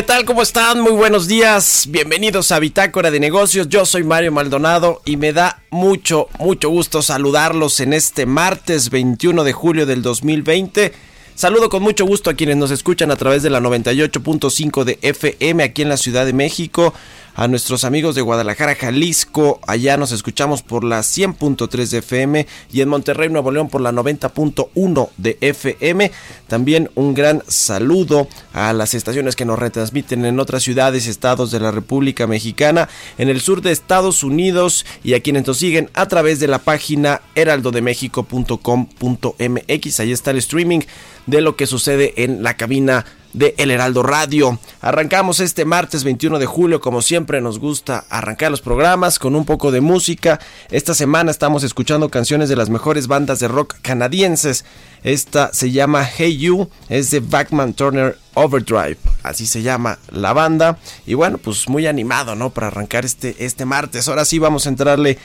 ¿Qué 0.00 0.06
tal? 0.06 0.24
¿Cómo 0.24 0.40
están? 0.40 0.80
Muy 0.80 0.92
buenos 0.92 1.28
días. 1.28 1.84
Bienvenidos 1.90 2.52
a 2.52 2.58
Bitácora 2.58 3.10
de 3.10 3.20
Negocios. 3.20 3.68
Yo 3.68 3.84
soy 3.84 4.02
Mario 4.02 4.32
Maldonado 4.32 5.02
y 5.04 5.18
me 5.18 5.34
da 5.34 5.60
mucho, 5.68 6.28
mucho 6.38 6.70
gusto 6.70 7.02
saludarlos 7.02 7.80
en 7.80 7.92
este 7.92 8.24
martes 8.24 8.88
21 8.88 9.44
de 9.44 9.52
julio 9.52 9.84
del 9.84 10.00
2020. 10.00 10.94
Saludo 11.34 11.68
con 11.68 11.82
mucho 11.82 12.06
gusto 12.06 12.30
a 12.30 12.34
quienes 12.34 12.56
nos 12.56 12.70
escuchan 12.70 13.10
a 13.10 13.16
través 13.16 13.42
de 13.42 13.50
la 13.50 13.60
98.5 13.60 14.84
de 14.84 14.98
FM 15.02 15.62
aquí 15.62 15.82
en 15.82 15.90
la 15.90 15.98
Ciudad 15.98 16.24
de 16.24 16.32
México 16.32 16.94
a 17.34 17.48
nuestros 17.48 17.84
amigos 17.84 18.14
de 18.14 18.22
Guadalajara, 18.22 18.74
Jalisco. 18.74 19.60
Allá 19.66 19.96
nos 19.96 20.12
escuchamos 20.12 20.62
por 20.62 20.84
la 20.84 21.00
100.3 21.00 21.88
de 21.88 21.98
FM 21.98 22.46
y 22.72 22.80
en 22.80 22.88
Monterrey, 22.88 23.28
Nuevo 23.28 23.50
León 23.50 23.68
por 23.68 23.80
la 23.80 23.92
90.1 23.92 25.10
de 25.16 25.38
FM. 25.40 26.10
También 26.48 26.90
un 26.94 27.14
gran 27.14 27.42
saludo 27.46 28.28
a 28.52 28.72
las 28.72 28.94
estaciones 28.94 29.36
que 29.36 29.44
nos 29.44 29.58
retransmiten 29.58 30.24
en 30.24 30.40
otras 30.40 30.62
ciudades 30.62 31.06
estados 31.06 31.50
de 31.50 31.60
la 31.60 31.70
República 31.70 32.26
Mexicana, 32.26 32.88
en 33.18 33.28
el 33.28 33.40
sur 33.40 33.62
de 33.62 33.72
Estados 33.72 34.22
Unidos 34.22 34.86
y 35.02 35.14
a 35.14 35.20
quienes 35.20 35.46
nos 35.46 35.58
siguen 35.58 35.90
a 35.94 36.06
través 36.06 36.40
de 36.40 36.48
la 36.48 36.58
página 36.58 37.22
heraldodemexico.com.mx. 37.34 40.00
Ahí 40.00 40.12
está 40.12 40.30
el 40.30 40.38
streaming 40.38 40.80
de 41.26 41.40
lo 41.40 41.56
que 41.56 41.66
sucede 41.66 42.24
en 42.24 42.42
la 42.42 42.56
cabina 42.56 43.04
de 43.32 43.54
El 43.58 43.70
Heraldo 43.70 44.02
Radio. 44.02 44.58
Arrancamos 44.80 45.40
este 45.40 45.64
martes 45.64 46.04
21 46.04 46.38
de 46.38 46.46
julio, 46.46 46.80
como 46.80 47.02
siempre 47.02 47.40
nos 47.40 47.58
gusta 47.58 48.04
arrancar 48.10 48.50
los 48.50 48.60
programas 48.60 49.18
con 49.18 49.36
un 49.36 49.44
poco 49.44 49.70
de 49.70 49.80
música. 49.80 50.40
Esta 50.70 50.94
semana 50.94 51.30
estamos 51.30 51.62
escuchando 51.62 52.08
canciones 52.08 52.48
de 52.48 52.56
las 52.56 52.70
mejores 52.70 53.06
bandas 53.06 53.38
de 53.40 53.48
rock 53.48 53.76
canadienses. 53.82 54.64
Esta 55.02 55.52
se 55.52 55.70
llama 55.70 56.04
Hey 56.04 56.38
You, 56.38 56.68
es 56.88 57.10
de 57.10 57.20
Backman 57.20 57.74
Turner 57.74 58.18
Overdrive, 58.34 58.98
así 59.22 59.46
se 59.46 59.62
llama 59.62 59.98
la 60.10 60.32
banda. 60.32 60.78
Y 61.06 61.14
bueno, 61.14 61.38
pues 61.38 61.68
muy 61.68 61.86
animado, 61.86 62.34
¿no? 62.34 62.50
Para 62.50 62.68
arrancar 62.68 63.04
este, 63.04 63.36
este 63.38 63.64
martes. 63.64 64.08
Ahora 64.08 64.24
sí 64.24 64.38
vamos 64.38 64.66
a 64.66 64.70
entrarle 64.70 65.18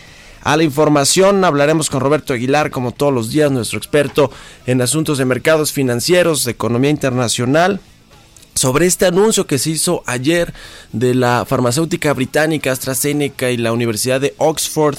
a 0.43 0.55
la 0.55 0.63
información. 0.63 1.43
Hablaremos 1.43 1.89
con 1.89 2.01
Roberto 2.01 2.33
Aguilar, 2.33 2.69
como 2.71 2.91
todos 2.91 3.13
los 3.13 3.31
días, 3.31 3.51
nuestro 3.51 3.77
experto 3.77 4.31
en 4.65 4.81
asuntos 4.81 5.17
de 5.17 5.25
mercados 5.25 5.73
financieros, 5.73 6.45
de 6.45 6.51
economía 6.51 6.91
internacional 6.91 7.81
sobre 8.55 8.85
este 8.85 9.05
anuncio 9.05 9.45
que 9.45 9.59
se 9.59 9.71
hizo 9.71 10.01
ayer 10.05 10.53
de 10.93 11.13
la 11.13 11.45
farmacéutica 11.45 12.13
británica 12.13 12.71
AstraZeneca 12.71 13.51
y 13.51 13.57
la 13.57 13.73
Universidad 13.73 14.21
de 14.21 14.33
Oxford, 14.37 14.97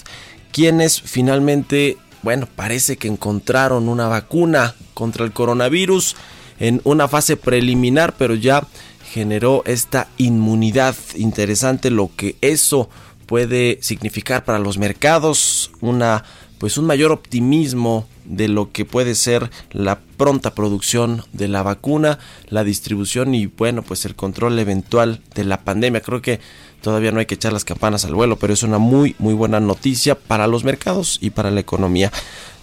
quienes 0.52 1.00
finalmente, 1.00 1.96
bueno, 2.22 2.46
parece 2.54 2.98
que 2.98 3.08
encontraron 3.08 3.88
una 3.88 4.08
vacuna 4.08 4.74
contra 4.94 5.24
el 5.24 5.32
coronavirus 5.32 6.16
en 6.58 6.80
una 6.84 7.08
fase 7.08 7.36
preliminar, 7.36 8.14
pero 8.16 8.34
ya 8.34 8.66
generó 9.10 9.62
esta 9.64 10.08
inmunidad. 10.18 10.94
Interesante, 11.14 11.90
lo 11.90 12.10
que 12.14 12.36
eso 12.42 12.90
puede 13.24 13.78
significar 13.80 14.44
para 14.44 14.58
los 14.58 14.78
mercados, 14.78 15.70
una 15.80 16.24
pues 16.58 16.78
un 16.78 16.86
mayor 16.86 17.12
optimismo 17.12 18.06
de 18.24 18.48
lo 18.48 18.72
que 18.72 18.84
puede 18.84 19.14
ser 19.14 19.50
la 19.70 20.00
pronta 20.16 20.54
producción 20.54 21.22
de 21.32 21.48
la 21.48 21.62
vacuna, 21.62 22.18
la 22.48 22.64
distribución 22.64 23.34
y 23.34 23.46
bueno, 23.46 23.82
pues 23.82 24.04
el 24.04 24.14
control 24.14 24.58
eventual 24.58 25.20
de 25.34 25.44
la 25.44 25.62
pandemia. 25.62 26.00
Creo 26.00 26.22
que 26.22 26.40
todavía 26.80 27.12
no 27.12 27.20
hay 27.20 27.26
que 27.26 27.34
echar 27.34 27.52
las 27.52 27.64
campanas 27.64 28.04
al 28.04 28.14
vuelo, 28.14 28.36
pero 28.36 28.52
es 28.52 28.62
una 28.62 28.78
muy 28.78 29.14
muy 29.18 29.34
buena 29.34 29.60
noticia 29.60 30.18
para 30.18 30.46
los 30.46 30.64
mercados 30.64 31.18
y 31.20 31.30
para 31.30 31.50
la 31.50 31.60
economía. 31.60 32.10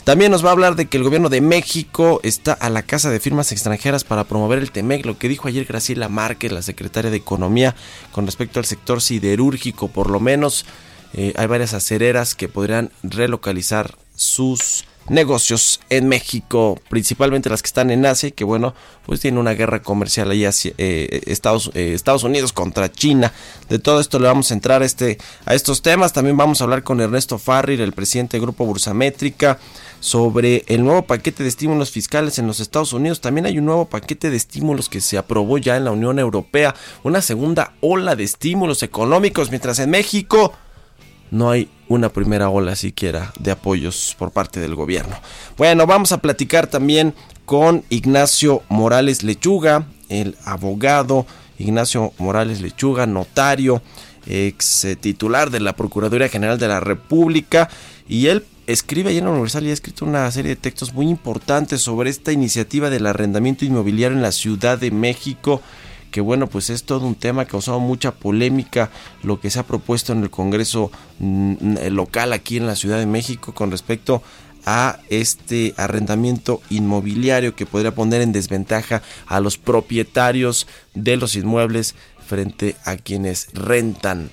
También 0.03 0.31
nos 0.31 0.43
va 0.43 0.49
a 0.49 0.51
hablar 0.51 0.75
de 0.75 0.87
que 0.87 0.97
el 0.97 1.03
gobierno 1.03 1.29
de 1.29 1.39
México 1.39 2.19
está 2.23 2.51
a 2.51 2.69
la 2.69 2.83
casa 2.83 3.09
de 3.09 3.21
firmas 3.21 3.53
extranjeras 3.53 4.03
para 4.03 4.25
promover 4.25 4.59
el 4.59 4.69
TEMEC, 4.69 5.05
lo 5.05 5.17
que 5.17 5.29
dijo 5.29 5.47
ayer 5.47 5.63
Graciela 5.63 6.09
Márquez, 6.09 6.51
la 6.51 6.61
secretaria 6.61 7.09
de 7.09 7.15
Economía, 7.15 7.73
con 8.11 8.25
respecto 8.25 8.59
al 8.59 8.65
sector 8.65 9.01
siderúrgico, 9.01 9.87
por 9.87 10.09
lo 10.09 10.19
menos 10.19 10.65
eh, 11.13 11.33
hay 11.35 11.47
varias 11.47 11.73
acereras 11.73 12.35
que 12.35 12.47
podrían 12.47 12.91
relocalizar 13.03 13.95
sus 14.15 14.85
negocios 15.09 15.81
en 15.89 16.07
México, 16.07 16.79
principalmente 16.89 17.49
las 17.49 17.61
que 17.61 17.67
están 17.67 17.91
en 17.91 18.05
Asia, 18.05 18.31
que 18.31 18.43
bueno, 18.43 18.73
pues 19.05 19.19
tiene 19.19 19.39
una 19.39 19.51
guerra 19.51 19.81
comercial 19.81 20.31
ahí 20.31 20.45
hacia 20.45 20.73
eh, 20.77 21.21
Estados, 21.25 21.71
eh, 21.73 21.93
Estados 21.93 22.23
Unidos 22.23 22.53
contra 22.53 22.91
China. 22.91 23.33
De 23.69 23.79
todo 23.79 23.99
esto 23.99 24.19
le 24.19 24.27
vamos 24.27 24.51
a 24.51 24.53
entrar 24.53 24.81
a, 24.81 24.85
este, 24.85 25.17
a 25.45 25.55
estos 25.55 25.81
temas. 25.81 26.13
También 26.13 26.37
vamos 26.37 26.61
a 26.61 26.63
hablar 26.63 26.83
con 26.83 27.01
Ernesto 27.01 27.37
Farrir, 27.37 27.81
el 27.81 27.93
presidente 27.93 28.37
del 28.37 28.43
Grupo 28.43 28.65
Bursamétrica, 28.65 29.59
sobre 29.99 30.63
el 30.67 30.83
nuevo 30.83 31.03
paquete 31.03 31.43
de 31.43 31.49
estímulos 31.49 31.91
fiscales 31.91 32.39
en 32.39 32.47
los 32.47 32.59
Estados 32.59 32.93
Unidos. 32.93 33.21
También 33.21 33.45
hay 33.45 33.57
un 33.57 33.65
nuevo 33.65 33.85
paquete 33.85 34.29
de 34.29 34.37
estímulos 34.37 34.89
que 34.89 35.01
se 35.01 35.17
aprobó 35.17 35.57
ya 35.57 35.75
en 35.75 35.85
la 35.85 35.91
Unión 35.91 36.19
Europea, 36.19 36.75
una 37.03 37.21
segunda 37.21 37.73
ola 37.81 38.15
de 38.15 38.23
estímulos 38.23 38.83
económicos, 38.83 39.49
mientras 39.49 39.79
en 39.79 39.89
México 39.89 40.53
no 41.33 41.49
hay 41.49 41.67
una 41.89 42.09
primera 42.09 42.49
ola 42.49 42.75
siquiera 42.75 43.33
de 43.39 43.51
apoyos 43.51 44.15
por 44.17 44.31
parte 44.31 44.59
del 44.59 44.75
gobierno. 44.75 45.15
Bueno, 45.57 45.85
vamos 45.85 46.11
a 46.11 46.19
platicar 46.19 46.67
también 46.67 47.13
con 47.45 47.83
Ignacio 47.89 48.61
Morales 48.69 49.23
Lechuga, 49.23 49.87
el 50.09 50.37
abogado 50.45 51.25
Ignacio 51.57 52.13
Morales 52.19 52.61
Lechuga, 52.61 53.05
notario, 53.07 53.81
ex 54.27 54.87
titular 55.01 55.49
de 55.49 55.59
la 55.59 55.75
Procuraduría 55.75 56.29
General 56.29 56.59
de 56.59 56.67
la 56.67 56.79
República, 56.79 57.69
y 58.07 58.27
él 58.27 58.45
escribe 58.67 59.09
ahí 59.09 59.17
en 59.17 59.25
la 59.25 59.31
Universal 59.31 59.65
y 59.65 59.71
ha 59.71 59.73
escrito 59.73 60.05
una 60.05 60.29
serie 60.31 60.49
de 60.49 60.55
textos 60.55 60.93
muy 60.93 61.09
importantes 61.09 61.81
sobre 61.81 62.09
esta 62.09 62.31
iniciativa 62.31 62.89
del 62.89 63.07
arrendamiento 63.07 63.65
inmobiliario 63.65 64.15
en 64.15 64.23
la 64.23 64.31
Ciudad 64.31 64.77
de 64.77 64.91
México 64.91 65.61
que 66.13 66.21
bueno, 66.21 66.45
pues 66.45 66.69
es 66.69 66.83
todo 66.83 67.07
un 67.07 67.15
tema 67.15 67.43
que 67.43 67.49
ha 67.49 67.51
causado 67.53 67.79
mucha 67.79 68.11
polémica 68.11 68.91
lo 69.23 69.41
que 69.41 69.49
se 69.49 69.57
ha 69.57 69.63
propuesto 69.63 70.13
en 70.13 70.21
el 70.21 70.29
Congreso 70.29 70.91
mm, 71.17 71.87
local 71.89 72.33
aquí 72.33 72.57
en 72.57 72.67
la 72.67 72.75
Ciudad 72.75 72.99
de 72.99 73.07
México 73.07 73.55
con 73.55 73.71
respecto 73.71 74.21
a 74.63 74.99
este 75.09 75.73
arrendamiento 75.75 76.61
inmobiliario 76.69 77.55
que 77.55 77.65
podría 77.65 77.95
poner 77.95 78.21
en 78.21 78.31
desventaja 78.31 79.01
a 79.25 79.39
los 79.39 79.57
propietarios 79.57 80.67
de 80.93 81.17
los 81.17 81.35
inmuebles 81.35 81.95
frente 82.27 82.75
a 82.85 82.95
quienes 82.95 83.47
rentan 83.53 84.29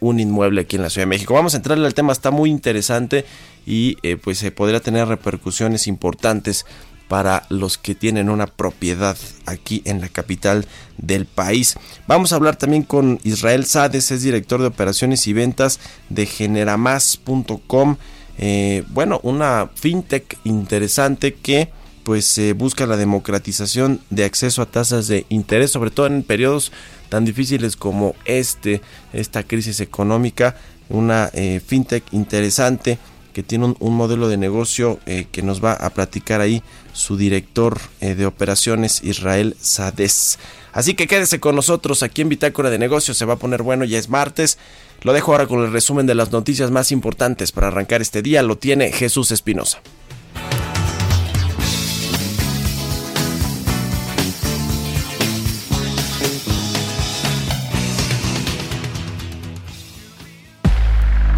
un 0.00 0.20
inmueble 0.20 0.62
aquí 0.62 0.76
en 0.76 0.82
la 0.82 0.90
Ciudad 0.90 1.06
de 1.06 1.10
México. 1.10 1.34
Vamos 1.34 1.52
a 1.52 1.58
entrarle 1.58 1.86
al 1.86 1.92
tema, 1.92 2.14
está 2.14 2.30
muy 2.30 2.48
interesante 2.48 3.26
y 3.66 3.98
eh, 4.02 4.16
pues 4.16 4.38
se 4.38 4.50
podría 4.52 4.80
tener 4.80 5.06
repercusiones 5.06 5.86
importantes 5.86 6.64
para 7.08 7.44
los 7.48 7.78
que 7.78 7.94
tienen 7.94 8.30
una 8.30 8.46
propiedad 8.46 9.16
aquí 9.46 9.82
en 9.84 10.00
la 10.00 10.08
capital 10.08 10.66
del 10.98 11.26
país. 11.26 11.76
Vamos 12.06 12.32
a 12.32 12.36
hablar 12.36 12.56
también 12.56 12.82
con 12.82 13.20
Israel 13.24 13.66
Sades, 13.66 14.10
es 14.10 14.22
director 14.22 14.60
de 14.60 14.68
operaciones 14.68 15.26
y 15.26 15.32
ventas 15.32 15.80
de 16.08 16.26
generamas.com. 16.26 17.96
Eh, 18.38 18.84
bueno, 18.88 19.20
una 19.22 19.70
fintech 19.74 20.38
interesante 20.44 21.34
que 21.34 21.70
pues 22.04 22.36
eh, 22.36 22.52
busca 22.52 22.86
la 22.86 22.96
democratización 22.96 24.00
de 24.10 24.24
acceso 24.24 24.60
a 24.60 24.66
tasas 24.66 25.08
de 25.08 25.24
interés, 25.30 25.70
sobre 25.70 25.90
todo 25.90 26.06
en 26.06 26.22
periodos 26.22 26.70
tan 27.08 27.24
difíciles 27.24 27.76
como 27.76 28.14
este, 28.24 28.82
esta 29.12 29.42
crisis 29.42 29.80
económica, 29.80 30.56
una 30.88 31.30
eh, 31.32 31.60
fintech 31.64 32.04
interesante 32.12 32.98
que 33.34 33.42
tiene 33.42 33.74
un, 33.78 33.94
modelo 33.94 34.28
de 34.28 34.38
negocio 34.38 34.98
eh, 35.04 35.26
que 35.30 35.42
nos 35.42 35.62
va 35.62 35.74
a 35.74 35.90
platicar 35.90 36.40
ahí 36.40 36.62
su 36.94 37.18
director 37.18 37.80
de 38.00 38.24
operaciones 38.24 39.02
Israel 39.02 39.56
Sades. 39.60 40.38
Así 40.72 40.94
que 40.94 41.06
quédese 41.06 41.38
con 41.38 41.54
nosotros 41.54 42.02
aquí 42.02 42.22
en 42.22 42.28
Bitácora 42.28 42.70
de 42.70 42.78
Negocios, 42.78 43.18
se 43.18 43.24
va 43.24 43.34
a 43.34 43.38
poner 43.38 43.62
bueno, 43.62 43.84
ya 43.84 43.98
es 43.98 44.08
martes. 44.08 44.58
Lo 45.02 45.12
dejo 45.12 45.32
ahora 45.32 45.46
con 45.46 45.62
el 45.62 45.70
resumen 45.70 46.06
de 46.06 46.14
las 46.14 46.32
noticias 46.32 46.70
más 46.70 46.90
importantes 46.90 47.52
para 47.52 47.68
arrancar 47.68 48.00
este 48.00 48.22
día, 48.22 48.42
lo 48.42 48.56
tiene 48.56 48.90
Jesús 48.90 49.30
Espinosa. 49.30 49.82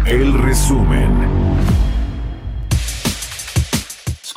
El 0.05 0.33
resumen. 0.41 1.46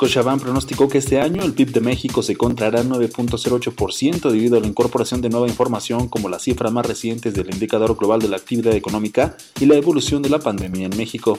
Scotiabank 0.01 0.41
pronosticó 0.41 0.87
que 0.87 0.97
este 0.97 1.21
año 1.21 1.43
el 1.43 1.53
PIB 1.53 1.73
de 1.73 1.79
México 1.79 2.23
se 2.23 2.35
contraerá 2.35 2.81
9.08% 2.81 4.31
debido 4.31 4.57
a 4.57 4.59
la 4.59 4.65
incorporación 4.65 5.21
de 5.21 5.29
nueva 5.29 5.47
información 5.47 6.07
como 6.07 6.27
las 6.27 6.41
cifras 6.41 6.71
más 6.71 6.87
recientes 6.87 7.35
del 7.35 7.53
indicador 7.53 7.95
global 7.95 8.19
de 8.19 8.27
la 8.27 8.37
actividad 8.37 8.73
económica 8.73 9.37
y 9.59 9.67
la 9.67 9.75
evolución 9.75 10.23
de 10.23 10.29
la 10.29 10.39
pandemia 10.39 10.87
en 10.87 10.97
México. 10.97 11.37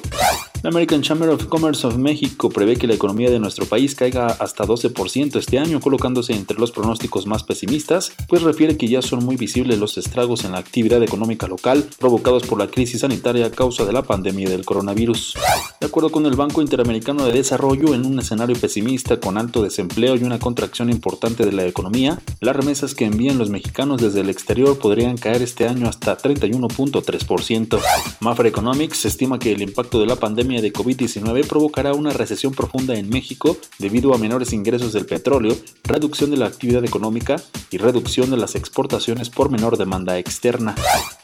La 0.62 0.70
American 0.70 1.02
Chamber 1.02 1.28
of 1.30 1.46
Commerce 1.46 1.84
of 1.84 1.96
México 1.96 2.50
prevé 2.50 2.76
que 2.76 2.86
la 2.86 2.94
economía 2.94 3.32
de 3.32 3.40
nuestro 3.40 3.66
país 3.66 3.96
caiga 3.96 4.28
hasta 4.28 4.64
12% 4.64 5.36
este 5.40 5.58
año, 5.58 5.80
colocándose 5.80 6.32
entre 6.32 6.56
los 6.56 6.70
pronósticos 6.70 7.26
más 7.26 7.42
pesimistas, 7.42 8.12
pues 8.28 8.42
refiere 8.42 8.76
que 8.76 8.86
ya 8.86 9.02
son 9.02 9.24
muy 9.24 9.34
visibles 9.34 9.80
los 9.80 9.98
estragos 9.98 10.44
en 10.44 10.52
la 10.52 10.58
actividad 10.58 11.02
económica 11.02 11.48
local 11.48 11.88
provocados 11.98 12.44
por 12.44 12.60
la 12.60 12.68
crisis 12.68 13.00
sanitaria 13.00 13.46
a 13.46 13.50
causa 13.50 13.84
de 13.84 13.92
la 13.92 14.04
pandemia 14.04 14.48
del 14.48 14.64
coronavirus. 14.64 15.34
De 15.80 15.88
acuerdo 15.88 16.12
con 16.12 16.26
el 16.26 16.36
Banco 16.36 16.62
Interamericano 16.62 17.26
de 17.26 17.32
Desarrollo, 17.32 17.92
en 17.92 18.06
un 18.06 18.20
escenario 18.20 18.51
pesimista 18.58 19.20
con 19.20 19.38
alto 19.38 19.62
desempleo 19.62 20.16
y 20.16 20.24
una 20.24 20.38
contracción 20.38 20.90
importante 20.90 21.44
de 21.44 21.52
la 21.52 21.66
economía, 21.66 22.20
las 22.40 22.56
remesas 22.56 22.94
que 22.94 23.04
envían 23.04 23.38
los 23.38 23.50
mexicanos 23.50 24.00
desde 24.00 24.20
el 24.20 24.30
exterior 24.30 24.78
podrían 24.78 25.16
caer 25.16 25.42
este 25.42 25.66
año 25.66 25.88
hasta 25.88 26.16
31.3%. 26.16 27.80
Mafra 28.20 28.48
Economics 28.48 29.04
estima 29.04 29.38
que 29.38 29.52
el 29.52 29.62
impacto 29.62 30.00
de 30.00 30.06
la 30.06 30.16
pandemia 30.16 30.60
de 30.60 30.72
COVID-19 30.72 31.46
provocará 31.46 31.92
una 31.92 32.12
recesión 32.12 32.52
profunda 32.52 32.94
en 32.94 33.08
México 33.08 33.56
debido 33.78 34.14
a 34.14 34.18
menores 34.18 34.52
ingresos 34.52 34.92
del 34.92 35.06
petróleo, 35.06 35.56
reducción 35.84 36.30
de 36.30 36.36
la 36.36 36.46
actividad 36.46 36.84
económica 36.84 37.36
y 37.70 37.78
reducción 37.78 38.30
de 38.30 38.36
las 38.36 38.54
exportaciones 38.54 39.30
por 39.30 39.50
menor 39.50 39.76
demanda 39.76 40.18
externa. 40.18 40.74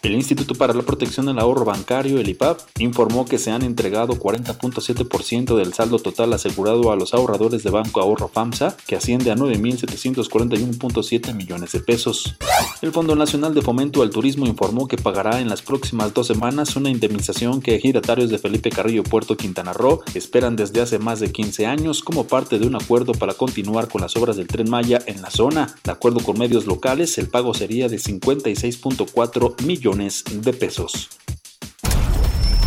El 0.03 0.15
Instituto 0.15 0.55
para 0.55 0.75
la 0.75 0.83
Protección 0.83 1.27
del 1.27 1.39
Ahorro 1.39 1.65
Bancario, 1.65 2.19
el 2.19 2.29
IPAP, 2.29 2.61
informó 2.79 3.25
que 3.25 3.39
se 3.39 3.51
han 3.51 3.63
entregado 3.63 4.15
40.7% 4.15 5.57
del 5.57 5.75
saldo 5.75 5.99
total 5.99 6.33
asegurado 6.33 6.91
a 6.93 6.97
los 6.97 7.15
ahorradores 7.19 7.63
de 7.63 7.71
Banco 7.71 8.01
Ahorro 8.01 8.29
FAMSA, 8.29 8.77
que 8.87 8.97
asciende 8.97 9.31
a 9.31 9.37
9.741.7 9.37 11.35
millones 11.35 11.73
de 11.73 11.81
pesos. 11.81 12.37
El 12.81 12.93
Fondo 12.93 13.15
Nacional 13.17 13.55
de 13.55 13.63
Fomento 13.63 14.03
al 14.03 14.11
Turismo 14.11 14.47
informó 14.47 14.87
que 14.89 14.97
pagará 14.97 15.41
en 15.41 15.49
las 15.49 15.63
próximas 15.63 16.15
dos 16.15 16.27
semanas 16.27 16.77
una 16.77 16.91
indemnización 16.91 17.61
que 17.61 17.79
giratarios 17.79 18.31
de 18.31 18.39
Felipe 18.39 18.71
Carrillo 18.71 19.03
Puerto 19.03 19.37
Quintana 19.37 19.73
Roo 19.73 20.01
esperan 20.15 20.57
desde 20.57 20.81
hace 20.81 20.99
más 20.99 21.21
de 21.21 21.33
15 21.33 21.67
años 21.67 22.03
como 22.03 22.25
parte 22.25 22.59
de 22.59 22.67
un 22.67 22.77
acuerdo 22.77 23.13
para 23.13 23.35
continuar 23.35 23.89
con 23.89 24.01
las 24.01 24.17
obras 24.17 24.37
del 24.37 24.47
tren 24.47 24.71
Maya 24.71 25.01
en 25.07 25.23
la 25.23 25.31
zona. 25.31 25.75
De 25.85 25.93
acuerdo 25.93 26.21
con 26.21 26.39
medios 26.39 26.67
locales, 26.67 27.19
el 27.19 27.29
pago 27.29 27.55
sería 27.55 27.89
de 27.89 27.97
56.4 27.97 29.63
millones 29.63 30.25
de 30.31 30.53
pesos. 30.53 31.11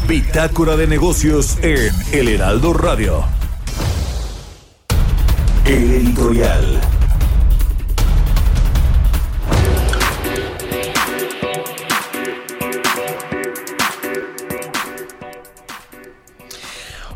Bitácora 0.07 0.75
de 0.75 0.88
negocios 0.88 1.57
en 1.62 1.94
El 2.12 2.27
Heraldo 2.27 2.74
Radio. 2.74 3.24
El 5.65 5.91
editorial. 5.91 6.81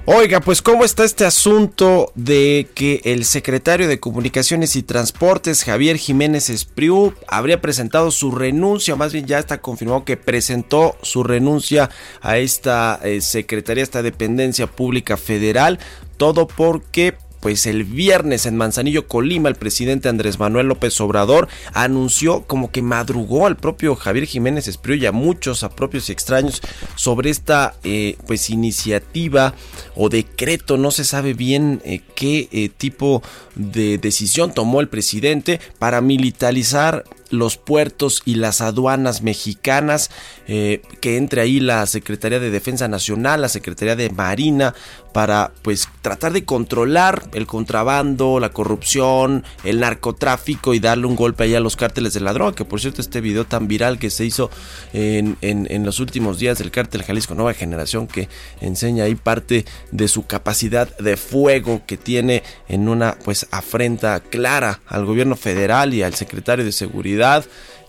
Oiga, 0.07 0.39
pues 0.39 0.61
cómo 0.61 0.85
está 0.85 1.03
este 1.03 1.25
asunto 1.25 2.11
de 2.13 2.67
que 2.75 3.01
el 3.05 3.25
secretario 3.25 3.87
de 3.87 3.99
Comunicaciones 3.99 4.75
y 4.75 4.83
Transportes, 4.83 5.63
Javier 5.63 5.97
Jiménez 5.97 6.51
Espriu, 6.51 7.15
habría 7.27 7.59
presentado 7.59 8.11
su 8.11 8.29
renuncia, 8.29 8.95
más 8.95 9.11
bien 9.11 9.25
ya 9.25 9.39
está 9.39 9.57
confirmado 9.61 10.05
que 10.05 10.15
presentó 10.15 10.95
su 11.01 11.23
renuncia 11.23 11.89
a 12.21 12.37
esta 12.37 12.99
eh, 13.03 13.19
secretaría, 13.21 13.83
esta 13.83 14.03
dependencia 14.03 14.67
pública 14.67 15.17
federal, 15.17 15.79
todo 16.17 16.47
porque 16.47 17.17
pues 17.45 17.67
el 17.67 17.83
viernes 17.83 18.47
en 18.47 18.57
Manzanillo, 18.57 19.07
Colima, 19.07 19.49
el 19.49 19.53
presidente 19.53 20.09
Andrés 20.09 20.39
Manuel 20.39 20.65
López 20.65 20.99
Obrador 20.99 21.47
anunció 21.73 22.41
como 22.41 22.71
que 22.71 22.81
madrugó 22.81 23.45
al 23.45 23.55
propio 23.55 23.95
Javier 23.95 24.25
Jiménez 24.25 24.67
Espriu 24.67 24.95
y 24.95 25.05
a 25.05 25.11
muchos, 25.11 25.61
a 25.61 25.69
propios 25.69 26.09
y 26.09 26.11
extraños, 26.11 26.59
sobre 26.95 27.29
esta 27.29 27.75
eh, 27.83 28.17
pues 28.25 28.49
iniciativa 28.49 29.53
o 29.95 30.09
decreto, 30.09 30.77
no 30.77 30.89
se 30.89 31.03
sabe 31.03 31.35
bien 31.35 31.83
eh, 31.85 32.01
qué 32.15 32.49
eh, 32.51 32.69
tipo 32.75 33.21
de 33.53 33.99
decisión 33.99 34.51
tomó 34.51 34.81
el 34.81 34.87
presidente 34.87 35.59
para 35.77 36.01
militarizar 36.01 37.03
los 37.29 37.57
puertos 37.57 38.21
y 38.25 38.35
las 38.35 38.61
aduanas 38.61 39.21
mexicanas, 39.21 40.11
que 40.47 41.17
entre 41.17 41.41
ahí 41.41 41.59
la 41.59 41.85
Secretaría 41.85 42.39
de 42.39 42.49
Defensa 42.49 42.87
Nacional, 42.87 43.41
la 43.41 43.49
Secretaría 43.49 43.95
de 43.95 44.09
Marina, 44.09 44.73
para 45.15 45.53
pues 45.61 45.87
tratar 46.01 46.33
de 46.33 46.43
controlar 46.43 47.29
el 47.31 47.47
contrabando, 47.47 48.41
la 48.41 48.49
corrupción, 48.49 49.45
el 49.63 49.79
narcotráfico 49.79 50.73
y 50.73 50.79
darle 50.81 51.07
un 51.07 51.15
golpe 51.15 51.45
ahí 51.45 51.55
a 51.55 51.61
los 51.61 51.77
cárteles 51.77 52.13
de 52.13 52.19
la 52.19 52.33
droga, 52.33 52.53
que 52.53 52.65
por 52.65 52.81
cierto 52.81 52.99
este 52.99 53.21
video 53.21 53.45
tan 53.45 53.69
viral 53.69 53.97
que 53.97 54.09
se 54.09 54.25
hizo 54.25 54.49
en, 54.91 55.37
en, 55.39 55.85
los 55.85 56.01
últimos 56.01 56.37
días 56.37 56.57
del 56.57 56.69
cártel 56.69 57.03
Jalisco 57.03 57.33
Nueva 57.33 57.53
Generación 57.53 58.07
que 58.07 58.27
enseña 58.59 59.05
ahí 59.05 59.15
parte 59.15 59.63
de 59.91 60.09
su 60.09 60.25
capacidad 60.25 60.97
de 60.97 61.15
fuego 61.15 61.83
que 61.87 61.95
tiene 61.95 62.43
en 62.67 62.89
una 62.89 63.17
pues 63.23 63.47
afrenta 63.51 64.19
clara 64.19 64.81
al 64.85 65.05
gobierno 65.05 65.37
federal 65.37 65.93
y 65.93 66.03
al 66.03 66.15
secretario 66.15 66.65
de 66.65 66.73
seguridad 66.73 67.14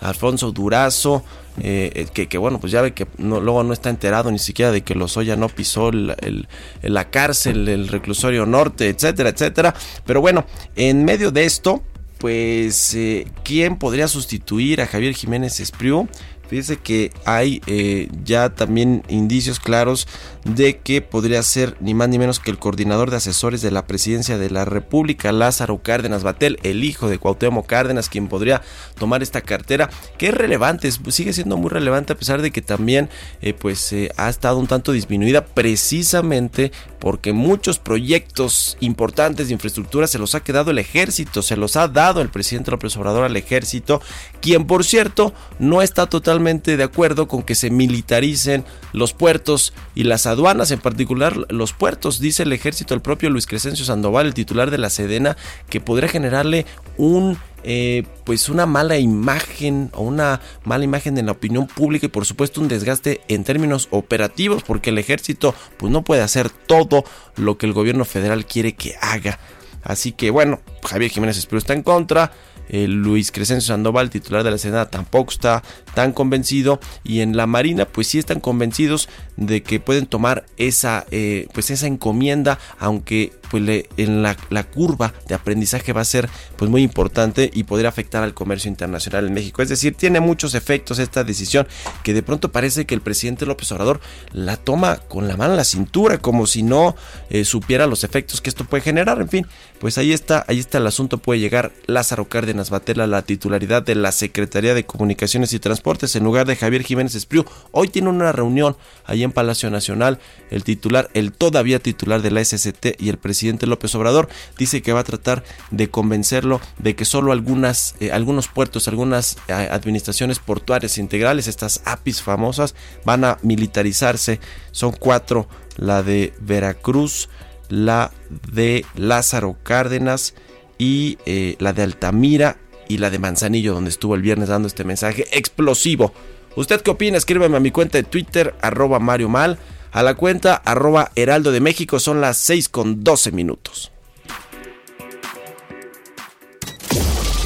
Alfonso 0.00 0.52
Durazo 0.52 1.24
eh, 1.62 2.06
que, 2.12 2.28
que, 2.28 2.38
bueno, 2.38 2.60
pues 2.60 2.72
ya 2.72 2.82
ve 2.82 2.92
que 2.92 3.06
no, 3.16 3.40
luego 3.40 3.62
no 3.62 3.72
está 3.72 3.88
enterado 3.88 4.30
ni 4.30 4.38
siquiera 4.38 4.70
de 4.72 4.82
que 4.82 4.94
Lozoya 4.94 5.36
no 5.36 5.48
pisó 5.48 5.90
la 5.92 7.10
cárcel, 7.10 7.68
el 7.68 7.88
reclusorio 7.88 8.44
norte, 8.46 8.88
etcétera, 8.88 9.30
etcétera. 9.30 9.74
Pero 10.04 10.20
bueno, 10.20 10.44
en 10.74 11.04
medio 11.04 11.30
de 11.30 11.44
esto, 11.44 11.82
pues, 12.18 12.94
eh, 12.94 13.26
¿quién 13.42 13.78
podría 13.78 14.08
sustituir 14.08 14.80
a 14.80 14.86
Javier 14.86 15.14
Jiménez 15.14 15.60
Espriu? 15.60 16.08
Fíjese 16.48 16.76
que 16.76 17.10
hay 17.24 17.60
eh, 17.66 18.08
ya 18.24 18.50
también 18.50 19.02
indicios 19.08 19.58
claros 19.58 20.06
de 20.54 20.78
que 20.78 21.02
podría 21.02 21.42
ser 21.42 21.76
ni 21.80 21.92
más 21.92 22.08
ni 22.08 22.18
menos 22.18 22.38
que 22.38 22.50
el 22.50 22.58
coordinador 22.58 23.10
de 23.10 23.16
asesores 23.16 23.62
de 23.62 23.70
la 23.70 23.86
presidencia 23.86 24.38
de 24.38 24.50
la 24.50 24.64
República, 24.64 25.32
Lázaro 25.32 25.82
Cárdenas 25.82 26.22
Batel, 26.22 26.58
el 26.62 26.84
hijo 26.84 27.08
de 27.08 27.18
Cuauhtémoc 27.18 27.66
Cárdenas, 27.66 28.08
quien 28.08 28.28
podría 28.28 28.62
tomar 28.98 29.22
esta 29.22 29.40
cartera, 29.40 29.90
que 30.18 30.28
es 30.28 30.34
relevante, 30.34 30.90
sigue 31.10 31.32
siendo 31.32 31.56
muy 31.56 31.70
relevante 31.70 32.12
a 32.12 32.16
pesar 32.16 32.42
de 32.42 32.52
que 32.52 32.62
también 32.62 33.08
eh, 33.42 33.54
pues 33.54 33.92
eh, 33.92 34.10
ha 34.16 34.28
estado 34.28 34.58
un 34.58 34.68
tanto 34.68 34.92
disminuida 34.92 35.44
precisamente 35.44 36.70
porque 37.00 37.32
muchos 37.32 37.78
proyectos 37.78 38.76
importantes 38.80 39.48
de 39.48 39.54
infraestructura 39.54 40.06
se 40.06 40.18
los 40.18 40.34
ha 40.34 40.40
quedado 40.40 40.70
el 40.70 40.78
ejército, 40.78 41.42
se 41.42 41.56
los 41.56 41.76
ha 41.76 41.88
dado 41.88 42.20
el 42.20 42.28
presidente 42.28 42.70
López 42.70 42.96
Obrador 42.96 43.24
al 43.24 43.36
ejército, 43.36 44.00
quien 44.40 44.66
por 44.66 44.84
cierto 44.84 45.34
no 45.58 45.82
está 45.82 46.06
totalmente 46.06 46.76
de 46.76 46.84
acuerdo 46.84 47.28
con 47.28 47.42
que 47.42 47.54
se 47.54 47.70
militaricen 47.70 48.64
los 48.92 49.12
puertos 49.12 49.72
y 49.94 50.04
las 50.04 50.26
aduanas, 50.26 50.35
en 50.70 50.80
particular 50.80 51.36
los 51.48 51.72
puertos, 51.72 52.20
dice 52.20 52.42
el 52.42 52.52
ejército, 52.52 52.94
el 52.94 53.00
propio 53.00 53.30
Luis 53.30 53.46
Crescencio 53.46 53.84
Sandoval, 53.84 54.26
el 54.26 54.34
titular 54.34 54.70
de 54.70 54.78
la 54.78 54.90
Sedena, 54.90 55.36
que 55.68 55.80
podría 55.80 56.08
generarle 56.08 56.66
un 56.96 57.38
eh, 57.64 58.04
pues 58.24 58.48
una 58.48 58.64
mala 58.64 58.96
imagen 58.98 59.90
o 59.94 60.02
una 60.02 60.40
mala 60.64 60.84
imagen 60.84 61.18
en 61.18 61.26
la 61.26 61.32
opinión 61.32 61.66
pública 61.66 62.06
y 62.06 62.10
por 62.10 62.24
supuesto 62.24 62.60
un 62.60 62.68
desgaste 62.68 63.22
en 63.26 63.42
términos 63.42 63.88
operativos 63.90 64.62
porque 64.62 64.90
el 64.90 64.98
ejército 64.98 65.52
pues 65.76 65.90
no 65.90 66.04
puede 66.04 66.22
hacer 66.22 66.48
todo 66.48 67.04
lo 67.34 67.58
que 67.58 67.66
el 67.66 67.72
gobierno 67.72 68.04
federal 68.04 68.46
quiere 68.46 68.74
que 68.74 68.94
haga. 69.00 69.40
Así 69.82 70.12
que 70.12 70.30
bueno, 70.30 70.60
Javier 70.84 71.10
Jiménez 71.10 71.38
Espriu 71.38 71.58
está 71.58 71.72
en 71.72 71.82
contra. 71.82 72.32
Luis 72.70 73.32
Crescencio 73.32 73.68
Sandoval, 73.68 74.10
titular 74.10 74.44
de 74.44 74.50
la 74.50 74.58
Senada, 74.58 74.90
tampoco 74.90 75.32
está 75.32 75.62
tan 75.94 76.12
convencido. 76.12 76.80
Y 77.04 77.20
en 77.20 77.36
la 77.36 77.46
Marina, 77.46 77.86
pues 77.86 78.08
sí 78.08 78.18
están 78.18 78.40
convencidos 78.40 79.08
de 79.36 79.62
que 79.62 79.80
pueden 79.80 80.06
tomar 80.06 80.44
esa, 80.56 81.06
eh, 81.10 81.48
pues 81.52 81.70
esa 81.70 81.86
encomienda, 81.86 82.58
aunque 82.78 83.32
pues 83.50 83.86
en 83.96 84.22
la, 84.22 84.36
curva 84.64 85.14
de 85.28 85.34
aprendizaje 85.34 85.92
va 85.92 86.00
a 86.00 86.04
ser 86.04 86.28
pues 86.56 86.70
muy 86.70 86.82
importante 86.82 87.50
y 87.52 87.64
podría 87.64 87.88
afectar 87.88 88.22
al 88.22 88.34
comercio 88.34 88.68
internacional 88.68 89.26
en 89.26 89.34
México. 89.34 89.62
Es 89.62 89.68
decir, 89.68 89.94
tiene 89.94 90.20
muchos 90.20 90.54
efectos 90.54 90.98
esta 90.98 91.24
decisión 91.24 91.66
que 92.02 92.12
de 92.12 92.22
pronto 92.22 92.50
parece 92.50 92.86
que 92.86 92.94
el 92.94 93.00
presidente 93.00 93.46
López 93.46 93.70
Obrador 93.72 94.00
la 94.32 94.56
toma 94.56 94.96
con 94.96 95.28
la 95.28 95.36
mano 95.36 95.52
en 95.52 95.58
la 95.58 95.64
cintura, 95.64 96.18
como 96.18 96.46
si 96.46 96.62
no 96.62 96.96
eh, 97.30 97.44
supiera 97.44 97.86
los 97.86 98.04
efectos 98.04 98.40
que 98.40 98.50
esto 98.50 98.64
puede 98.64 98.82
generar. 98.82 99.20
En 99.20 99.28
fin, 99.28 99.46
pues 99.78 99.98
ahí 99.98 100.12
está, 100.12 100.44
ahí 100.48 100.58
está 100.58 100.78
el 100.78 100.86
asunto. 100.86 101.18
Puede 101.18 101.40
llegar 101.40 101.72
Lázaro 101.86 102.28
Cárdenas 102.28 102.70
Batela 102.70 103.04
a 103.04 103.06
la 103.06 103.22
titularidad 103.22 103.82
de 103.82 103.94
la 103.94 104.12
Secretaría 104.12 104.74
de 104.74 104.86
Comunicaciones 104.86 105.52
y 105.52 105.58
Transportes 105.58 106.16
en 106.16 106.24
lugar 106.24 106.46
de 106.46 106.56
Javier 106.56 106.82
Jiménez 106.82 107.14
Espriu. 107.14 107.44
Hoy 107.72 107.88
tiene 107.88 108.08
una 108.08 108.32
reunión 108.32 108.76
ahí 109.04 109.22
en 109.22 109.32
Palacio 109.32 109.70
Nacional. 109.70 110.18
El 110.50 110.64
titular, 110.64 111.10
el 111.14 111.32
todavía 111.32 111.78
titular 111.78 112.22
de 112.22 112.30
la 112.30 112.44
SCT 112.44 113.00
y 113.00 113.08
el 113.08 113.18
presidente 113.18 113.66
López 113.66 113.94
Obrador 113.94 114.28
dice 114.56 114.82
que 114.82 114.92
va 114.92 115.00
a 115.00 115.04
tratar 115.04 115.44
de 115.70 115.88
convencerlo 115.90 116.60
de 116.78 116.94
que 116.94 117.04
solo 117.04 117.32
algunas, 117.32 117.94
eh, 118.00 118.12
algunos 118.12 118.48
puertos, 118.48 118.88
algunas 118.88 119.36
eh, 119.48 119.52
administraciones 119.52 120.38
portuarias 120.38 120.98
integrales, 120.98 121.48
estas 121.48 121.82
APIs 121.84 122.22
famosas, 122.22 122.74
van 123.04 123.24
a 123.24 123.38
militarizarse. 123.42 124.40
Son 124.72 124.92
cuatro, 124.92 125.48
la 125.76 126.02
de 126.02 126.32
Veracruz, 126.40 127.28
la 127.68 128.12
de 128.52 128.84
Lázaro 128.94 129.56
Cárdenas 129.62 130.34
y 130.78 131.18
eh, 131.26 131.56
la 131.58 131.72
de 131.72 131.82
Altamira 131.82 132.58
y 132.88 132.98
la 132.98 133.10
de 133.10 133.18
Manzanillo, 133.18 133.74
donde 133.74 133.90
estuvo 133.90 134.14
el 134.14 134.22
viernes 134.22 134.48
dando 134.48 134.68
este 134.68 134.84
mensaje 134.84 135.26
explosivo. 135.32 136.12
¿Usted 136.54 136.80
qué 136.80 136.90
opina? 136.90 137.18
Escríbeme 137.18 137.56
a 137.56 137.60
mi 137.60 137.70
cuenta 137.70 137.98
de 137.98 138.04
Twitter, 138.04 138.54
arroba 138.62 138.98
Mario 138.98 139.28
Mal 139.28 139.58
a 139.96 140.02
la 140.02 140.14
cuenta 140.14 140.56
arroba 140.56 141.10
Heraldo 141.16 141.52
de 141.52 141.60
México. 141.60 141.98
Son 141.98 142.20
las 142.20 142.36
6 142.36 142.68
con 142.68 143.02
12 143.02 143.32
minutos. 143.32 143.92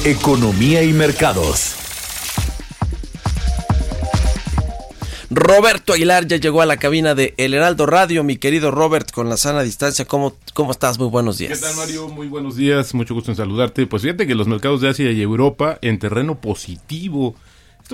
Economía 0.03 0.83
y 0.83 0.91
mercados. 0.91 1.80
Roberto 5.33 5.93
Aguilar 5.93 6.27
ya 6.27 6.35
llegó 6.35 6.61
a 6.61 6.65
la 6.65 6.75
cabina 6.75 7.15
de 7.15 7.33
El 7.37 7.53
Heraldo 7.53 7.85
Radio. 7.85 8.21
Mi 8.21 8.35
querido 8.35 8.69
Robert, 8.69 9.11
con 9.11 9.29
la 9.29 9.37
sana 9.37 9.63
distancia, 9.63 10.03
¿cómo, 10.03 10.35
cómo 10.53 10.71
estás? 10.71 10.99
Muy 10.99 11.07
buenos 11.07 11.37
días. 11.37 11.57
¿Qué 11.57 11.65
tal, 11.65 11.77
Mario? 11.77 12.09
Muy 12.09 12.27
buenos 12.27 12.57
días. 12.57 12.93
Mucho 12.93 13.13
gusto 13.13 13.31
en 13.31 13.37
saludarte. 13.37 13.87
Pues 13.87 14.01
fíjate 14.01 14.27
que 14.27 14.35
los 14.35 14.49
mercados 14.49 14.81
de 14.81 14.89
Asia 14.89 15.09
y 15.09 15.21
Europa 15.21 15.79
en 15.81 15.99
terreno 15.99 16.41
positivo 16.41 17.33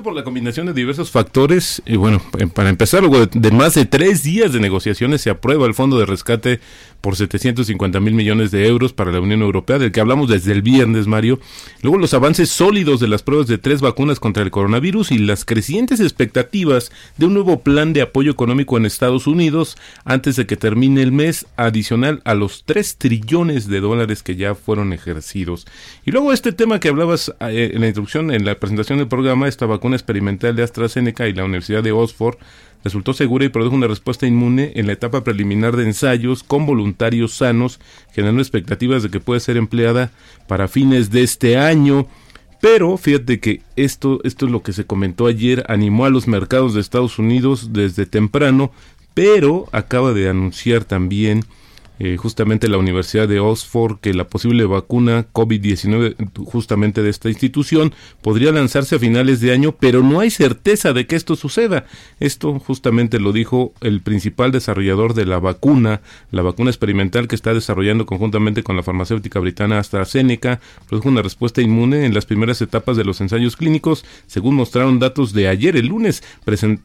por 0.01 0.13
la 0.13 0.23
combinación 0.23 0.67
de 0.67 0.73
diversos 0.73 1.11
factores. 1.11 1.81
Y 1.85 1.95
bueno, 1.95 2.21
para 2.53 2.69
empezar, 2.69 3.01
luego 3.01 3.25
de, 3.25 3.51
más 3.51 3.73
de 3.73 3.85
tres 3.85 4.23
días 4.23 4.53
de 4.53 4.59
negociaciones, 4.59 5.21
se 5.21 5.29
aprueba 5.29 5.65
el 5.65 5.73
fondo 5.73 5.99
de 5.99 6.05
rescate 6.05 6.59
por 7.01 7.15
750 7.15 7.99
mil 7.99 8.13
millones 8.13 8.51
de 8.51 8.67
euros 8.67 8.93
para 8.93 9.11
la 9.11 9.19
Unión 9.19 9.41
Europea, 9.41 9.79
del 9.79 9.91
que 9.91 9.99
hablamos 9.99 10.29
desde 10.29 10.51
el 10.51 10.61
viernes, 10.61 11.07
Mario. 11.07 11.39
Luego 11.81 11.97
los 11.97 12.13
avances 12.13 12.49
sólidos 12.49 12.99
de 12.99 13.07
las 13.07 13.23
pruebas 13.23 13.47
de 13.47 13.57
tres 13.57 13.81
vacunas 13.81 14.19
contra 14.19 14.43
el 14.43 14.51
coronavirus 14.51 15.11
y 15.11 15.17
las 15.19 15.45
crecientes 15.45 15.99
expectativas 15.99 16.91
de 17.17 17.25
un 17.25 17.33
nuevo 17.33 17.61
plan 17.61 17.93
de 17.93 18.01
apoyo 18.01 18.31
económico 18.31 18.77
en 18.77 18.85
Estados 18.85 19.27
Unidos 19.27 19.77
antes 20.05 20.35
de 20.35 20.45
que 20.45 20.57
termine 20.57 21.01
el 21.01 21.11
mes, 21.11 21.45
adicional 21.55 22.21
a 22.25 22.33
los 22.33 22.63
3 22.65 22.97
trillones 22.97 23.67
de 23.67 23.79
dólares 23.79 24.23
que 24.23 24.35
ya 24.35 24.55
fueron 24.55 24.93
ejercidos. 24.93 25.65
Y 26.05 26.11
luego 26.11 26.33
este 26.33 26.51
tema 26.51 26.79
que 26.79 26.89
hablabas 26.89 27.33
eh, 27.39 27.71
en 27.73 27.81
la 27.81 27.87
introducción, 27.87 28.31
en 28.31 28.45
la 28.45 28.59
presentación 28.59 28.99
del 28.99 29.07
programa, 29.07 29.47
esta 29.47 29.65
vacuna 29.65 29.95
experimental 29.95 30.55
de 30.55 30.63
AstraZeneca 30.63 31.27
y 31.27 31.33
la 31.33 31.45
Universidad 31.45 31.83
de 31.83 31.91
Oxford 31.91 32.37
resultó 32.83 33.13
segura 33.13 33.45
y 33.45 33.49
produjo 33.49 33.75
una 33.75 33.87
respuesta 33.87 34.27
inmune 34.27 34.71
en 34.75 34.87
la 34.87 34.93
etapa 34.93 35.23
preliminar 35.23 35.75
de 35.75 35.83
ensayos 35.83 36.43
con 36.43 36.65
voluntarios 36.65 37.33
sanos, 37.33 37.79
generando 38.13 38.41
expectativas 38.41 39.03
de 39.03 39.09
que 39.09 39.19
puede 39.19 39.39
ser 39.39 39.57
empleada 39.57 40.11
para 40.47 40.67
fines 40.67 41.11
de 41.11 41.23
este 41.23 41.57
año. 41.57 42.07
Pero 42.61 42.97
fíjate 42.97 43.39
que 43.39 43.61
esto, 43.75 44.19
esto 44.23 44.45
es 44.45 44.51
lo 44.51 44.63
que 44.63 44.73
se 44.73 44.85
comentó 44.85 45.27
ayer, 45.27 45.63
animó 45.67 46.05
a 46.05 46.09
los 46.09 46.27
mercados 46.27 46.73
de 46.73 46.81
Estados 46.81 47.19
Unidos 47.19 47.71
desde 47.73 48.05
temprano, 48.05 48.71
pero 49.13 49.67
acaba 49.71 50.13
de 50.13 50.29
anunciar 50.29 50.83
también 50.83 51.43
eh, 51.99 52.17
justamente 52.17 52.67
la 52.67 52.77
Universidad 52.77 53.27
de 53.27 53.39
Oxford 53.39 53.99
que 53.99 54.13
la 54.13 54.27
posible 54.27 54.65
vacuna 54.65 55.25
COVID-19 55.33 56.45
justamente 56.45 57.01
de 57.01 57.09
esta 57.09 57.29
institución 57.29 57.93
podría 58.21 58.51
lanzarse 58.51 58.95
a 58.95 58.99
finales 58.99 59.39
de 59.39 59.51
año, 59.51 59.71
pero 59.71 60.03
no 60.03 60.19
hay 60.19 60.29
certeza 60.29 60.93
de 60.93 61.07
que 61.07 61.15
esto 61.15 61.35
suceda. 61.35 61.85
Esto 62.19 62.59
justamente 62.59 63.19
lo 63.19 63.31
dijo 63.31 63.73
el 63.81 64.01
principal 64.01 64.51
desarrollador 64.51 65.13
de 65.13 65.25
la 65.25 65.39
vacuna, 65.39 66.01
la 66.31 66.41
vacuna 66.41 66.69
experimental 66.69 67.27
que 67.27 67.35
está 67.35 67.53
desarrollando 67.53 68.05
conjuntamente 68.05 68.63
con 68.63 68.75
la 68.75 68.83
farmacéutica 68.83 69.39
britana 69.39 69.79
AstraZeneca, 69.79 70.59
produjo 70.87 71.09
una 71.09 71.21
respuesta 71.21 71.61
inmune 71.61 72.05
en 72.05 72.13
las 72.13 72.25
primeras 72.25 72.61
etapas 72.61 72.97
de 72.97 73.05
los 73.05 73.21
ensayos 73.21 73.55
clínicos, 73.55 74.05
según 74.27 74.55
mostraron 74.55 74.99
datos 74.99 75.33
de 75.33 75.47
ayer 75.47 75.75
el 75.75 75.87
lunes, 75.87 76.23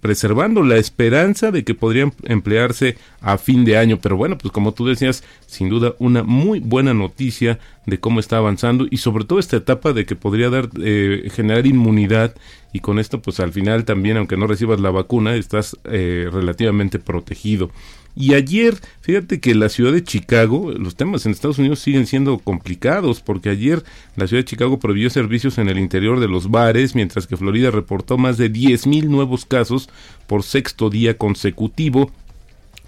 preservando 0.00 0.62
la 0.62 0.76
esperanza 0.76 1.50
de 1.50 1.64
que 1.64 1.74
podrían 1.74 2.12
emplearse 2.24 2.96
a 3.20 3.38
fin 3.38 3.64
de 3.64 3.76
año. 3.76 3.98
Pero 4.00 4.16
bueno, 4.16 4.38
pues 4.38 4.52
como 4.52 4.72
tú 4.72 4.86
decías, 4.86 5.01
sin 5.46 5.68
duda 5.68 5.94
una 5.98 6.22
muy 6.22 6.60
buena 6.60 6.94
noticia 6.94 7.58
de 7.86 7.98
cómo 7.98 8.20
está 8.20 8.36
avanzando 8.36 8.86
y 8.90 8.98
sobre 8.98 9.24
todo 9.24 9.38
esta 9.38 9.56
etapa 9.56 9.92
de 9.92 10.06
que 10.06 10.14
podría 10.14 10.50
dar 10.50 10.68
eh, 10.80 11.28
generar 11.34 11.66
inmunidad 11.66 12.34
y 12.72 12.80
con 12.80 12.98
esto 12.98 13.20
pues 13.20 13.40
al 13.40 13.52
final 13.52 13.84
también 13.84 14.16
aunque 14.16 14.36
no 14.36 14.46
recibas 14.46 14.80
la 14.80 14.90
vacuna 14.90 15.34
estás 15.34 15.76
eh, 15.84 16.28
relativamente 16.32 16.98
protegido. 16.98 17.70
Y 18.14 18.34
ayer, 18.34 18.78
fíjate 19.00 19.40
que 19.40 19.54
la 19.54 19.70
ciudad 19.70 19.92
de 19.92 20.04
Chicago, 20.04 20.70
los 20.72 20.96
temas 20.96 21.24
en 21.24 21.32
Estados 21.32 21.58
Unidos 21.58 21.78
siguen 21.78 22.06
siendo 22.06 22.38
complicados, 22.38 23.20
porque 23.20 23.48
ayer 23.48 23.82
la 24.16 24.26
ciudad 24.26 24.42
de 24.42 24.48
Chicago 24.50 24.78
prohibió 24.78 25.08
servicios 25.08 25.56
en 25.56 25.70
el 25.70 25.78
interior 25.78 26.20
de 26.20 26.28
los 26.28 26.50
bares, 26.50 26.94
mientras 26.94 27.26
que 27.26 27.38
Florida 27.38 27.70
reportó 27.70 28.18
más 28.18 28.36
de 28.36 28.52
10.000 28.52 29.04
nuevos 29.04 29.46
casos 29.46 29.88
por 30.26 30.42
sexto 30.42 30.90
día 30.90 31.16
consecutivo 31.16 32.10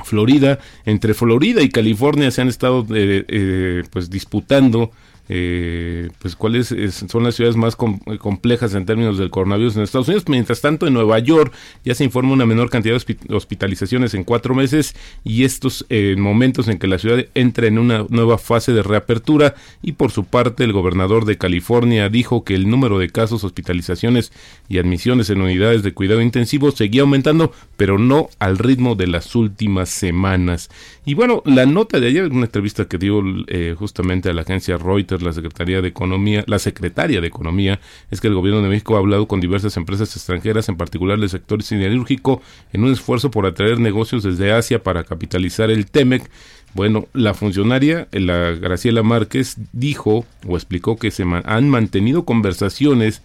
Florida, 0.03 0.59
entre 0.85 1.15
Florida 1.15 1.63
y 1.63 1.69
California 1.69 2.31
se 2.31 2.43
han 2.43 2.49
estado 2.49 2.87
eh, 2.95 3.25
eh, 3.29 3.83
pues 3.91 4.11
disputando 4.11 4.91
eh, 5.29 6.11
pues 6.19 6.37
cuáles 6.37 6.75
son 7.09 7.25
las 7.25 7.35
ciudades 7.35 7.57
más 7.57 7.77
complejas 7.77 8.75
en 8.75 8.85
términos 8.85 9.19
del 9.19 9.31
coronavirus 9.31 9.77
en 9.77 9.83
Estados 9.83 10.09
Unidos. 10.09 10.25
Mientras 10.29 10.61
tanto, 10.61 10.87
en 10.87 10.95
Nueva 10.95 11.19
York 11.19 11.53
ya 11.85 11.95
se 11.95 12.05
informa 12.05 12.33
una 12.33 12.47
menor 12.47 12.71
cantidad 12.71 12.95
de 12.95 13.35
hospitalizaciones 13.35 14.15
en 14.15 14.25
cuatro 14.25 14.55
meses 14.55 14.95
y 15.25 15.45
estos 15.45 15.87
eh, 15.89 16.15
momentos 16.19 16.69
en 16.69 16.79
que 16.79 16.87
la 16.87 16.99
ciudad 16.99 17.25
entra 17.35 17.67
en 17.67 17.79
una 17.79 18.05
nueva 18.09 18.39
fase 18.39 18.73
de 18.73 18.83
reapertura. 18.83 19.55
Y 19.83 19.93
por 19.93 20.11
su 20.11 20.25
parte, 20.25 20.65
el 20.65 20.73
gobernador 20.73 21.25
de 21.25 21.39
California 21.39 22.09
dijo 22.09 22.45
que 22.45 22.55
el 22.55 22.69
número 22.69 22.99
de 22.99 23.09
casos, 23.11 23.45
hospitalizaciones 23.45 24.33
y 24.69 24.79
admisiones 24.79 25.31
en 25.31 25.41
unidades 25.41 25.83
de 25.83 25.95
cuidado 25.95 26.21
intensivo 26.21 26.71
seguía 26.71 27.03
aumentando, 27.03 27.53
pero 27.77 27.99
no 27.99 28.29
al 28.39 28.59
ritmo 28.59 28.95
de 28.95 29.07
las 29.07 29.35
últimas 29.35 29.89
semanas. 29.89 30.71
Y 31.07 31.13
bueno, 31.13 31.43
la 31.45 31.67
nota 31.67 32.01
de 32.01 32.07
ayer, 32.07 32.31
una 32.31 32.47
entrevista 32.47 32.87
que 32.87 32.97
dio 32.97 33.23
eh, 33.49 33.75
justamente 33.79 34.31
a 34.31 34.33
la 34.33 34.41
agencia 34.41 34.79
Reuters, 34.79 35.23
la 35.23 35.35
Secretaría 35.35 35.83
de 35.83 35.89
Economía, 35.89 36.45
la 36.47 36.59
Secretaria 36.59 37.21
de 37.21 37.27
Economía, 37.27 37.79
es 38.11 38.23
que 38.23 38.29
el 38.29 38.35
gobierno 38.35 38.63
de 38.63 38.71
México 38.71 38.97
ha 38.97 39.01
hablado 39.01 39.29
con 39.29 39.39
diversas 39.39 39.77
empresas 39.77 40.17
extranjeras, 40.17 40.71
en 40.71 40.79
particular 40.79 41.19
del 41.19 41.29
sector 41.29 41.63
siderúrgico, 41.63 42.41
en 42.73 42.85
un 42.85 42.93
esfuerzo 42.93 43.31
por 43.31 43.45
atraer 43.45 43.81
negocios 43.81 44.23
desde 44.23 44.53
Asia 44.53 44.83
para 44.83 45.05
capitalizar 45.05 45.71
el 45.71 45.87
TEMEC. 45.87 46.31
Bueno, 46.73 47.07
la 47.13 47.35
funcionaria, 47.35 48.09
la 48.13 48.53
Graciela 48.53 49.03
Márquez, 49.03 49.57
dijo 49.73 50.25
o 50.49 50.57
explicó 50.57 50.97
que 50.97 51.11
se 51.11 51.25
han 51.45 51.69
mantenido 51.69 52.25
conversaciones 52.25 53.21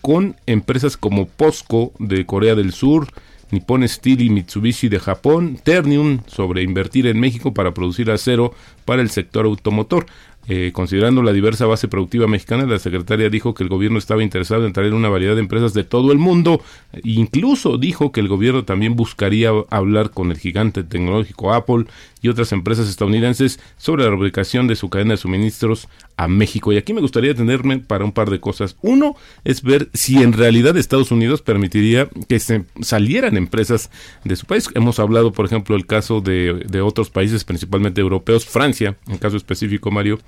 con 0.00 0.36
empresas 0.46 0.96
como 0.96 1.26
POSCO 1.26 1.92
de 1.98 2.24
Corea 2.24 2.54
del 2.54 2.72
Sur, 2.72 3.08
Nippon 3.50 3.86
Steel 3.88 4.20
y 4.20 4.30
Mitsubishi 4.30 4.88
de 4.88 4.98
Japón, 4.98 5.58
Ternium 5.62 6.20
sobre 6.26 6.62
invertir 6.62 7.06
en 7.06 7.20
México 7.20 7.54
para 7.54 7.72
producir 7.72 8.10
acero 8.10 8.52
para 8.84 9.02
el 9.02 9.10
sector 9.10 9.46
automotor. 9.46 10.06
Eh, 10.50 10.72
considerando 10.72 11.22
la 11.22 11.34
diversa 11.34 11.66
base 11.66 11.88
productiva 11.88 12.26
mexicana, 12.26 12.64
la 12.64 12.78
secretaria 12.78 13.28
dijo 13.28 13.52
que 13.52 13.62
el 13.62 13.68
gobierno 13.68 13.98
estaba 13.98 14.22
interesado 14.22 14.64
en 14.64 14.72
traer 14.72 14.94
una 14.94 15.10
variedad 15.10 15.34
de 15.34 15.42
empresas 15.42 15.74
de 15.74 15.84
todo 15.84 16.10
el 16.10 16.18
mundo. 16.18 16.62
Incluso 17.04 17.76
dijo 17.76 18.12
que 18.12 18.20
el 18.20 18.28
gobierno 18.28 18.64
también 18.64 18.96
buscaría 18.96 19.50
hablar 19.68 20.10
con 20.10 20.30
el 20.30 20.38
gigante 20.38 20.84
tecnológico 20.84 21.52
Apple 21.52 21.84
y 22.22 22.28
otras 22.28 22.52
empresas 22.52 22.88
estadounidenses 22.88 23.60
sobre 23.76 24.04
la 24.04 24.14
ubicación 24.14 24.66
de 24.66 24.76
su 24.76 24.88
cadena 24.88 25.12
de 25.12 25.18
suministros 25.18 25.88
a 26.16 26.28
México. 26.28 26.72
Y 26.72 26.76
aquí 26.76 26.92
me 26.92 27.00
gustaría 27.00 27.34
tenerme 27.34 27.78
para 27.78 28.04
un 28.04 28.12
par 28.12 28.30
de 28.30 28.40
cosas. 28.40 28.76
Uno 28.82 29.16
es 29.44 29.62
ver 29.62 29.88
si 29.94 30.22
en 30.22 30.32
realidad 30.32 30.76
Estados 30.76 31.10
Unidos 31.10 31.42
permitiría 31.42 32.08
que 32.28 32.38
se 32.40 32.64
salieran 32.80 33.36
empresas 33.36 33.90
de 34.24 34.36
su 34.36 34.46
país. 34.46 34.68
Hemos 34.74 34.98
hablado, 34.98 35.32
por 35.32 35.46
ejemplo, 35.46 35.76
el 35.76 35.86
caso 35.86 36.20
de, 36.20 36.64
de 36.68 36.80
otros 36.80 37.10
países, 37.10 37.44
principalmente 37.44 38.00
europeos, 38.00 38.46
Francia, 38.46 38.96
en 39.06 39.18
caso 39.18 39.36
específico, 39.36 39.90
Mario, 39.90 40.18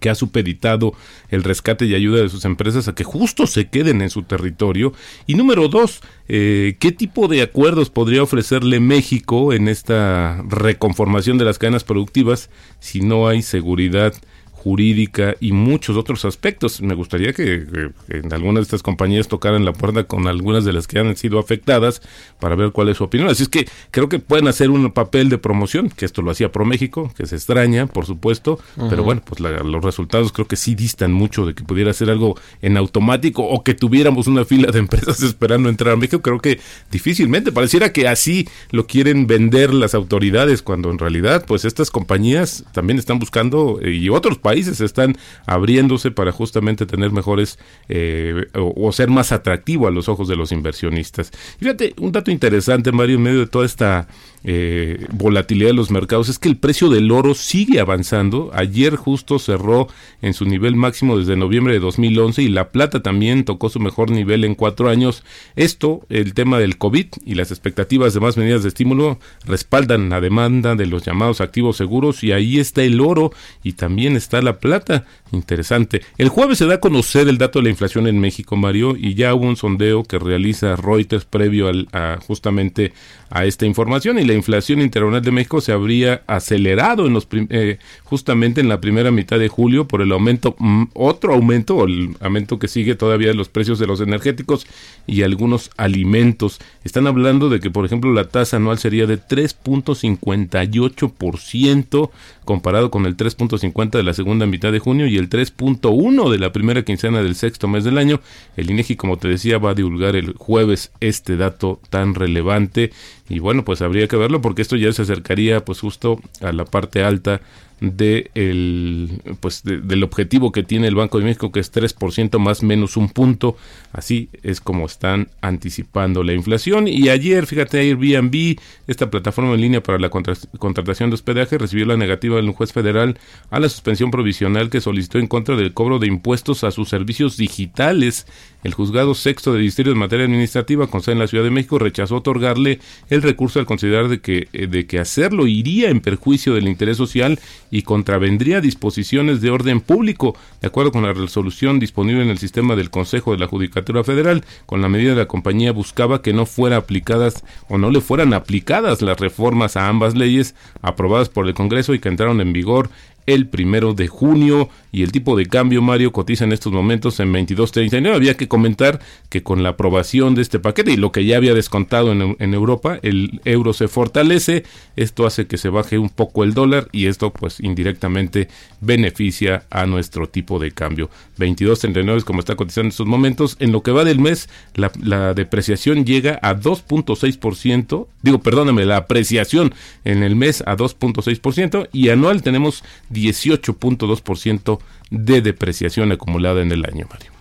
que 0.00 0.10
ha 0.10 0.14
supeditado 0.14 0.94
el 1.28 1.42
rescate 1.42 1.86
y 1.86 1.94
ayuda 1.94 2.22
de 2.22 2.28
sus 2.28 2.44
empresas 2.44 2.88
a 2.88 2.94
que 2.94 3.04
justo 3.04 3.46
se 3.46 3.68
queden 3.68 4.02
en 4.02 4.10
su 4.10 4.22
territorio. 4.22 4.92
Y 5.26 5.34
número 5.34 5.68
dos, 5.68 6.00
eh, 6.28 6.76
¿qué 6.78 6.92
tipo 6.92 7.28
de 7.28 7.42
acuerdos 7.42 7.90
podría 7.90 8.22
ofrecerle 8.22 8.80
México 8.80 9.52
en 9.52 9.68
esta 9.68 10.42
reconformación 10.48 11.38
de 11.38 11.44
las 11.44 11.58
cadenas 11.58 11.84
productivas 11.84 12.50
si 12.80 13.00
no 13.00 13.28
hay 13.28 13.42
seguridad? 13.42 14.14
Jurídica 14.56 15.36
y 15.40 15.52
muchos 15.52 15.96
otros 15.96 16.24
aspectos. 16.24 16.80
Me 16.80 16.94
gustaría 16.94 17.32
que, 17.32 17.90
en 18.08 18.32
algunas 18.32 18.62
de 18.62 18.62
estas 18.62 18.82
compañías 18.82 19.28
tocaran 19.28 19.64
la 19.64 19.72
puerta 19.72 20.04
con 20.04 20.26
algunas 20.26 20.64
de 20.64 20.72
las 20.72 20.86
que 20.86 20.98
han 20.98 21.16
sido 21.16 21.38
afectadas 21.38 22.02
para 22.40 22.56
ver 22.56 22.72
cuál 22.72 22.88
es 22.88 22.96
su 22.96 23.04
opinión. 23.04 23.28
Así 23.28 23.44
es 23.44 23.48
que 23.48 23.68
creo 23.90 24.08
que 24.08 24.18
pueden 24.18 24.48
hacer 24.48 24.70
un 24.70 24.90
papel 24.90 25.28
de 25.28 25.38
promoción, 25.38 25.88
que 25.90 26.04
esto 26.04 26.22
lo 26.22 26.30
hacía 26.30 26.50
ProMéxico, 26.50 27.12
que 27.16 27.26
se 27.26 27.36
extraña, 27.36 27.86
por 27.86 28.06
supuesto, 28.06 28.58
pero 28.90 29.04
bueno, 29.04 29.22
pues 29.24 29.40
los 29.40 29.84
resultados 29.84 30.32
creo 30.32 30.48
que 30.48 30.56
sí 30.56 30.74
distan 30.74 31.12
mucho 31.12 31.46
de 31.46 31.54
que 31.54 31.62
pudiera 31.62 31.92
ser 31.92 32.10
algo 32.10 32.36
en 32.62 32.76
automático 32.76 33.44
o 33.44 33.62
que 33.62 33.74
tuviéramos 33.74 34.26
una 34.26 34.44
fila 34.44 34.72
de 34.72 34.78
empresas 34.78 35.22
esperando 35.22 35.68
entrar 35.68 35.94
a 35.94 35.96
México. 35.96 36.22
Creo 36.22 36.40
que 36.40 36.58
difícilmente, 36.90 37.52
pareciera 37.52 37.92
que 37.92 38.08
así 38.08 38.48
lo 38.70 38.86
quieren 38.86 39.26
vender 39.26 39.72
las 39.72 39.94
autoridades, 39.94 40.62
cuando 40.62 40.90
en 40.90 40.98
realidad 40.98 41.44
pues 41.46 41.64
estas 41.64 41.90
compañías 41.90 42.64
también 42.72 42.98
están 42.98 43.18
buscando 43.18 43.78
eh, 43.82 43.92
y 43.92 44.08
otros 44.08 44.38
países 44.46 44.80
están 44.80 45.16
abriéndose 45.44 46.12
para 46.12 46.30
justamente 46.30 46.86
tener 46.86 47.10
mejores 47.10 47.58
eh, 47.88 48.46
o, 48.54 48.92
ser 48.92 49.08
más 49.10 49.32
atractivo 49.32 49.88
a 49.88 49.90
los 49.90 50.08
ojos 50.08 50.28
de 50.28 50.36
los 50.36 50.52
inversionistas. 50.52 51.32
Fíjate, 51.58 51.94
un 51.98 52.12
dato 52.12 52.30
interesante, 52.30 52.92
Mario, 52.92 53.16
en 53.16 53.22
medio 53.22 53.40
de 53.40 53.48
toda 53.48 53.66
esta 53.66 54.06
eh, 54.48 55.04
volatilidad 55.10 55.70
de 55.70 55.74
los 55.74 55.90
mercados 55.90 56.28
es 56.28 56.38
que 56.38 56.48
el 56.48 56.56
precio 56.56 56.88
del 56.88 57.10
oro 57.10 57.34
sigue 57.34 57.80
avanzando. 57.80 58.52
Ayer 58.54 58.94
justo 58.94 59.40
cerró 59.40 59.88
en 60.22 60.34
su 60.34 60.44
nivel 60.44 60.76
máximo 60.76 61.18
desde 61.18 61.34
noviembre 61.34 61.74
de 61.74 61.80
2011 61.80 62.42
y 62.42 62.48
la 62.48 62.70
plata 62.70 63.02
también 63.02 63.44
tocó 63.44 63.70
su 63.70 63.80
mejor 63.80 64.12
nivel 64.12 64.44
en 64.44 64.54
cuatro 64.54 64.88
años. 64.88 65.24
Esto, 65.56 66.06
el 66.10 66.32
tema 66.32 66.60
del 66.60 66.78
COVID 66.78 67.06
y 67.24 67.34
las 67.34 67.50
expectativas 67.50 68.14
de 68.14 68.20
más 68.20 68.36
medidas 68.36 68.62
de 68.62 68.68
estímulo 68.68 69.18
respaldan 69.44 70.10
la 70.10 70.20
demanda 70.20 70.76
de 70.76 70.86
los 70.86 71.04
llamados 71.04 71.40
activos 71.40 71.76
seguros 71.76 72.22
y 72.22 72.30
ahí 72.30 72.60
está 72.60 72.84
el 72.84 73.00
oro 73.00 73.32
y 73.64 73.72
también 73.72 74.14
está 74.14 74.40
la 74.42 74.60
plata. 74.60 75.06
Interesante. 75.32 76.02
El 76.18 76.28
jueves 76.28 76.58
se 76.58 76.66
da 76.66 76.74
a 76.74 76.80
conocer 76.80 77.26
el 77.26 77.38
dato 77.38 77.58
de 77.58 77.64
la 77.64 77.70
inflación 77.70 78.06
en 78.06 78.20
México, 78.20 78.54
Mario, 78.54 78.96
y 78.96 79.14
ya 79.14 79.34
hubo 79.34 79.46
un 79.46 79.56
sondeo 79.56 80.04
que 80.04 80.20
realiza 80.20 80.76
Reuters 80.76 81.24
previo 81.24 81.66
al, 81.66 81.88
a 81.92 82.18
justamente 82.24 82.92
a 83.28 83.44
esta 83.44 83.66
información 83.66 84.20
y 84.20 84.24
la 84.24 84.35
inflación 84.36 84.80
interanual 84.80 85.22
de 85.22 85.30
México 85.30 85.60
se 85.60 85.72
habría 85.72 86.22
acelerado 86.26 87.06
en 87.06 87.12
los 87.12 87.28
eh, 87.32 87.78
justamente 88.04 88.60
en 88.60 88.68
la 88.68 88.80
primera 88.80 89.10
mitad 89.10 89.38
de 89.38 89.48
julio 89.48 89.88
por 89.88 90.02
el 90.02 90.12
aumento 90.12 90.54
mm, 90.58 90.84
otro 90.94 91.34
aumento 91.34 91.84
el 91.84 92.16
aumento 92.20 92.58
que 92.58 92.68
sigue 92.68 92.94
todavía 92.94 93.28
de 93.28 93.34
los 93.34 93.48
precios 93.48 93.78
de 93.78 93.86
los 93.86 94.00
energéticos 94.00 94.66
y 95.06 95.22
algunos 95.22 95.70
alimentos. 95.76 96.58
Están 96.84 97.06
hablando 97.06 97.48
de 97.48 97.60
que 97.60 97.70
por 97.70 97.84
ejemplo 97.84 98.12
la 98.12 98.28
tasa 98.28 98.56
anual 98.56 98.78
sería 98.78 99.06
de 99.06 99.18
3.58% 99.18 102.10
comparado 102.44 102.90
con 102.90 103.06
el 103.06 103.16
3.50 103.16 103.90
de 103.90 104.02
la 104.02 104.14
segunda 104.14 104.46
mitad 104.46 104.72
de 104.72 104.78
junio 104.78 105.06
y 105.06 105.16
el 105.16 105.28
3.1 105.28 106.30
de 106.30 106.38
la 106.38 106.52
primera 106.52 106.84
quincena 106.84 107.22
del 107.22 107.34
sexto 107.34 107.68
mes 107.68 107.84
del 107.84 107.98
año. 107.98 108.20
El 108.56 108.70
INEGI 108.70 108.96
como 108.96 109.18
te 109.18 109.28
decía 109.28 109.58
va 109.58 109.70
a 109.70 109.74
divulgar 109.74 110.16
el 110.16 110.34
jueves 110.34 110.92
este 111.00 111.36
dato 111.36 111.80
tan 111.90 112.14
relevante 112.14 112.92
y 113.28 113.38
bueno, 113.40 113.64
pues 113.64 113.82
habría 113.82 114.08
que 114.08 114.16
verlo 114.16 114.40
porque 114.40 114.62
esto 114.62 114.76
ya 114.76 114.92
se 114.92 115.02
acercaría 115.02 115.64
pues 115.64 115.80
justo 115.80 116.20
a 116.40 116.52
la 116.52 116.64
parte 116.64 117.02
alta 117.02 117.40
de 117.80 118.30
el, 118.34 119.20
pues 119.40 119.62
del 119.64 120.02
objetivo 120.02 120.50
que 120.50 120.62
tiene 120.62 120.88
el 120.88 120.94
Banco 120.94 121.18
de 121.18 121.24
México, 121.24 121.52
que 121.52 121.60
es 121.60 121.72
3% 121.72 122.38
más 122.38 122.62
menos 122.62 122.96
un 122.96 123.08
punto. 123.08 123.56
Así 123.92 124.28
es 124.42 124.60
como 124.60 124.86
están 124.86 125.28
anticipando 125.40 126.22
la 126.22 126.32
inflación. 126.32 126.88
Y 126.88 127.08
ayer, 127.08 127.46
fíjate, 127.46 127.78
Airbnb, 127.80 128.58
esta 128.86 129.10
plataforma 129.10 129.54
en 129.54 129.60
línea 129.60 129.82
para 129.82 129.98
la 129.98 130.10
contratación 130.10 131.10
de 131.10 131.14
hospedaje, 131.14 131.58
recibió 131.58 131.86
la 131.86 131.96
negativa 131.96 132.36
del 132.36 132.50
juez 132.50 132.72
federal 132.72 133.18
a 133.50 133.60
la 133.60 133.68
suspensión 133.68 134.10
provisional 134.10 134.70
que 134.70 134.80
solicitó 134.80 135.18
en 135.18 135.26
contra 135.26 135.56
del 135.56 135.74
cobro 135.74 135.98
de 135.98 136.06
impuestos 136.06 136.64
a 136.64 136.70
sus 136.70 136.88
servicios 136.88 137.36
digitales. 137.36 138.26
El 138.64 138.74
juzgado 138.74 139.14
sexto 139.14 139.52
de 139.52 139.60
distrito 139.60 139.90
en 139.90 139.98
materia 139.98 140.24
administrativa, 140.24 140.88
con 140.88 141.02
sede 141.02 141.12
en 141.12 141.18
la 141.20 141.28
Ciudad 141.28 141.44
de 141.44 141.50
México, 141.50 141.78
rechazó 141.78 142.16
otorgarle 142.16 142.80
el 143.10 143.22
recurso 143.22 143.60
al 143.60 143.66
considerar 143.66 144.08
de 144.08 144.20
que, 144.20 144.48
eh, 144.52 144.66
de 144.66 144.86
que 144.86 144.98
hacerlo 144.98 145.46
iría 145.46 145.90
en 145.90 146.00
perjuicio 146.00 146.54
del 146.54 146.66
interés 146.66 146.96
social 146.96 147.38
y 147.70 147.82
contravendría 147.82 148.60
disposiciones 148.60 149.40
de 149.40 149.50
orden 149.50 149.80
público, 149.80 150.36
de 150.60 150.68
acuerdo 150.68 150.92
con 150.92 151.02
la 151.02 151.12
resolución 151.12 151.78
disponible 151.78 152.22
en 152.22 152.30
el 152.30 152.38
sistema 152.38 152.76
del 152.76 152.90
Consejo 152.90 153.32
de 153.32 153.38
la 153.38 153.46
Judicatura 153.46 154.04
Federal. 154.04 154.44
Con 154.66 154.82
la 154.82 154.88
medida 154.88 155.10
de 155.10 155.16
la 155.16 155.28
compañía 155.28 155.72
buscaba 155.72 156.22
que 156.22 156.32
no 156.32 156.46
fueran 156.46 156.78
aplicadas 156.78 157.44
o 157.68 157.78
no 157.78 157.90
le 157.90 158.00
fueran 158.00 158.32
aplicadas 158.34 159.02
las 159.02 159.18
reformas 159.18 159.76
a 159.76 159.88
ambas 159.88 160.14
leyes 160.14 160.54
aprobadas 160.82 161.28
por 161.28 161.46
el 161.46 161.54
Congreso 161.54 161.94
y 161.94 161.98
que 161.98 162.08
entraron 162.08 162.40
en 162.40 162.52
vigor 162.52 162.90
el 163.26 163.48
primero 163.48 163.92
de 163.92 164.08
junio 164.08 164.68
y 164.92 165.02
el 165.02 165.12
tipo 165.12 165.36
de 165.36 165.46
cambio 165.46 165.82
Mario 165.82 166.12
cotiza 166.12 166.44
en 166.44 166.52
estos 166.52 166.72
momentos 166.72 167.20
en 167.20 167.32
22.39. 167.32 168.14
Había 168.14 168.36
que 168.36 168.48
comentar 168.48 169.00
que 169.28 169.42
con 169.42 169.62
la 169.62 169.70
aprobación 169.70 170.34
de 170.34 170.42
este 170.42 170.58
paquete 170.58 170.92
y 170.92 170.96
lo 170.96 171.12
que 171.12 171.24
ya 171.24 171.36
había 171.36 171.52
descontado 171.52 172.12
en, 172.12 172.36
en, 172.38 172.54
Europa, 172.54 172.98
el 173.02 173.40
euro 173.44 173.72
se 173.72 173.88
fortalece, 173.88 174.64
esto 174.96 175.26
hace 175.26 175.46
que 175.46 175.58
se 175.58 175.68
baje 175.68 175.98
un 175.98 176.08
poco 176.08 176.44
el 176.44 176.54
dólar 176.54 176.88
y 176.92 177.06
esto 177.06 177.32
pues 177.32 177.60
indirectamente 177.60 178.48
beneficia 178.80 179.64
a 179.70 179.86
nuestro 179.86 180.28
tipo 180.28 180.58
de 180.58 180.70
cambio. 180.70 181.10
22.39 181.38 182.16
es 182.16 182.24
como 182.24 182.40
está 182.40 182.56
cotizando 182.56 182.86
en 182.86 182.90
estos 182.90 183.06
momentos. 183.06 183.56
En 183.60 183.72
lo 183.72 183.82
que 183.82 183.90
va 183.90 184.04
del 184.04 184.20
mes, 184.20 184.48
la, 184.74 184.90
la 185.02 185.34
depreciación 185.34 186.04
llega 186.04 186.38
a 186.42 186.56
2.6%, 186.56 188.06
digo, 188.22 188.38
perdóname, 188.40 188.86
la 188.86 188.96
apreciación 188.96 189.74
en 190.04 190.22
el 190.22 190.36
mes 190.36 190.62
a 190.66 190.76
2.6% 190.76 191.88
y 191.92 192.08
anual 192.08 192.42
tenemos 192.42 192.82
18.2% 193.16 194.78
de 195.10 195.40
depreciación 195.40 196.12
acumulada 196.12 196.62
en 196.62 196.72
el 196.72 196.84
año, 196.84 197.06
Mario. 197.10 197.32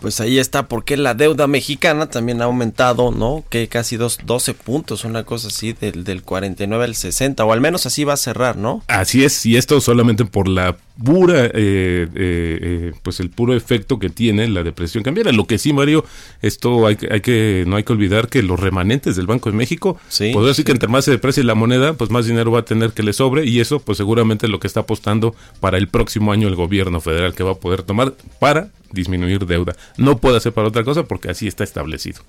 Pues 0.00 0.20
ahí 0.20 0.38
está, 0.38 0.68
porque 0.68 0.96
la 0.96 1.14
deuda 1.14 1.46
mexicana 1.46 2.06
también 2.08 2.42
ha 2.42 2.46
aumentado, 2.46 3.10
¿no? 3.12 3.44
Que 3.48 3.68
casi 3.68 3.96
dos, 3.96 4.18
12 4.24 4.54
puntos, 4.54 5.04
una 5.04 5.24
cosa 5.24 5.48
así, 5.48 5.72
del, 5.72 6.04
del 6.04 6.22
49 6.22 6.84
al 6.84 6.94
60, 6.94 7.44
o 7.44 7.52
al 7.52 7.60
menos 7.60 7.86
así 7.86 8.04
va 8.04 8.14
a 8.14 8.18
cerrar, 8.18 8.56
¿no? 8.56 8.82
Así 8.88 9.24
es, 9.24 9.46
y 9.46 9.56
esto 9.56 9.80
solamente 9.80 10.24
por 10.24 10.48
la 10.48 10.76
pura, 11.02 11.46
eh, 11.46 11.50
eh, 11.54 12.08
eh, 12.14 12.92
pues 13.02 13.20
el 13.20 13.30
puro 13.30 13.54
efecto 13.54 13.98
que 13.98 14.08
tiene 14.08 14.48
la 14.48 14.62
depresión 14.62 15.04
cambiaria. 15.04 15.32
Lo 15.32 15.46
que 15.46 15.58
sí, 15.58 15.72
Mario, 15.72 16.04
esto 16.42 16.86
hay, 16.86 16.96
hay 17.10 17.20
que, 17.20 17.64
no 17.66 17.76
hay 17.76 17.84
que 17.84 17.92
olvidar 17.92 18.28
que 18.28 18.42
los 18.42 18.58
remanentes 18.58 19.16
del 19.16 19.26
Banco 19.26 19.50
de 19.50 19.56
México, 19.56 19.98
sí, 20.08 20.32
podría 20.32 20.48
decir 20.48 20.64
que 20.64 20.72
entre 20.72 20.88
más 20.88 21.04
se 21.04 21.10
deprecie 21.10 21.44
la 21.44 21.54
moneda, 21.54 21.94
pues 21.94 22.10
más 22.10 22.26
dinero 22.26 22.50
va 22.50 22.60
a 22.60 22.64
tener 22.64 22.92
que 22.92 23.02
le 23.02 23.12
sobre, 23.12 23.44
y 23.44 23.60
eso, 23.60 23.80
pues 23.80 23.98
seguramente 23.98 24.46
es 24.46 24.52
lo 24.52 24.60
que 24.60 24.66
está 24.66 24.80
apostando 24.80 25.34
para 25.60 25.78
el 25.78 25.88
próximo 25.88 26.32
año 26.32 26.48
el 26.48 26.54
gobierno 26.54 27.00
federal 27.00 27.34
que 27.34 27.42
va 27.42 27.52
a 27.52 27.56
poder 27.56 27.82
tomar 27.82 28.14
para 28.38 28.70
disminuir 28.92 29.46
deuda. 29.46 29.76
No 29.96 30.18
puede 30.18 30.38
hacer 30.38 30.52
para 30.52 30.68
otra 30.68 30.84
cosa 30.84 31.04
porque 31.04 31.30
así 31.30 31.46
está 31.46 31.64
establecido 31.64 32.22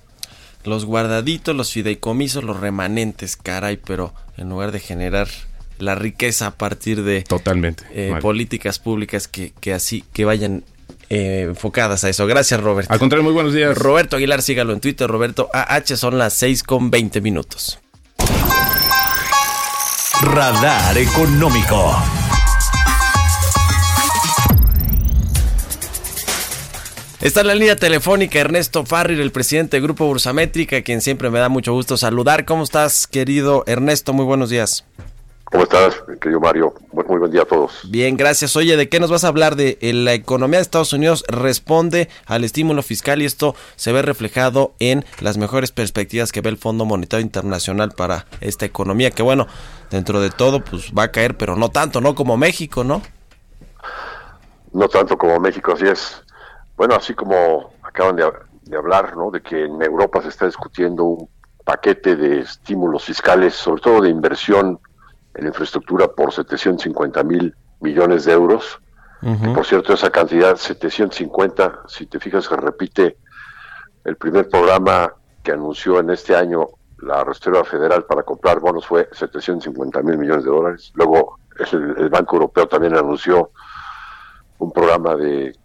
los 0.64 0.84
guardaditos, 0.84 1.56
los 1.56 1.72
fideicomisos, 1.72 2.44
los 2.44 2.60
remanentes, 2.60 3.36
caray, 3.36 3.76
pero 3.76 4.12
en 4.36 4.48
lugar 4.48 4.72
de 4.72 4.80
generar 4.80 5.28
la 5.78 5.94
riqueza 5.94 6.48
a 6.48 6.50
partir 6.52 7.02
de 7.02 7.22
totalmente 7.22 7.84
eh, 7.92 8.14
políticas 8.20 8.78
públicas 8.78 9.28
que, 9.28 9.52
que, 9.60 9.72
así 9.72 10.04
que 10.12 10.24
vayan 10.24 10.64
eh, 11.10 11.46
enfocadas 11.48 12.04
a 12.04 12.10
eso. 12.10 12.26
Gracias, 12.26 12.60
Roberto. 12.60 12.92
Al 12.92 12.98
contrario, 12.98 13.24
muy 13.24 13.32
buenos 13.32 13.54
días. 13.54 13.76
Roberto 13.76 14.16
Aguilar, 14.16 14.42
sígalo 14.42 14.72
en 14.72 14.80
Twitter, 14.80 15.08
Roberto 15.08 15.48
AH, 15.52 15.96
son 15.96 16.18
las 16.18 16.34
6 16.34 16.62
con 16.62 16.90
20 16.90 17.20
minutos. 17.20 17.78
Radar 20.20 20.98
Económico. 20.98 21.96
Está 27.20 27.40
en 27.40 27.48
la 27.48 27.54
línea 27.54 27.74
telefónica 27.74 28.38
Ernesto 28.38 28.84
Farrir, 28.84 29.20
el 29.20 29.32
presidente 29.32 29.76
del 29.76 29.82
Grupo 29.82 30.06
Bursamétrica, 30.06 30.82
quien 30.82 31.00
siempre 31.00 31.30
me 31.30 31.40
da 31.40 31.48
mucho 31.48 31.72
gusto 31.72 31.96
saludar. 31.96 32.44
¿Cómo 32.44 32.62
estás, 32.62 33.08
querido 33.08 33.64
Ernesto? 33.66 34.12
Muy 34.12 34.24
buenos 34.24 34.50
días. 34.50 34.84
¿Cómo 35.50 35.62
estás, 35.62 36.02
querido 36.20 36.40
Mario? 36.40 36.74
Muy, 36.92 37.04
buen 37.04 37.30
día 37.30 37.42
a 37.42 37.44
todos. 37.46 37.80
Bien, 37.88 38.18
gracias. 38.18 38.54
Oye, 38.54 38.76
¿de 38.76 38.90
qué 38.90 39.00
nos 39.00 39.10
vas 39.10 39.24
a 39.24 39.28
hablar? 39.28 39.56
De 39.56 39.78
eh, 39.80 39.94
la 39.94 40.12
economía 40.12 40.58
de 40.58 40.62
Estados 40.62 40.92
Unidos 40.92 41.24
responde 41.26 42.10
al 42.26 42.44
estímulo 42.44 42.82
fiscal 42.82 43.22
y 43.22 43.24
esto 43.24 43.54
se 43.76 43.90
ve 43.92 44.02
reflejado 44.02 44.74
en 44.78 45.06
las 45.20 45.38
mejores 45.38 45.72
perspectivas 45.72 46.32
que 46.32 46.42
ve 46.42 46.50
el 46.50 46.58
Fondo 46.58 46.84
Monetario 46.84 47.24
Internacional 47.24 47.92
para 47.92 48.26
esta 48.42 48.66
economía, 48.66 49.10
que 49.10 49.22
bueno, 49.22 49.46
dentro 49.90 50.20
de 50.20 50.28
todo, 50.28 50.60
pues 50.60 50.92
va 50.92 51.04
a 51.04 51.12
caer, 51.12 51.38
pero 51.38 51.56
no 51.56 51.70
tanto, 51.70 52.02
¿no? 52.02 52.14
Como 52.14 52.36
México, 52.36 52.84
¿no? 52.84 53.00
No 54.74 54.86
tanto 54.88 55.16
como 55.16 55.40
México, 55.40 55.72
así 55.72 55.86
es. 55.86 56.22
Bueno, 56.76 56.94
así 56.94 57.14
como 57.14 57.72
acaban 57.82 58.16
de, 58.16 58.76
hablar, 58.76 59.16
¿no? 59.16 59.30
De 59.30 59.40
que 59.40 59.64
en 59.64 59.80
Europa 59.80 60.20
se 60.20 60.28
está 60.28 60.44
discutiendo 60.44 61.04
un 61.04 61.28
paquete 61.64 62.16
de 62.16 62.40
estímulos 62.40 63.04
fiscales, 63.04 63.54
sobre 63.54 63.80
todo 63.80 64.02
de 64.02 64.10
inversión 64.10 64.78
en 65.38 65.46
infraestructura 65.46 66.08
por 66.08 66.32
750 66.32 67.22
mil 67.22 67.54
millones 67.80 68.24
de 68.24 68.32
euros. 68.32 68.80
por 69.54 69.64
cierto, 69.66 69.92
esa 69.94 70.10
cantidad, 70.10 70.56
750, 70.56 71.82
si 71.86 72.06
te 72.06 72.20
fijas, 72.20 72.44
se 72.44 72.56
repite 72.56 73.16
el 74.04 74.16
primer 74.16 74.48
programa 74.48 75.12
que 75.42 75.52
anunció 75.52 76.00
en 76.00 76.10
este 76.10 76.36
año 76.36 76.68
la 76.98 77.22
Reserva 77.24 77.64
Federal 77.64 78.04
para 78.04 78.22
comprar 78.22 78.60
bonos 78.60 78.86
fue 78.86 79.08
750 79.12 80.02
mil 80.02 80.18
millones 80.18 80.44
de 80.44 80.50
dólares. 80.50 80.92
Luego 80.94 81.38
el, 81.58 82.08
Banco 82.08 82.36
Europeo 82.36 82.66
también 82.66 82.96
anunció 82.96 83.50
un 84.58 84.72
programa 84.72 85.14
de, 85.14 85.56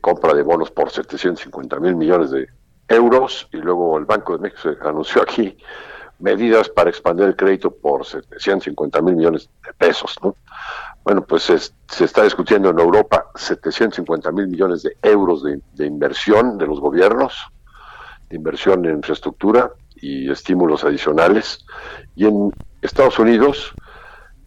compra 0.00 0.32
de 0.34 0.42
bonos 0.42 0.70
por 0.70 0.90
750 0.90 1.78
mil 1.80 1.96
millones 1.96 2.30
de 2.30 2.48
euros 2.88 3.48
y 3.52 3.58
luego 3.58 3.98
el 3.98 4.04
Banco 4.04 4.36
de 4.36 4.42
México 4.42 4.70
anunció 4.88 5.22
aquí 5.22 5.56
medidas 6.20 6.68
para 6.68 6.90
expandir 6.90 7.26
el 7.26 7.36
crédito 7.36 7.70
por 7.70 8.04
750 8.04 9.02
mil 9.02 9.16
millones 9.16 9.48
de 9.64 9.72
pesos. 9.74 10.16
¿no? 10.22 10.36
Bueno, 11.04 11.24
pues 11.24 11.44
se 11.44 12.04
está 12.04 12.24
discutiendo 12.24 12.70
en 12.70 12.78
Europa 12.78 13.26
750 13.34 14.32
mil 14.32 14.48
millones 14.48 14.82
de 14.82 14.96
euros 15.02 15.42
de, 15.42 15.86
inversión 15.86 16.58
de 16.58 16.66
los 16.66 16.78
gobiernos, 16.78 17.34
de 18.28 18.36
inversión 18.36 18.84
en 18.84 18.96
infraestructura 18.96 19.72
y 19.96 20.30
estímulos 20.30 20.84
adicionales. 20.84 21.64
Y 22.14 22.26
en 22.26 22.52
Estados 22.82 23.18
Unidos, 23.18 23.72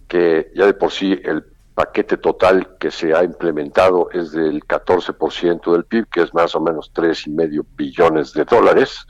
que 0.08 0.52
ya 0.56 0.66
de 0.66 0.74
por 0.74 0.92
sí 0.92 1.20
el 1.24 1.44
paquete 1.74 2.18
total 2.18 2.78
que 2.80 2.92
se 2.92 3.16
ha 3.16 3.24
implementado 3.24 4.10
es 4.12 4.32
del 4.32 4.64
14% 4.64 5.72
del 5.72 5.86
PIB, 5.86 6.08
que 6.08 6.22
es 6.22 6.34
más 6.36 6.56
o 6.56 6.62
menos 6.62 6.92
tres 6.94 7.26
y 7.26 7.32
medio 7.32 7.66
billones 7.76 8.32
de 8.34 8.46
dólares, 8.46 9.08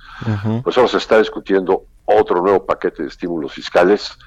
pues 0.63 0.78
ahora 0.78 0.89
se 0.89 0.97
está 0.97 1.19
discutiendo 1.19 1.88
otro 2.06 2.42
nuevo 2.42 2.66
paquete 2.66 3.04
de 3.04 3.10
estímulos 3.10 3.54
fiscales 3.54 4.18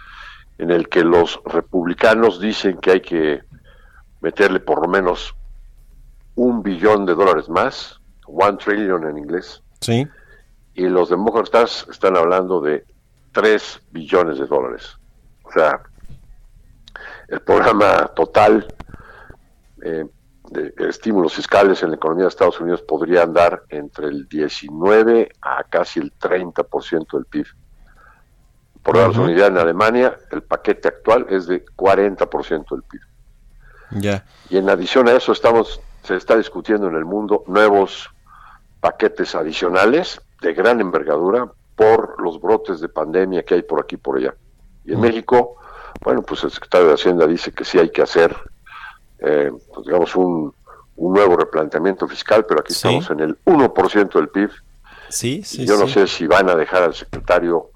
en 0.58 0.70
el 0.70 0.88
que 0.88 1.04
los 1.04 1.40
republicanos 1.44 2.40
dicen 2.40 2.78
que 2.78 2.92
hay 2.92 3.00
que 3.00 3.42
meterle 4.20 4.60
por 4.60 4.80
lo 4.82 4.88
menos 4.88 5.34
un 6.34 6.62
billón 6.62 7.06
de 7.06 7.14
dólares 7.14 7.48
más, 7.48 8.00
one 8.26 8.56
trillion 8.58 9.04
en 9.08 9.18
inglés. 9.18 9.62
Sí. 9.80 10.06
Y 10.74 10.88
los 10.88 11.10
demócratas 11.10 11.86
están 11.90 12.16
hablando 12.16 12.60
de 12.60 12.84
tres 13.32 13.80
billones 13.90 14.38
de 14.38 14.46
dólares. 14.46 14.96
O 15.44 15.52
sea, 15.52 15.80
el 17.28 17.40
programa 17.40 18.06
total 18.14 18.66
eh, 19.82 20.06
de 20.50 20.72
estímulos 20.88 21.34
fiscales 21.34 21.82
en 21.82 21.90
la 21.90 21.96
economía 21.96 22.24
de 22.24 22.28
Estados 22.28 22.60
Unidos 22.60 22.82
podría 22.82 23.22
andar 23.22 23.62
entre 23.68 24.06
el 24.06 24.28
19 24.28 25.30
a 25.40 25.64
casi 25.64 26.00
el 26.00 26.12
30% 26.18 27.06
del 27.12 27.24
PIB. 27.26 27.46
Por 28.86 28.96
la 28.96 29.08
unidad 29.08 29.48
en 29.48 29.58
Alemania, 29.58 30.16
el 30.30 30.42
paquete 30.42 30.88
actual 30.88 31.26
es 31.28 31.46
de 31.48 31.64
40% 31.64 32.70
del 32.70 32.82
PIB. 32.84 33.00
Ya. 34.00 34.24
Y 34.48 34.58
en 34.58 34.70
adición 34.70 35.08
a 35.08 35.12
eso 35.12 35.32
estamos 35.32 35.80
se 36.06 36.14
está 36.14 36.36
discutiendo 36.36 36.86
en 36.86 36.94
el 36.94 37.04
mundo 37.04 37.42
nuevos 37.48 38.08
paquetes 38.80 39.34
adicionales 39.34 40.20
de 40.40 40.54
gran 40.54 40.80
envergadura 40.80 41.50
por 41.74 42.20
los 42.22 42.40
brotes 42.40 42.80
de 42.80 42.88
pandemia 42.88 43.42
que 43.42 43.54
hay 43.54 43.62
por 43.62 43.80
aquí 43.80 43.96
y 43.96 43.98
por 43.98 44.18
allá. 44.18 44.34
Y 44.84 44.92
en 44.92 45.00
México, 45.00 45.56
bueno, 46.02 46.22
pues 46.22 46.44
el 46.44 46.52
secretario 46.52 46.86
de 46.86 46.94
Hacienda 46.94 47.26
dice 47.26 47.50
que 47.50 47.64
sí 47.64 47.78
hay 47.80 47.90
que 47.90 48.02
hacer, 48.02 48.36
eh, 49.18 49.50
pues 49.74 49.86
digamos, 49.86 50.14
un, 50.14 50.54
nuevo 50.96 51.36
replanteamiento 51.36 52.08
fiscal, 52.08 52.46
pero 52.46 52.60
aquí 52.60 52.72
estamos 52.72 53.10
en 53.10 53.20
el 53.20 53.36
1% 53.44 54.12
del 54.14 54.28
PIB. 54.28 54.50
Sí, 55.10 55.42
sí, 55.44 55.66
yo 55.66 55.76
no 55.76 55.86
sé 55.88 56.06
si 56.06 56.26
van 56.26 56.48
a 56.48 56.54
dejar 56.54 56.84
al 56.84 56.94
secretario 56.94 57.70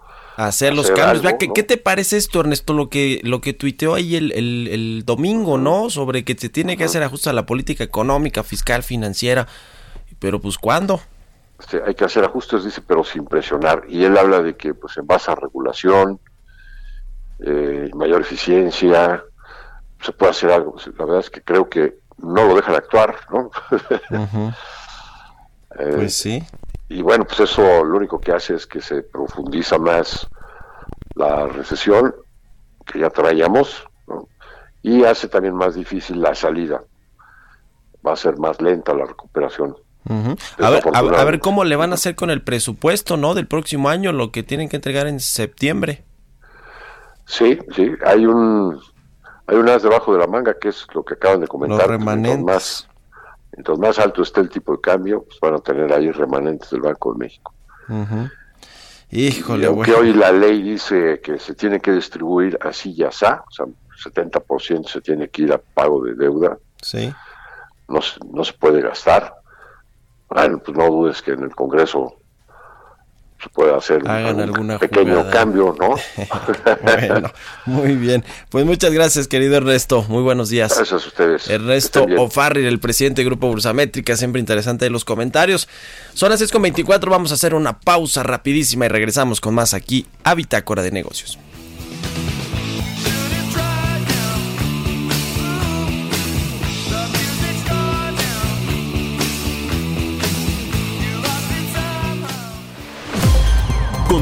hacer 0.46 0.74
los 0.74 0.90
cambios. 0.90 1.34
¿Qué, 1.54 1.62
te 1.62 1.76
parece 1.76 2.16
esto, 2.16 2.40
Ernesto? 2.40 2.72
Lo 2.72 2.88
que, 2.88 3.20
lo 3.24 3.40
que 3.40 3.52
tuiteó 3.52 3.94
ahí 3.94 4.16
el, 4.16 4.32
el, 4.32 5.02
domingo, 5.04 5.58
¿no? 5.58 5.90
Sobre 5.90 6.24
que 6.24 6.34
se 6.34 6.48
tiene 6.48 6.76
que 6.76 6.84
hacer 6.84 7.02
ajustes 7.02 7.28
a 7.28 7.32
la 7.32 7.46
política 7.46 7.84
económica, 7.84 8.42
fiscal, 8.42 8.82
financiera. 8.82 9.46
Pero 10.18 10.40
pues, 10.40 10.58
¿cuándo? 10.58 11.00
hay 11.86 11.94
que 11.94 12.04
hacer 12.04 12.24
ajustes, 12.24 12.64
dice, 12.64 12.80
pero 12.86 13.04
sin 13.04 13.24
presionar. 13.26 13.84
Y 13.88 14.04
él 14.04 14.16
habla 14.16 14.40
de 14.40 14.56
que, 14.56 14.72
pues, 14.72 14.96
en 14.96 15.06
base 15.06 15.30
a 15.30 15.34
regulación, 15.34 16.18
eh, 17.40 17.90
mayor 17.94 18.22
eficiencia, 18.22 19.22
se 20.00 20.12
puede 20.12 20.30
hacer 20.30 20.50
algo. 20.50 20.76
La 20.98 21.04
verdad 21.04 21.20
es 21.20 21.30
que 21.30 21.42
creo 21.42 21.68
que 21.68 21.98
no 22.18 22.44
lo 22.44 22.54
dejan 22.54 22.74
actuar, 22.74 23.16
¿no? 23.30 23.50
Eh, 25.78 25.92
pues 25.94 26.16
sí. 26.16 26.42
Y 26.90 27.02
bueno, 27.02 27.24
pues 27.24 27.38
eso 27.38 27.84
lo 27.84 27.96
único 27.96 28.20
que 28.20 28.32
hace 28.32 28.56
es 28.56 28.66
que 28.66 28.80
se 28.80 29.04
profundiza 29.04 29.78
más 29.78 30.28
la 31.14 31.46
recesión 31.46 32.12
que 32.84 32.98
ya 32.98 33.10
traíamos 33.10 33.84
y 34.82 35.04
hace 35.04 35.28
también 35.28 35.54
más 35.54 35.76
difícil 35.76 36.20
la 36.20 36.34
salida. 36.34 36.82
Va 38.04 38.14
a 38.14 38.16
ser 38.16 38.38
más 38.38 38.60
lenta 38.60 38.92
la 38.92 39.04
recuperación. 39.04 39.76
a, 40.58 40.70
ver, 40.70 40.82
a, 40.92 41.24
ver, 41.24 41.38
cómo 41.38 41.62
le 41.62 41.76
van 41.76 41.92
a 41.92 41.94
hacer 41.94 42.16
con 42.16 42.28
el 42.28 42.42
presupuesto, 42.42 43.16
¿no? 43.16 43.34
Del 43.34 43.46
próximo 43.46 43.88
año, 43.88 44.10
lo 44.10 44.32
que 44.32 44.42
tienen 44.42 44.68
que 44.68 44.74
entregar 44.74 45.06
en 45.06 45.20
septiembre. 45.20 46.02
Sí, 47.26 47.56
sí, 47.76 47.92
hay 48.04 48.26
un 48.26 48.80
hay 49.46 49.56
un 49.56 49.68
as 49.68 49.84
debajo 49.84 50.12
de 50.12 50.18
la 50.18 50.26
manga 50.26 50.58
que 50.58 50.70
es 50.70 50.88
lo 50.92 51.04
que 51.04 51.14
acaban 51.14 51.40
de 51.40 51.46
comentar. 51.46 51.78
Los 51.78 51.86
remanentes. 51.86 52.44
Más, 52.44 52.89
Mientras 53.56 53.78
más 53.78 53.98
alto 53.98 54.22
esté 54.22 54.40
el 54.40 54.48
tipo 54.48 54.72
de 54.72 54.80
cambio, 54.80 55.24
pues 55.24 55.38
van 55.40 55.54
a 55.54 55.58
tener 55.58 55.92
ahí 55.92 56.10
remanentes 56.10 56.70
del 56.70 56.82
Banco 56.82 57.12
de 57.12 57.18
México. 57.18 57.54
Híjole, 59.10 59.66
aunque 59.66 59.92
hoy 59.92 60.12
la 60.12 60.30
ley 60.30 60.62
dice 60.62 61.20
que 61.20 61.38
se 61.38 61.54
tiene 61.54 61.80
que 61.80 61.92
distribuir 61.92 62.56
así 62.62 62.92
y 62.96 63.02
así, 63.02 63.24
o 63.24 63.50
sea, 63.50 63.66
70% 64.04 64.88
se 64.88 65.00
tiene 65.00 65.28
que 65.28 65.42
ir 65.42 65.52
a 65.52 65.58
pago 65.58 66.04
de 66.04 66.14
deuda. 66.14 66.58
Sí. 66.80 67.12
No, 67.88 67.98
no 68.32 68.44
se 68.44 68.52
puede 68.52 68.80
gastar. 68.80 69.34
Bueno, 70.28 70.58
pues 70.58 70.76
no 70.76 70.86
dudes 70.86 71.20
que 71.22 71.32
en 71.32 71.42
el 71.42 71.54
Congreso 71.54 72.19
se 73.42 73.48
puede 73.48 73.74
hacer 73.74 74.02
un 74.04 74.78
pequeño 74.78 75.30
cambio, 75.30 75.74
¿no? 75.78 75.96
bueno, 76.82 77.32
muy 77.64 77.94
bien. 77.96 78.24
Pues 78.50 78.66
muchas 78.66 78.92
gracias, 78.92 79.28
querido 79.28 79.56
Ernesto. 79.56 80.04
Muy 80.08 80.22
buenos 80.22 80.50
días. 80.50 80.74
Gracias 80.76 81.04
a 81.04 81.08
ustedes. 81.08 81.48
Ernesto 81.48 82.06
O'Farrill, 82.18 82.66
el 82.66 82.78
presidente 82.78 83.22
del 83.22 83.30
Grupo 83.30 83.48
Bursamétrica, 83.48 84.16
siempre 84.16 84.40
interesante 84.40 84.84
de 84.84 84.90
los 84.90 85.04
comentarios. 85.04 85.68
Son 86.14 86.30
las 86.30 86.40
6.24, 86.40 87.08
vamos 87.08 87.30
a 87.30 87.34
hacer 87.34 87.54
una 87.54 87.78
pausa 87.78 88.22
rapidísima 88.22 88.86
y 88.86 88.88
regresamos 88.88 89.40
con 89.40 89.54
más 89.54 89.74
aquí 89.74 90.06
a 90.24 90.34
Bitácora 90.34 90.82
de 90.82 90.90
Negocios. 90.90 91.38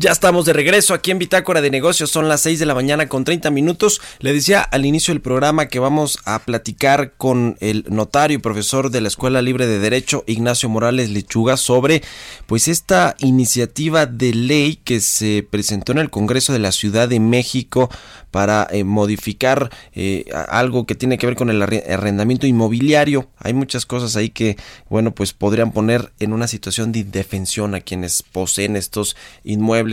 Ya 0.00 0.12
estamos 0.12 0.44
de 0.44 0.52
regreso 0.52 0.94
aquí 0.94 1.10
en 1.10 1.18
Bitácora 1.18 1.60
de 1.60 1.72
Negocios, 1.72 2.12
son 2.12 2.28
las 2.28 2.42
6 2.42 2.60
de 2.60 2.66
la 2.66 2.74
mañana 2.76 3.08
con 3.08 3.24
30 3.24 3.50
minutos. 3.50 4.00
Le 4.20 4.32
decía 4.32 4.60
al 4.60 4.86
inicio 4.86 5.12
del 5.12 5.20
programa 5.20 5.66
que 5.66 5.80
vamos 5.80 6.20
a 6.24 6.38
platicar 6.38 7.14
con 7.16 7.56
el 7.58 7.84
notario 7.88 8.36
y 8.36 8.40
profesor 8.40 8.92
de 8.92 9.00
la 9.00 9.08
Escuela 9.08 9.42
Libre 9.42 9.66
de 9.66 9.80
Derecho, 9.80 10.22
Ignacio 10.28 10.68
Morales 10.68 11.10
Lechuga, 11.10 11.56
sobre 11.56 12.04
pues 12.46 12.68
esta 12.68 13.16
iniciativa 13.18 14.06
de 14.06 14.34
ley 14.34 14.76
que 14.76 15.00
se 15.00 15.44
presentó 15.50 15.90
en 15.90 15.98
el 15.98 16.10
Congreso 16.10 16.52
de 16.52 16.60
la 16.60 16.70
Ciudad 16.70 17.08
de 17.08 17.18
México 17.18 17.90
para 18.30 18.68
eh, 18.70 18.84
modificar 18.84 19.68
eh, 19.94 20.26
algo 20.48 20.86
que 20.86 20.94
tiene 20.94 21.18
que 21.18 21.26
ver 21.26 21.34
con 21.34 21.50
el 21.50 21.60
arrendamiento 21.60 22.46
inmobiliario. 22.46 23.30
Hay 23.38 23.52
muchas 23.52 23.84
cosas 23.84 24.14
ahí 24.14 24.30
que, 24.30 24.56
bueno, 24.88 25.12
pues 25.12 25.32
podrían 25.32 25.72
poner 25.72 26.12
en 26.20 26.32
una 26.32 26.46
situación 26.46 26.92
de 26.92 27.00
indefensión 27.00 27.74
a 27.74 27.80
quienes 27.80 28.22
poseen 28.22 28.76
estos 28.76 29.16
inmuebles 29.42 29.87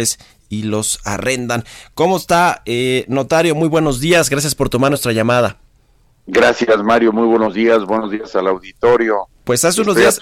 y 0.49 0.63
los 0.63 0.99
arrendan. 1.05 1.63
¿Cómo 1.93 2.17
está, 2.17 2.61
eh, 2.65 3.05
notario? 3.07 3.55
Muy 3.55 3.67
buenos 3.67 3.99
días. 3.99 4.29
Gracias 4.29 4.55
por 4.55 4.69
tomar 4.69 4.91
nuestra 4.91 5.11
llamada. 5.11 5.57
Gracias, 6.27 6.83
Mario. 6.83 7.11
Muy 7.11 7.27
buenos 7.27 7.53
días. 7.53 7.85
Buenos 7.85 8.11
días 8.11 8.35
al 8.35 8.47
auditorio. 8.47 9.27
Pues 9.43 9.63
hace 9.63 9.81
unos 9.81 9.95
días 9.95 10.19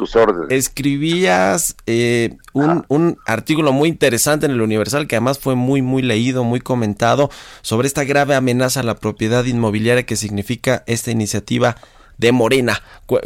escribías 0.50 1.78
eh, 1.86 2.36
un, 2.52 2.84
un, 2.90 3.18
artículo 3.26 3.72
muy 3.72 3.88
interesante 3.88 4.46
en 4.46 4.52
el 4.52 4.62
Universal 4.62 5.08
que 5.08 5.16
además 5.16 5.40
fue 5.40 5.56
muy, 5.56 5.82
muy 5.82 6.02
leído, 6.02 6.44
muy 6.44 6.60
comentado 6.60 7.30
sobre 7.62 7.88
esta 7.88 8.04
grave 8.04 8.36
amenaza 8.36 8.82
a 8.82 8.84
la 8.84 8.96
propiedad 8.96 9.46
inmobiliaria 9.46 10.06
que 10.06 10.18
significa 10.18 10.84
esta 10.88 11.10
iniciativa 11.12 11.78
de 12.18 12.34
Morena. 12.34 12.82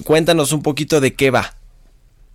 cuéntanos 0.05 0.51
un 0.51 0.61
poquito 0.61 1.01
de 1.01 1.15
qué 1.15 1.31
va. 1.31 1.55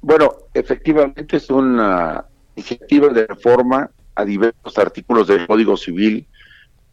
Bueno, 0.00 0.34
efectivamente 0.54 1.36
es 1.36 1.48
una 1.48 2.24
iniciativa 2.56 3.08
de 3.10 3.28
reforma 3.28 3.88
a 4.14 4.24
diversos 4.24 4.78
artículos 4.78 5.26
del 5.26 5.46
Código 5.46 5.76
Civil 5.76 6.26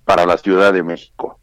para 0.05 0.25
la 0.25 0.37
Ciudad 0.37 0.73
de 0.73 0.83
México. 0.83 1.39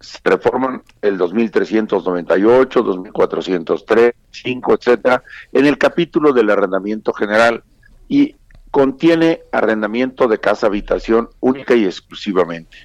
Se 0.00 0.18
reforman 0.24 0.82
el 1.02 1.18
2398, 1.18 2.82
2403, 2.82 4.14
5, 4.30 4.74
etcétera, 4.74 5.22
en 5.52 5.66
el 5.66 5.76
capítulo 5.76 6.32
del 6.32 6.50
arrendamiento 6.50 7.12
general 7.12 7.64
y 8.08 8.36
contiene 8.70 9.42
arrendamiento 9.50 10.28
de 10.28 10.38
casa 10.38 10.66
habitación 10.66 11.28
única 11.40 11.74
y 11.74 11.84
exclusivamente. 11.84 12.76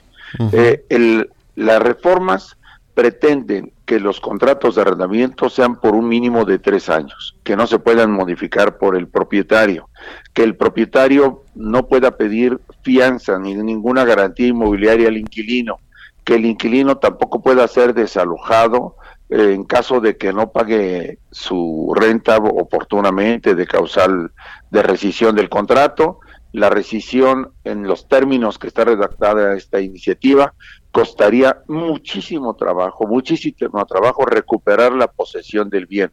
Eh, 0.51 0.85
el, 0.89 1.29
las 1.55 1.81
reformas 1.81 2.57
pretenden 2.93 3.73
que 3.85 3.99
los 3.99 4.19
contratos 4.19 4.75
de 4.75 4.81
arrendamiento 4.81 5.49
sean 5.49 5.79
por 5.79 5.95
un 5.95 6.07
mínimo 6.07 6.45
de 6.45 6.59
tres 6.59 6.89
años, 6.89 7.35
que 7.43 7.55
no 7.55 7.67
se 7.67 7.79
puedan 7.79 8.11
modificar 8.11 8.77
por 8.77 8.95
el 8.95 9.07
propietario, 9.07 9.89
que 10.33 10.43
el 10.43 10.55
propietario 10.55 11.43
no 11.55 11.87
pueda 11.87 12.17
pedir 12.17 12.59
fianza 12.83 13.39
ni 13.39 13.55
ninguna 13.55 14.05
garantía 14.05 14.47
inmobiliaria 14.47 15.07
al 15.07 15.17
inquilino, 15.17 15.77
que 16.23 16.35
el 16.35 16.45
inquilino 16.45 16.97
tampoco 16.97 17.41
pueda 17.41 17.67
ser 17.67 17.93
desalojado 17.93 18.95
eh, 19.29 19.53
en 19.53 19.63
caso 19.63 19.99
de 19.99 20.15
que 20.15 20.31
no 20.31 20.51
pague 20.51 21.17
su 21.31 21.93
renta 21.95 22.37
oportunamente 22.37 23.55
de 23.55 23.65
causal 23.65 24.31
de 24.69 24.83
rescisión 24.83 25.35
del 25.35 25.49
contrato, 25.49 26.19
la 26.51 26.69
rescisión 26.69 27.51
en 27.63 27.83
los 27.83 28.07
términos 28.07 28.59
que 28.59 28.67
está 28.67 28.85
redactada 28.85 29.55
esta 29.55 29.81
iniciativa 29.81 30.53
costaría 30.93 31.57
muchísimo 31.67 32.55
trabajo, 32.55 33.07
muchísimo 33.07 33.83
trabajo 33.87 34.25
recuperar 34.25 34.93
la 34.93 35.07
posesión 35.07 35.67
del 35.67 35.87
bien, 35.87 36.11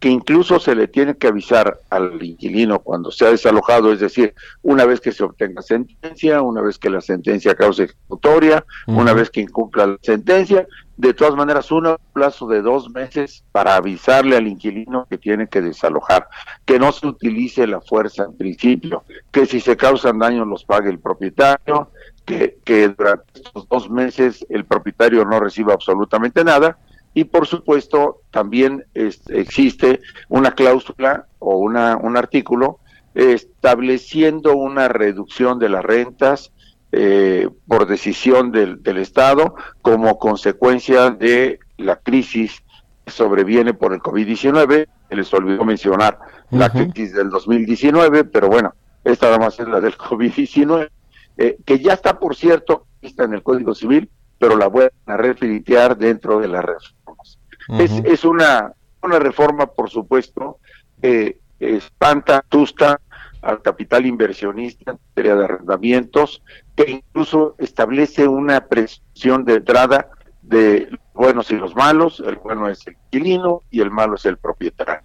que 0.00 0.08
incluso 0.08 0.58
se 0.58 0.74
le 0.74 0.88
tiene 0.88 1.18
que 1.18 1.26
avisar 1.26 1.80
al 1.90 2.20
inquilino 2.24 2.78
cuando 2.78 3.10
se 3.10 3.26
ha 3.26 3.30
desalojado, 3.30 3.92
es 3.92 4.00
decir, 4.00 4.34
una 4.62 4.86
vez 4.86 5.02
que 5.02 5.12
se 5.12 5.22
obtenga 5.22 5.60
sentencia, 5.60 6.40
una 6.40 6.62
vez 6.62 6.78
que 6.78 6.88
la 6.88 7.02
sentencia 7.02 7.54
cause 7.54 7.84
ejecutoria, 7.84 8.64
una 8.86 9.12
vez 9.12 9.28
que 9.28 9.42
incumpla 9.42 9.86
la 9.86 9.98
sentencia, 10.00 10.66
de 10.96 11.12
todas 11.12 11.34
maneras, 11.34 11.70
un 11.70 11.96
plazo 12.14 12.46
de 12.48 12.62
dos 12.62 12.88
meses 12.90 13.44
para 13.52 13.76
avisarle 13.76 14.36
al 14.36 14.46
inquilino 14.46 15.06
que 15.10 15.18
tiene 15.18 15.46
que 15.46 15.60
desalojar, 15.60 16.26
que 16.64 16.78
no 16.78 16.90
se 16.90 17.06
utilice 17.06 17.66
la 17.66 17.82
fuerza 17.82 18.24
en 18.24 18.36
principio, 18.36 19.04
que 19.30 19.44
si 19.44 19.60
se 19.60 19.76
causan 19.76 20.18
daños 20.18 20.46
los 20.46 20.64
pague 20.64 20.90
el 20.90 20.98
propietario, 20.98 21.91
que, 22.24 22.88
durante 22.96 23.24
estos 23.34 23.68
dos 23.68 23.90
meses 23.90 24.46
el 24.48 24.64
propietario 24.64 25.24
no 25.24 25.40
reciba 25.40 25.74
absolutamente 25.74 26.44
nada 26.44 26.78
y 27.14 27.24
por 27.24 27.46
supuesto 27.46 28.22
también 28.30 28.86
existe 28.94 30.00
una 30.28 30.52
cláusula 30.52 31.26
o 31.38 31.58
una, 31.58 31.96
un 31.96 32.16
artículo 32.16 32.78
estableciendo 33.14 34.56
una 34.56 34.88
reducción 34.88 35.58
de 35.58 35.68
las 35.68 35.84
rentas 35.84 36.52
eh, 36.92 37.48
por 37.66 37.86
decisión 37.86 38.52
del, 38.52 38.82
del, 38.82 38.98
Estado 38.98 39.54
como 39.82 40.18
consecuencia 40.18 41.10
de 41.10 41.58
la 41.76 41.96
crisis 41.96 42.62
que 43.04 43.10
sobreviene 43.10 43.74
por 43.74 43.92
el 43.92 44.00
COVID-19. 44.00 44.86
Les 45.10 45.34
olvidó 45.34 45.64
mencionar 45.64 46.18
la 46.50 46.70
crisis 46.70 47.14
del 47.14 47.30
2019, 47.30 48.24
pero 48.24 48.48
bueno, 48.48 48.74
esta 49.04 49.26
nada 49.26 49.38
más 49.38 49.58
es 49.58 49.68
la 49.68 49.80
del 49.80 49.96
COVID-19. 49.96 50.90
Eh, 51.36 51.58
que 51.64 51.78
ya 51.78 51.94
está, 51.94 52.18
por 52.18 52.36
cierto, 52.36 52.86
está 53.00 53.24
en 53.24 53.34
el 53.34 53.42
Código 53.42 53.74
Civil, 53.74 54.10
pero 54.38 54.56
la 54.56 54.66
voy 54.66 54.88
a 55.06 55.16
refilitear 55.16 55.96
dentro 55.96 56.40
de 56.40 56.48
las 56.48 56.64
reformas. 56.64 57.38
es, 57.78 57.92
es, 58.04 58.24
una, 58.24 58.72
una 59.02 59.18
reforma, 59.18 59.66
por 59.66 59.88
supuesto, 59.88 60.58
que 61.00 61.38
espanta, 61.58 62.44
asusta 62.48 63.00
al 63.42 63.60
capital 63.60 64.06
inversionista 64.06 64.92
en 64.92 64.98
materia 65.08 65.34
de 65.34 65.44
arrendamientos, 65.44 66.42
que 66.76 66.90
incluso 66.90 67.56
establece 67.58 68.26
una 68.26 68.66
presión 68.66 69.44
de 69.44 69.54
entrada 69.54 70.10
de 70.42 70.88
los 70.90 71.00
buenos 71.14 71.50
y 71.50 71.56
los 71.56 71.74
malos, 71.74 72.22
el 72.24 72.36
bueno 72.36 72.68
es 72.68 72.86
el 72.86 72.94
inquilino 72.94 73.62
y 73.70 73.80
el 73.80 73.90
malo 73.90 74.14
es 74.14 74.26
el 74.26 74.38
propietario. 74.38 75.02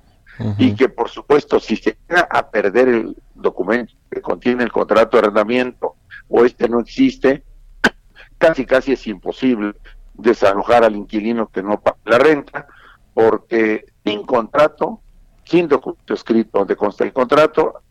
Y 0.59 0.75
que 0.75 0.87
por 0.87 1.09
supuesto 1.09 1.59
si 1.59 1.75
se 1.77 1.97
llega 2.07 2.27
a 2.29 2.47
perder 2.51 2.87
el 2.89 3.15
documento 3.33 3.93
que 4.11 4.21
contiene 4.21 4.63
el 4.63 4.71
contrato 4.71 5.17
de 5.17 5.23
arrendamiento 5.23 5.95
o 6.29 6.45
este 6.45 6.67
no 6.69 6.79
existe, 6.79 7.43
casi 8.37 8.65
casi 8.65 8.93
es 8.93 9.07
imposible 9.07 9.73
desalojar 10.13 10.83
al 10.83 10.95
inquilino 10.95 11.47
que 11.47 11.63
no 11.63 11.79
paga 11.79 11.97
la 12.05 12.17
renta, 12.17 12.67
porque 13.13 13.85
sin 14.03 14.23
contrato, 14.23 15.01
sin 15.45 15.67
documento 15.67 16.13
escrito 16.13 16.59
donde 16.59 16.75
consta 16.75 17.03
el 17.03 17.13
contrato, 17.13 17.81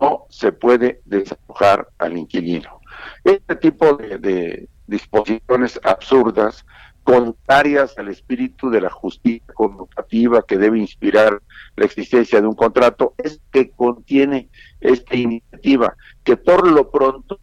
no 0.00 0.26
se 0.28 0.52
puede 0.52 1.00
desalojar 1.04 1.88
al 1.98 2.16
inquilino. 2.16 2.80
Este 3.24 3.56
tipo 3.56 3.94
de, 3.94 4.68
disposiciones 4.86 5.80
absurdas, 5.84 6.66
contrarias 7.04 7.96
al 7.96 8.08
espíritu 8.08 8.70
de 8.70 8.80
la 8.80 8.90
justicia 8.90 9.54
conmutativa 9.54 10.42
que 10.42 10.58
debe 10.58 10.78
inspirar 10.78 11.40
la 11.76 11.84
existencia 11.84 12.40
de 12.40 12.46
un 12.46 12.54
contrato, 12.54 13.14
es 13.16 13.40
que 13.50 13.70
contiene 13.70 14.50
esta 14.80 15.16
iniciativa, 15.16 15.96
que 16.24 16.36
por 16.36 16.66
lo 16.68 16.90
pronto 16.90 17.40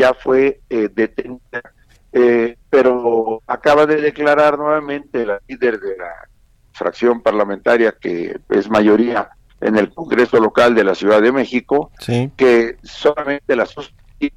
ya 0.00 0.14
fue 0.14 0.60
eh, 0.70 0.88
detenida, 0.92 1.60
eh, 2.12 2.56
pero 2.70 3.42
acaba 3.46 3.84
de 3.84 4.00
declarar 4.00 4.58
nuevamente 4.58 5.26
la 5.26 5.38
líder 5.46 5.78
de 5.78 5.96
la 5.98 6.10
fracción 6.72 7.20
parlamentaria 7.20 7.92
que 8.00 8.40
es 8.48 8.70
mayoría 8.70 9.28
en 9.60 9.76
el 9.76 9.92
Congreso 9.92 10.40
local 10.40 10.74
de 10.74 10.84
la 10.84 10.94
Ciudad 10.94 11.20
de 11.20 11.32
México, 11.32 11.90
que 12.34 12.78
solamente 12.82 13.54
la 13.54 13.66
suspendió 13.66 14.32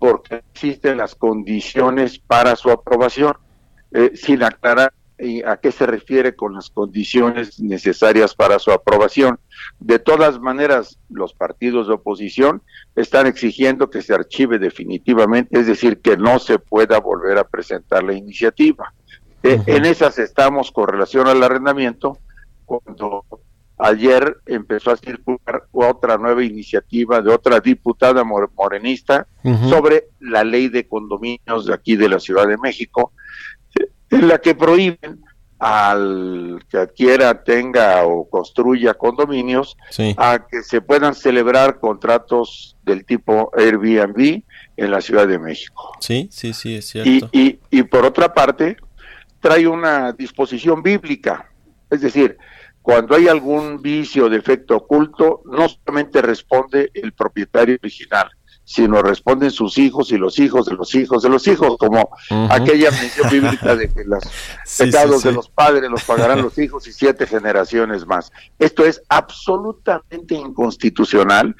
porque 0.00 0.42
existen 0.52 0.98
las 0.98 1.14
condiciones 1.14 2.18
para 2.18 2.56
su 2.56 2.70
aprobación, 2.70 3.34
eh, 3.92 4.10
sin 4.14 4.42
aclarar 4.42 4.92
a 5.46 5.56
qué 5.56 5.72
se 5.72 5.86
refiere 5.86 6.36
con 6.36 6.54
las 6.54 6.70
condiciones 6.70 7.58
necesarias 7.60 8.34
para 8.34 8.58
su 8.58 8.70
aprobación. 8.70 9.38
De 9.80 9.98
todas 9.98 10.40
maneras, 10.40 10.98
los 11.08 11.32
partidos 11.32 11.88
de 11.88 11.94
oposición 11.94 12.62
están 12.94 13.26
exigiendo 13.26 13.88
que 13.88 14.02
se 14.02 14.14
archive 14.14 14.58
definitivamente, 14.58 15.58
es 15.58 15.66
decir, 15.66 16.00
que 16.00 16.16
no 16.16 16.38
se 16.38 16.58
pueda 16.58 17.00
volver 17.00 17.38
a 17.38 17.44
presentar 17.44 18.02
la 18.02 18.12
iniciativa. 18.12 18.92
Eh, 19.42 19.60
en 19.66 19.84
esas 19.84 20.18
estamos 20.18 20.70
con 20.70 20.88
relación 20.88 21.28
al 21.28 21.42
arrendamiento, 21.42 22.18
cuando 22.64 23.24
ayer 23.78 24.38
empezó 24.46 24.90
a 24.90 24.96
circular 24.96 25.64
otra 25.72 26.16
nueva 26.16 26.42
iniciativa 26.42 27.20
de 27.20 27.30
otra 27.30 27.60
diputada 27.60 28.24
morenista 28.24 29.26
sobre 29.68 30.08
la 30.18 30.42
ley 30.44 30.68
de 30.68 30.88
condominios 30.88 31.66
de 31.66 31.74
aquí 31.74 31.94
de 31.94 32.08
la 32.08 32.18
Ciudad 32.18 32.48
de 32.48 32.56
México, 32.56 33.12
en 34.10 34.28
la 34.28 34.38
que 34.38 34.54
prohíben 34.54 35.24
al 35.58 36.62
que 36.68 36.76
adquiera, 36.76 37.42
tenga 37.42 38.04
o 38.04 38.28
construya 38.28 38.94
condominios 38.94 39.76
a 40.18 40.46
que 40.46 40.62
se 40.62 40.80
puedan 40.80 41.14
celebrar 41.14 41.80
contratos 41.80 42.76
del 42.84 43.04
tipo 43.06 43.50
Airbnb 43.56 44.42
en 44.76 44.90
la 44.90 45.00
Ciudad 45.00 45.26
de 45.26 45.38
México. 45.38 45.92
Sí, 46.00 46.28
sí, 46.30 46.52
sí, 46.52 46.76
es 46.76 46.86
cierto. 46.88 47.28
Y, 47.32 47.58
y, 47.70 47.82
por 47.84 48.04
otra 48.04 48.34
parte, 48.34 48.76
trae 49.40 49.66
una 49.66 50.12
disposición 50.12 50.82
bíblica, 50.82 51.50
es 51.90 52.02
decir, 52.02 52.36
cuando 52.82 53.16
hay 53.16 53.26
algún 53.26 53.80
vicio 53.80 54.26
o 54.26 54.28
defecto 54.28 54.76
oculto, 54.76 55.42
no 55.46 55.68
solamente 55.68 56.22
responde 56.22 56.90
el 56.94 57.12
propietario 57.12 57.78
original, 57.82 58.30
sino 58.66 59.00
responden 59.00 59.52
sus 59.52 59.78
hijos 59.78 60.10
y 60.10 60.18
los 60.18 60.40
hijos 60.40 60.66
de 60.66 60.74
los 60.74 60.92
hijos 60.96 61.22
de 61.22 61.28
los 61.28 61.46
hijos, 61.46 61.76
como 61.78 62.10
aquella 62.50 62.90
mención 62.90 63.30
bíblica 63.30 63.76
de 63.76 63.88
que 63.88 64.02
los 64.04 64.24
pecados 64.78 65.22
de 65.22 65.30
los 65.30 65.48
padres 65.48 65.88
los 65.88 66.02
pagarán 66.02 66.42
los 66.42 66.58
hijos 66.58 66.84
y 66.88 66.92
siete 66.92 67.28
generaciones 67.28 68.04
más. 68.06 68.32
Esto 68.58 68.84
es 68.84 69.00
absolutamente 69.08 70.34
inconstitucional, 70.34 71.54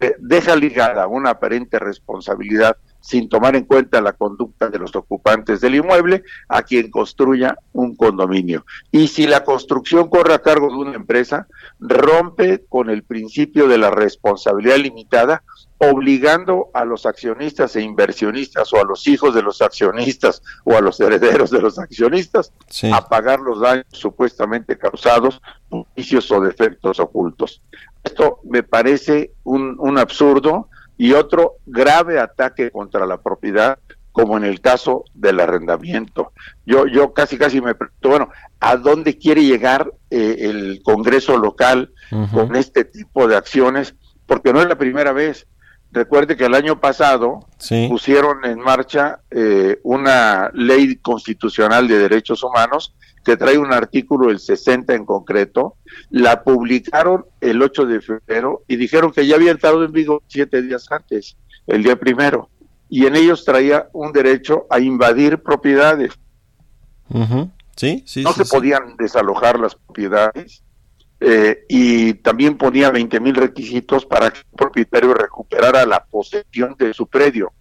eh, 0.00 0.14
deja 0.18 0.56
ligada 0.56 1.06
una 1.06 1.30
aparente 1.30 1.78
responsabilidad 1.78 2.78
sin 3.06 3.28
tomar 3.28 3.54
en 3.54 3.64
cuenta 3.64 4.00
la 4.00 4.14
conducta 4.14 4.68
de 4.68 4.78
los 4.78 4.96
ocupantes 4.96 5.60
del 5.60 5.76
inmueble 5.76 6.24
a 6.48 6.62
quien 6.62 6.90
construya 6.90 7.56
un 7.72 7.94
condominio. 7.94 8.64
Y 8.90 9.08
si 9.08 9.26
la 9.26 9.44
construcción 9.44 10.08
corre 10.08 10.34
a 10.34 10.40
cargo 10.40 10.68
de 10.68 10.76
una 10.76 10.94
empresa, 10.94 11.46
rompe 11.78 12.64
con 12.68 12.90
el 12.90 13.04
principio 13.04 13.68
de 13.68 13.78
la 13.78 13.90
responsabilidad 13.90 14.78
limitada 14.78 15.44
obligando 15.78 16.70
a 16.72 16.84
los 16.84 17.04
accionistas 17.04 17.76
e 17.76 17.82
inversionistas 17.82 18.72
o 18.72 18.80
a 18.80 18.84
los 18.84 19.06
hijos 19.06 19.34
de 19.34 19.42
los 19.42 19.60
accionistas 19.60 20.42
o 20.64 20.76
a 20.76 20.80
los 20.80 20.98
herederos 21.00 21.50
de 21.50 21.60
los 21.60 21.78
accionistas 21.78 22.52
a 22.92 23.08
pagar 23.08 23.40
los 23.40 23.60
daños 23.60 23.86
supuestamente 23.90 24.78
causados 24.78 25.42
por 25.68 25.86
vicios 25.94 26.30
o 26.30 26.40
defectos 26.40 26.98
ocultos. 26.98 27.62
Esto 28.02 28.40
me 28.44 28.62
parece 28.62 29.32
un, 29.44 29.76
un 29.78 29.98
absurdo 29.98 30.68
y 30.96 31.12
otro 31.12 31.56
grave 31.66 32.20
ataque 32.20 32.70
contra 32.70 33.04
la 33.04 33.20
propiedad 33.20 33.78
como 34.16 34.38
en 34.38 34.44
el 34.44 34.62
caso 34.62 35.04
del 35.12 35.40
arrendamiento. 35.40 36.32
Yo, 36.64 36.86
yo 36.86 37.12
casi 37.12 37.36
casi 37.36 37.60
me 37.60 37.74
pregunto, 37.74 38.08
bueno, 38.08 38.30
¿a 38.60 38.78
dónde 38.78 39.18
quiere 39.18 39.44
llegar 39.44 39.92
eh, 40.08 40.36
el 40.40 40.80
Congreso 40.82 41.36
local 41.36 41.92
con 42.32 42.56
este 42.56 42.86
tipo 42.86 43.28
de 43.28 43.36
acciones? 43.36 43.94
Porque 44.24 44.54
no 44.54 44.62
es 44.62 44.68
la 44.68 44.78
primera 44.78 45.12
vez 45.12 45.46
Recuerde 45.92 46.36
que 46.36 46.44
el 46.44 46.54
año 46.54 46.80
pasado 46.80 47.46
pusieron 47.88 48.44
en 48.44 48.58
marcha 48.58 49.20
eh, 49.30 49.78
una 49.82 50.50
ley 50.52 50.96
constitucional 50.96 51.88
de 51.88 51.98
derechos 51.98 52.42
humanos 52.42 52.94
que 53.24 53.36
trae 53.36 53.58
un 53.58 53.72
artículo, 53.72 54.30
el 54.30 54.38
60 54.38 54.94
en 54.94 55.04
concreto, 55.04 55.76
la 56.10 56.44
publicaron 56.44 57.26
el 57.40 57.62
8 57.62 57.86
de 57.86 58.00
febrero 58.00 58.62
y 58.68 58.76
dijeron 58.76 59.10
que 59.10 59.26
ya 59.26 59.36
había 59.36 59.50
entrado 59.50 59.84
en 59.84 59.92
vigor 59.92 60.22
siete 60.28 60.62
días 60.62 60.86
antes, 60.90 61.36
el 61.66 61.82
día 61.82 61.96
primero, 61.96 62.50
y 62.88 63.06
en 63.06 63.16
ellos 63.16 63.44
traía 63.44 63.88
un 63.92 64.12
derecho 64.12 64.66
a 64.70 64.78
invadir 64.78 65.42
propiedades. 65.42 66.12
Sí, 67.74 68.04
sí, 68.06 68.22
no 68.22 68.32
se 68.32 68.44
podían 68.44 68.96
desalojar 68.96 69.58
las 69.58 69.74
propiedades 69.74 70.62
eh, 71.18 71.64
y 71.68 72.14
también 72.14 72.58
ponía 72.58 72.90
20 72.90 73.20
mil 73.20 73.34
requisitos 73.34 74.04
para 74.04 74.30
que 74.30 74.40
el 74.40 74.56
propietario 74.56 75.14
recuperara 75.14 75.86
la 75.86 76.04
posesión 76.04 76.76
de 76.78 76.92
su 76.92 77.06
predio 77.06 77.52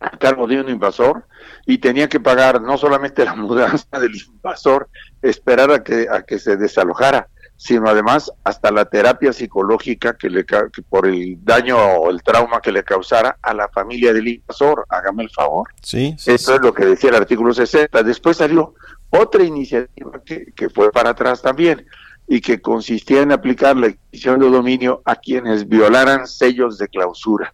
a 0.00 0.10
cargo 0.10 0.46
de 0.46 0.60
un 0.60 0.68
invasor 0.68 1.26
y 1.66 1.78
tenía 1.78 2.08
que 2.08 2.20
pagar 2.20 2.60
no 2.60 2.76
solamente 2.76 3.24
la 3.24 3.34
mudanza 3.36 3.98
del 3.98 4.14
invasor, 4.14 4.88
esperar 5.22 5.70
a 5.70 5.82
que, 5.82 6.06
a 6.10 6.22
que 6.22 6.38
se 6.38 6.56
desalojara, 6.56 7.28
sino 7.56 7.88
además 7.88 8.32
hasta 8.44 8.70
la 8.70 8.86
terapia 8.86 9.32
psicológica 9.32 10.16
que 10.16 10.30
le 10.30 10.44
por 10.88 11.06
el 11.06 11.44
daño 11.44 11.76
o 11.76 12.10
el 12.10 12.22
trauma 12.22 12.60
que 12.60 12.72
le 12.72 12.82
causara 12.82 13.38
a 13.42 13.52
la 13.52 13.68
familia 13.68 14.14
del 14.14 14.28
invasor. 14.28 14.86
Hágame 14.88 15.24
el 15.24 15.30
favor. 15.30 15.68
Sí, 15.82 16.16
Eso 16.26 16.54
es 16.54 16.60
lo 16.62 16.72
que 16.72 16.86
decía 16.86 17.10
el 17.10 17.16
artículo 17.16 17.52
60. 17.52 18.02
Después 18.02 18.38
salió 18.38 18.74
otra 19.10 19.44
iniciativa 19.44 20.22
que, 20.24 20.52
que 20.56 20.70
fue 20.70 20.90
para 20.90 21.10
atrás 21.10 21.42
también 21.42 21.86
y 22.30 22.40
que 22.40 22.62
consistía 22.62 23.22
en 23.22 23.32
aplicar 23.32 23.76
la 23.76 23.88
extinción 23.88 24.38
de 24.38 24.48
dominio 24.48 25.02
a 25.04 25.16
quienes 25.16 25.66
violaran 25.66 26.28
sellos 26.28 26.78
de 26.78 26.86
clausura. 26.86 27.52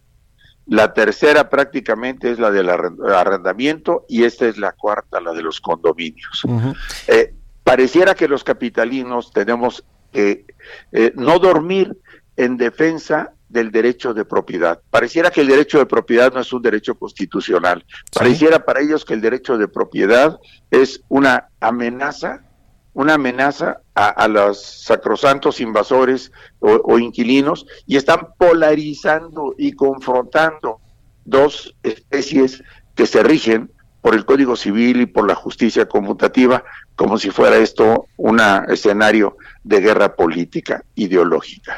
La 0.67 0.93
tercera 0.93 1.49
prácticamente 1.49 2.29
es 2.29 2.37
la 2.37 2.51
del 2.51 2.69
arrendamiento 2.69 4.05
y 4.07 4.23
esta 4.23 4.45
es 4.45 4.59
la 4.59 4.73
cuarta, 4.73 5.19
la 5.19 5.33
de 5.33 5.41
los 5.41 5.59
condominios. 5.59 6.43
Eh, 7.07 7.33
pareciera 7.63 8.13
que 8.13 8.27
los 8.27 8.43
capitalinos 8.43 9.31
tenemos 9.33 9.83
que 10.11 10.45
eh, 10.91 11.11
no 11.15 11.39
dormir 11.39 11.97
en 12.35 12.57
defensa 12.57 13.33
del 13.49 13.71
derecho 13.71 14.13
de 14.13 14.25
propiedad. 14.25 14.79
Pareciera 14.91 15.31
que 15.31 15.41
el 15.41 15.47
derecho 15.47 15.79
de 15.79 15.87
propiedad 15.87 16.31
no 16.31 16.41
es 16.41 16.53
un 16.53 16.61
derecho 16.61 16.93
constitucional. 16.93 17.83
Pareciera 18.13 18.63
para 18.63 18.81
ellos 18.81 19.05
que 19.05 19.15
el 19.15 19.21
derecho 19.21 19.57
de 19.57 19.67
propiedad 19.67 20.37
es 20.69 21.01
una 21.07 21.47
amenaza 21.61 22.43
una 22.97 23.13
amenaza 23.13 23.81
a, 23.93 24.27
los 24.27 24.59
sacrosantos 24.59 25.61
invasores 25.61 26.31
o, 26.57 26.97
inquilinos 26.97 27.67
y 27.85 27.95
están 27.95 28.29
polarizando 28.39 29.53
y 29.55 29.73
confrontando 29.73 30.79
dos 31.23 31.75
especies 31.83 32.63
que 32.95 33.05
se 33.05 33.21
rigen 33.21 33.71
por 34.01 34.15
el 34.15 34.25
Código 34.25 34.55
Civil 34.55 35.01
y 35.01 35.05
por 35.05 35.27
la 35.27 35.35
justicia 35.35 35.87
conmutativa, 35.87 36.63
como 36.95 37.19
si 37.19 37.29
fuera 37.29 37.57
esto 37.57 38.07
un 38.17 38.41
escenario 38.67 39.37
de 39.63 39.79
guerra 39.79 40.15
política 40.15 40.83
ideológica. 40.95 41.77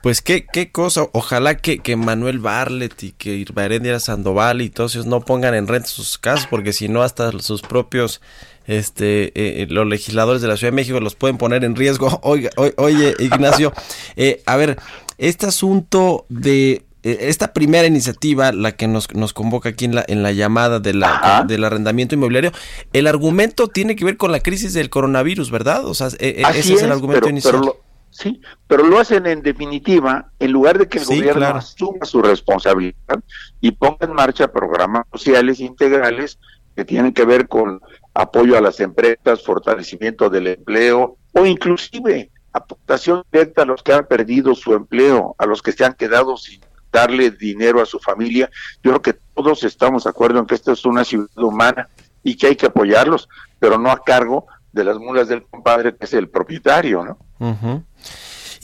Pues 0.00 0.22
qué, 0.22 0.46
qué 0.46 0.70
cosa, 0.70 1.08
ojalá 1.12 1.56
que, 1.56 1.78
que 1.78 1.96
Manuel 1.96 2.38
Barlet 2.38 3.02
y 3.02 3.12
que 3.12 3.34
Irbarendia 3.34 3.98
Sandoval 3.98 4.62
y 4.62 4.70
todos 4.70 4.94
ellos 4.94 5.06
no 5.06 5.22
pongan 5.22 5.54
en 5.54 5.66
renta 5.66 5.88
sus 5.88 6.18
casas, 6.18 6.46
porque 6.46 6.72
si 6.72 6.88
no 6.88 7.02
hasta 7.02 7.32
sus 7.40 7.62
propios 7.62 8.20
este, 8.66 9.24
eh, 9.26 9.62
eh, 9.62 9.66
los 9.68 9.86
legisladores 9.86 10.42
de 10.42 10.48
la 10.48 10.56
Ciudad 10.56 10.72
de 10.72 10.76
México 10.76 11.00
los 11.00 11.14
pueden 11.14 11.38
poner 11.38 11.64
en 11.64 11.76
riesgo. 11.76 12.18
Oiga, 12.22 12.50
oye, 12.76 13.14
Ignacio, 13.18 13.72
eh, 14.16 14.42
a 14.46 14.56
ver, 14.56 14.78
este 15.18 15.46
asunto 15.46 16.26
de 16.28 16.84
esta 17.02 17.52
primera 17.52 17.86
iniciativa, 17.86 18.50
la 18.52 18.72
que 18.72 18.88
nos, 18.88 19.12
nos 19.14 19.34
convoca 19.34 19.68
aquí 19.68 19.84
en 19.84 19.94
la, 19.94 20.04
en 20.08 20.22
la 20.22 20.32
llamada 20.32 20.80
de 20.80 20.94
la, 20.94 21.44
del 21.46 21.62
arrendamiento 21.64 22.14
inmobiliario, 22.14 22.50
el 22.94 23.06
argumento 23.06 23.68
tiene 23.68 23.94
que 23.94 24.06
ver 24.06 24.16
con 24.16 24.32
la 24.32 24.40
crisis 24.40 24.72
del 24.72 24.88
coronavirus, 24.88 25.50
¿verdad? 25.50 25.84
O 25.84 25.92
sea, 25.92 26.06
ese 26.06 26.40
es, 26.48 26.82
el 26.82 26.90
argumento 26.90 27.28
inicial. 27.28 27.60
sí, 28.08 28.40
pero 28.66 28.86
lo 28.86 28.98
hacen 28.98 29.26
en 29.26 29.42
definitiva, 29.42 30.30
en 30.38 30.52
lugar 30.52 30.78
de 30.78 30.88
que 30.88 30.96
el 30.96 31.04
gobierno 31.04 31.44
asuma 31.44 32.06
su 32.06 32.22
responsabilidad 32.22 33.22
y 33.60 33.72
ponga 33.72 34.06
en 34.06 34.14
marcha 34.14 34.50
programas 34.50 35.04
sociales 35.12 35.60
integrales 35.60 36.38
que 36.74 36.86
tienen 36.86 37.12
que 37.12 37.26
ver 37.26 37.48
con 37.48 37.82
apoyo 38.14 38.56
a 38.56 38.60
las 38.60 38.80
empresas, 38.80 39.42
fortalecimiento 39.44 40.30
del 40.30 40.46
empleo 40.46 41.18
o 41.32 41.44
inclusive 41.44 42.30
aportación 42.52 43.24
directa 43.32 43.62
a 43.62 43.64
los 43.64 43.82
que 43.82 43.92
han 43.92 44.06
perdido 44.06 44.54
su 44.54 44.72
empleo, 44.74 45.34
a 45.38 45.46
los 45.46 45.60
que 45.60 45.72
se 45.72 45.84
han 45.84 45.94
quedado 45.94 46.36
sin 46.36 46.60
darle 46.92 47.32
dinero 47.32 47.82
a 47.82 47.86
su 47.86 47.98
familia. 47.98 48.48
Yo 48.82 48.92
creo 48.92 49.02
que 49.02 49.20
todos 49.34 49.64
estamos 49.64 50.04
de 50.04 50.10
acuerdo 50.10 50.38
en 50.38 50.46
que 50.46 50.54
esta 50.54 50.72
es 50.72 50.84
una 50.84 51.04
ciudad 51.04 51.36
humana 51.36 51.88
y 52.22 52.36
que 52.36 52.46
hay 52.46 52.56
que 52.56 52.66
apoyarlos, 52.66 53.28
pero 53.58 53.76
no 53.76 53.90
a 53.90 54.02
cargo 54.02 54.46
de 54.72 54.84
las 54.84 54.98
mulas 54.98 55.28
del 55.28 55.42
compadre 55.42 55.96
que 55.96 56.04
es 56.04 56.14
el 56.14 56.28
propietario, 56.28 57.04
¿no? 57.04 57.84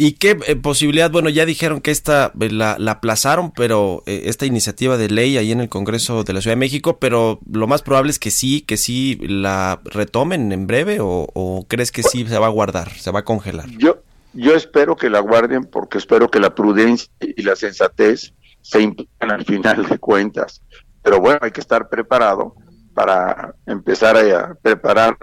¿Y 0.03 0.13
qué 0.13 0.39
eh, 0.47 0.57
posibilidad? 0.57 1.11
Bueno, 1.11 1.29
ya 1.29 1.45
dijeron 1.45 1.83
que 1.83 1.91
esta 1.91 2.33
eh, 2.41 2.51
la, 2.51 2.73
aplazaron, 2.89 3.51
pero 3.51 4.03
eh, 4.07 4.23
esta 4.25 4.47
iniciativa 4.47 4.97
de 4.97 5.11
ley 5.11 5.37
ahí 5.37 5.53
en 5.53 5.61
el 5.61 5.69
Congreso 5.69 6.25
de 6.25 6.33
la 6.33 6.41
Ciudad 6.41 6.57
de 6.57 6.61
México, 6.61 6.97
pero 6.99 7.39
lo 7.53 7.67
más 7.67 7.83
probable 7.83 8.11
es 8.11 8.19
que 8.19 8.31
sí, 8.31 8.63
que 8.63 8.79
sí 8.79 9.19
la 9.21 9.79
retomen 9.85 10.53
en 10.53 10.67
breve 10.67 11.01
o, 11.03 11.67
crees 11.69 11.93
que 11.93 12.03
sí 12.03 12.27
se 12.27 12.39
va 12.39 12.47
a 12.47 12.49
guardar, 12.49 12.89
se 12.93 13.11
va 13.11 13.19
a 13.19 13.25
congelar. 13.27 13.69
Yo, 13.77 13.99
yo 14.33 14.55
espero 14.55 14.97
que 14.97 15.11
la 15.11 15.21
guarden 15.21 15.67
porque 15.67 15.99
espero 15.99 16.31
que 16.31 16.41
la 16.41 16.55
prudencia 16.55 17.13
y 17.21 17.43
la 17.43 17.55
sensatez 17.55 18.33
se 18.63 18.81
implican 18.81 19.31
al 19.31 19.45
final 19.45 19.87
de 19.87 19.99
cuentas. 19.99 20.63
Pero 21.03 21.21
bueno, 21.21 21.41
hay 21.43 21.51
que 21.51 21.61
estar 21.61 21.91
preparado 21.91 22.55
para 22.95 23.55
empezar 23.67 24.17
a 24.17 24.55
preparar 24.63 25.19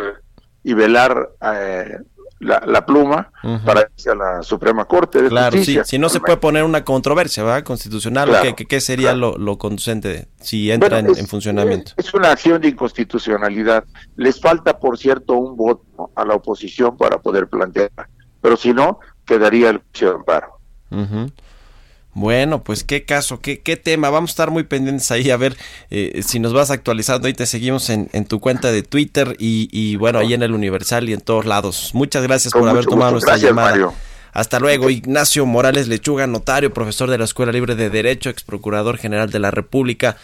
y 0.64 0.76
velar 0.76 1.30
eh, 1.42 1.98
la, 2.40 2.86
pluma 2.86 3.32
para 3.66 3.90
irse 3.96 4.12
a 4.12 4.16
la 4.16 4.44
Suprema 4.44 4.86
Corte 4.86 5.22
de 5.22 5.30
claro, 5.30 5.58
Justicia. 5.58 5.84
si 5.84 5.98
no 5.98 6.10
se 6.10 6.20
puede 6.20 6.38
poner 6.38 6.64
una 6.64 6.84
controversia 6.84 7.44
¿verdad? 7.44 7.64
constitucional, 7.64 8.30
¿qué, 8.56 8.82
sería 8.82 9.14
lo, 9.14 9.58
conducente 9.58 10.28
si 10.40 10.72
entra 10.72 11.00
en, 11.00 11.28
funcionamiento? 11.28 11.94
Es 11.98 12.14
una 12.14 12.32
acción 12.32 12.62
de 12.62 12.70
inconstitucionalidad. 12.70 13.84
Les 14.16 14.40
falta, 14.40 14.80
por 14.80 14.98
cierto, 14.98 15.34
un 15.34 15.58
voto 15.58 16.12
a 16.16 16.26
la 16.26 16.36
oposición 16.36 16.98
para 16.98 17.20
poder 17.20 17.48
plantearla, 17.48 18.10
pero 18.42 18.58
si 18.58 18.74
no, 18.74 19.00
quedaría 19.26 19.70
el 19.70 19.80
juicio 19.80 20.10
de 20.10 20.16
amparo. 20.16 20.60
Bueno, 22.18 22.64
pues 22.64 22.84
qué 22.84 23.06
caso, 23.06 23.42
qué, 23.42 23.60
qué 23.60 23.78
tema. 23.78 24.10
Vamos 24.10 24.32
a 24.32 24.34
estar 24.34 24.50
muy 24.50 24.64
pendientes 24.64 25.12
ahí 25.12 25.30
a 25.30 25.38
ver 25.38 25.56
eh, 25.92 26.24
si 26.26 26.40
nos 26.40 26.52
vas 26.52 26.72
actualizando. 26.72 27.28
Ahí 27.28 27.36
te 27.36 27.46
seguimos 27.46 27.92
en, 27.92 28.10
en 28.12 28.26
tu 28.26 28.40
cuenta 28.40 28.72
de 28.72 28.82
Twitter 28.82 29.36
y, 29.38 29.96
bueno, 29.98 30.18
ahí 30.18 30.34
en 30.34 30.42
el 30.42 30.52
Universal 30.52 31.08
y 31.10 31.14
en 31.14 31.22
todos 31.22 31.46
lados. 31.46 31.92
Muchas 31.94 32.24
gracias 32.24 32.54
por 32.54 32.68
haber 32.68 32.88
tomado 32.88 33.12
nuestra 33.12 33.38
llamada. 33.38 33.94
Hasta 34.34 34.60
luego, 34.60 34.90
Ignacio 34.90 35.46
Morales 35.46 35.88
Lechuga, 35.88 36.26
notario, 36.26 36.74
profesor 36.74 37.08
de 37.08 37.20
la 37.20 37.26
Escuela 37.26 37.52
Libre 37.52 37.76
de 37.76 37.92
Derecho, 37.92 38.32
ex 38.32 38.44
procurador 38.44 38.98
general 38.98 39.30
de 39.30 39.38
la 39.38 39.52
República 39.52 40.18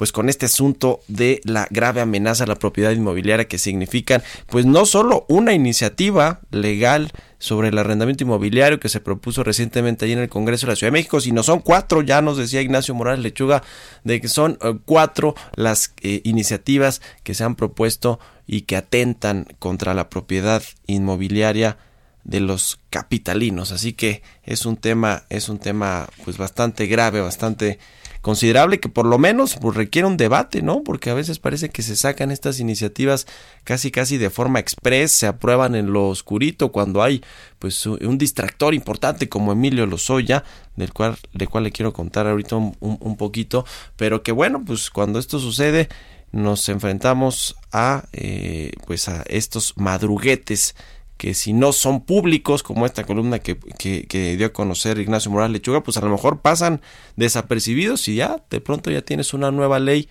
pues 0.00 0.12
con 0.12 0.30
este 0.30 0.46
asunto 0.46 1.00
de 1.08 1.42
la 1.44 1.66
grave 1.68 2.00
amenaza 2.00 2.44
a 2.44 2.46
la 2.46 2.54
propiedad 2.54 2.90
inmobiliaria 2.90 3.48
que 3.48 3.58
significan 3.58 4.22
pues 4.46 4.64
no 4.64 4.86
solo 4.86 5.26
una 5.28 5.52
iniciativa 5.52 6.40
legal 6.50 7.12
sobre 7.38 7.68
el 7.68 7.76
arrendamiento 7.76 8.24
inmobiliario 8.24 8.80
que 8.80 8.88
se 8.88 9.00
propuso 9.00 9.44
recientemente 9.44 10.06
ahí 10.06 10.12
en 10.12 10.20
el 10.20 10.30
Congreso 10.30 10.64
de 10.64 10.72
la 10.72 10.76
Ciudad 10.76 10.90
de 10.90 10.98
México, 10.98 11.20
sino 11.20 11.42
son 11.42 11.60
cuatro, 11.60 12.00
ya 12.00 12.22
nos 12.22 12.38
decía 12.38 12.62
Ignacio 12.62 12.94
Morales 12.94 13.22
Lechuga, 13.22 13.62
de 14.02 14.22
que 14.22 14.28
son 14.28 14.56
eh, 14.62 14.78
cuatro 14.86 15.34
las 15.54 15.92
eh, 16.00 16.22
iniciativas 16.24 17.02
que 17.22 17.34
se 17.34 17.44
han 17.44 17.54
propuesto 17.54 18.20
y 18.46 18.62
que 18.62 18.76
atentan 18.76 19.48
contra 19.58 19.92
la 19.92 20.08
propiedad 20.08 20.62
inmobiliaria 20.86 21.76
de 22.24 22.40
los 22.40 22.80
capitalinos. 22.88 23.70
Así 23.70 23.92
que 23.92 24.22
es 24.44 24.64
un 24.64 24.78
tema, 24.78 25.24
es 25.28 25.50
un 25.50 25.58
tema 25.58 26.08
pues 26.24 26.38
bastante 26.38 26.86
grave, 26.86 27.20
bastante 27.20 27.78
considerable 28.20 28.80
que 28.80 28.88
por 28.88 29.06
lo 29.06 29.18
menos 29.18 29.56
pues, 29.60 29.76
requiere 29.76 30.06
un 30.06 30.16
debate, 30.16 30.62
¿no? 30.62 30.82
Porque 30.82 31.10
a 31.10 31.14
veces 31.14 31.38
parece 31.38 31.70
que 31.70 31.82
se 31.82 31.96
sacan 31.96 32.30
estas 32.30 32.60
iniciativas 32.60 33.26
casi 33.64 33.90
casi 33.90 34.18
de 34.18 34.30
forma 34.30 34.58
express, 34.58 35.12
se 35.12 35.26
aprueban 35.26 35.74
en 35.74 35.92
lo 35.92 36.08
oscurito 36.08 36.72
cuando 36.72 37.02
hay 37.02 37.22
pues 37.58 37.86
un 37.86 38.18
distractor 38.18 38.74
importante 38.74 39.28
como 39.28 39.52
Emilio 39.52 39.86
Lozoya, 39.86 40.44
del 40.76 40.92
cual, 40.92 41.16
del 41.32 41.48
cual 41.48 41.64
le 41.64 41.72
quiero 41.72 41.92
contar 41.92 42.26
ahorita 42.26 42.56
un, 42.56 42.76
un, 42.80 43.16
poquito, 43.16 43.64
pero 43.96 44.22
que 44.22 44.32
bueno, 44.32 44.62
pues 44.64 44.90
cuando 44.90 45.18
esto 45.18 45.38
sucede 45.38 45.88
nos 46.32 46.68
enfrentamos 46.68 47.56
a 47.72 48.04
eh, 48.12 48.72
pues 48.86 49.08
a 49.08 49.22
estos 49.26 49.74
madruguetes 49.76 50.76
que 51.20 51.34
si 51.34 51.52
no 51.52 51.74
son 51.74 52.00
públicos, 52.00 52.62
como 52.62 52.86
esta 52.86 53.04
columna 53.04 53.40
que, 53.40 53.58
que, 53.58 54.36
dio 54.38 54.46
a 54.46 54.52
conocer 54.54 54.98
Ignacio 54.98 55.30
Morales 55.30 55.52
Lechuga, 55.52 55.82
pues 55.82 55.98
a 55.98 56.00
lo 56.00 56.08
mejor 56.08 56.40
pasan 56.40 56.80
desapercibidos 57.16 58.08
y 58.08 58.14
ya 58.14 58.42
de 58.48 58.62
pronto 58.62 58.90
ya 58.90 59.02
tienes 59.02 59.34
una 59.34 59.50
nueva 59.50 59.80
ley 59.80 60.08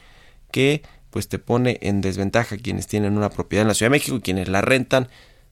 que 0.51 0.83
pues 1.09 1.27
te 1.27 1.39
pone 1.39 1.79
en 1.81 2.01
desventaja 2.01 2.57
quienes 2.57 2.85
tienen 2.85 3.17
una 3.17 3.31
propiedad 3.31 3.63
en 3.63 3.69
la 3.69 3.73
Ciudad 3.73 3.89
de 3.89 3.97
México 3.97 4.19
quienes 4.21 4.49
la 4.49 4.61
rentan, 4.61 5.07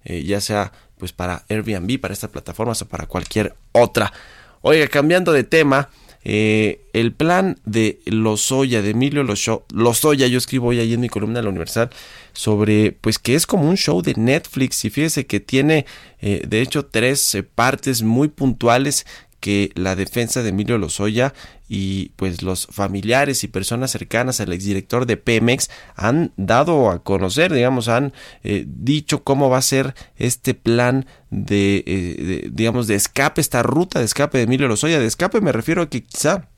eh, 0.06 0.22
ya 0.22 0.42
sea 0.42 0.74
pues 1.00 1.12
para 1.12 1.44
Airbnb, 1.50 2.00
para 2.00 2.14
estas 2.14 2.30
plataformas 2.30 2.80
o 2.84 2.88
para 2.88 3.08
cualquier 3.08 3.56
otra. 3.72 4.14
Oiga, 4.62 4.88
cambiando 4.90 5.34
de 5.34 5.44
tema, 5.44 5.90
eh, 6.24 6.86
el 6.94 7.14
plan 7.14 7.58
de 7.66 8.00
Lozoya, 8.06 8.84
de 8.84 8.92
Emilio 8.92 9.24
Lozoya, 9.24 10.28
yo 10.28 10.38
escribo 10.38 10.68
hoy 10.68 10.80
ahí 10.80 10.94
en 10.94 11.02
mi 11.02 11.10
columna 11.10 11.40
de 11.40 11.44
la 11.44 11.50
Universal 11.50 11.90
sobre, 12.38 12.92
pues 12.92 13.18
que 13.18 13.34
es 13.34 13.48
como 13.48 13.68
un 13.68 13.78
show 13.78 14.04
de 14.04 14.14
Netflix 14.16 14.86
y 14.86 14.92
fíjese 14.92 15.26
que 15.26 15.40
tiene, 15.40 15.88
eh, 16.22 16.44
de 16.48 16.62
hecho, 16.62 16.86
tres 16.86 17.34
eh, 17.34 17.42
partes 17.42 18.04
muy 18.04 18.28
puntuales 18.28 19.08
que 19.40 19.72
la 19.74 19.96
defensa 19.96 20.44
de 20.44 20.50
Emilio 20.50 20.78
Lozoya 20.78 21.34
y 21.68 22.10
pues 22.16 22.44
los 22.44 22.68
familiares 22.68 23.44
y 23.44 23.48
personas 23.48 23.90
cercanas 23.90 24.40
al 24.40 24.54
exdirector 24.54 25.08
de 25.08 25.18
Pemex 25.18 25.72
han 25.96 26.32
dado 26.38 26.92
a 26.92 27.04
conocer, 27.04 27.52
digamos, 27.52 27.88
han 27.88 28.14
eh, 28.44 28.66
dicho 28.68 29.24
cómo 29.24 29.50
va 29.50 29.58
a 29.58 29.64
ser 29.64 29.96
este 30.18 30.54
plan 30.54 31.08
de, 31.32 31.84
de, 31.88 32.50
digamos, 32.52 32.86
de 32.86 32.94
escape, 32.94 33.42
esta 33.42 33.64
ruta 33.64 33.98
de 33.98 34.06
escape 34.06 34.38
de 34.38 34.44
Emilio 34.44 34.68
Lozoya. 34.68 35.00
De 35.00 35.08
escape 35.08 35.42
me 35.42 35.52
refiero 35.52 35.82
a 35.82 35.90
que 35.90 36.04
quizá 36.04 36.50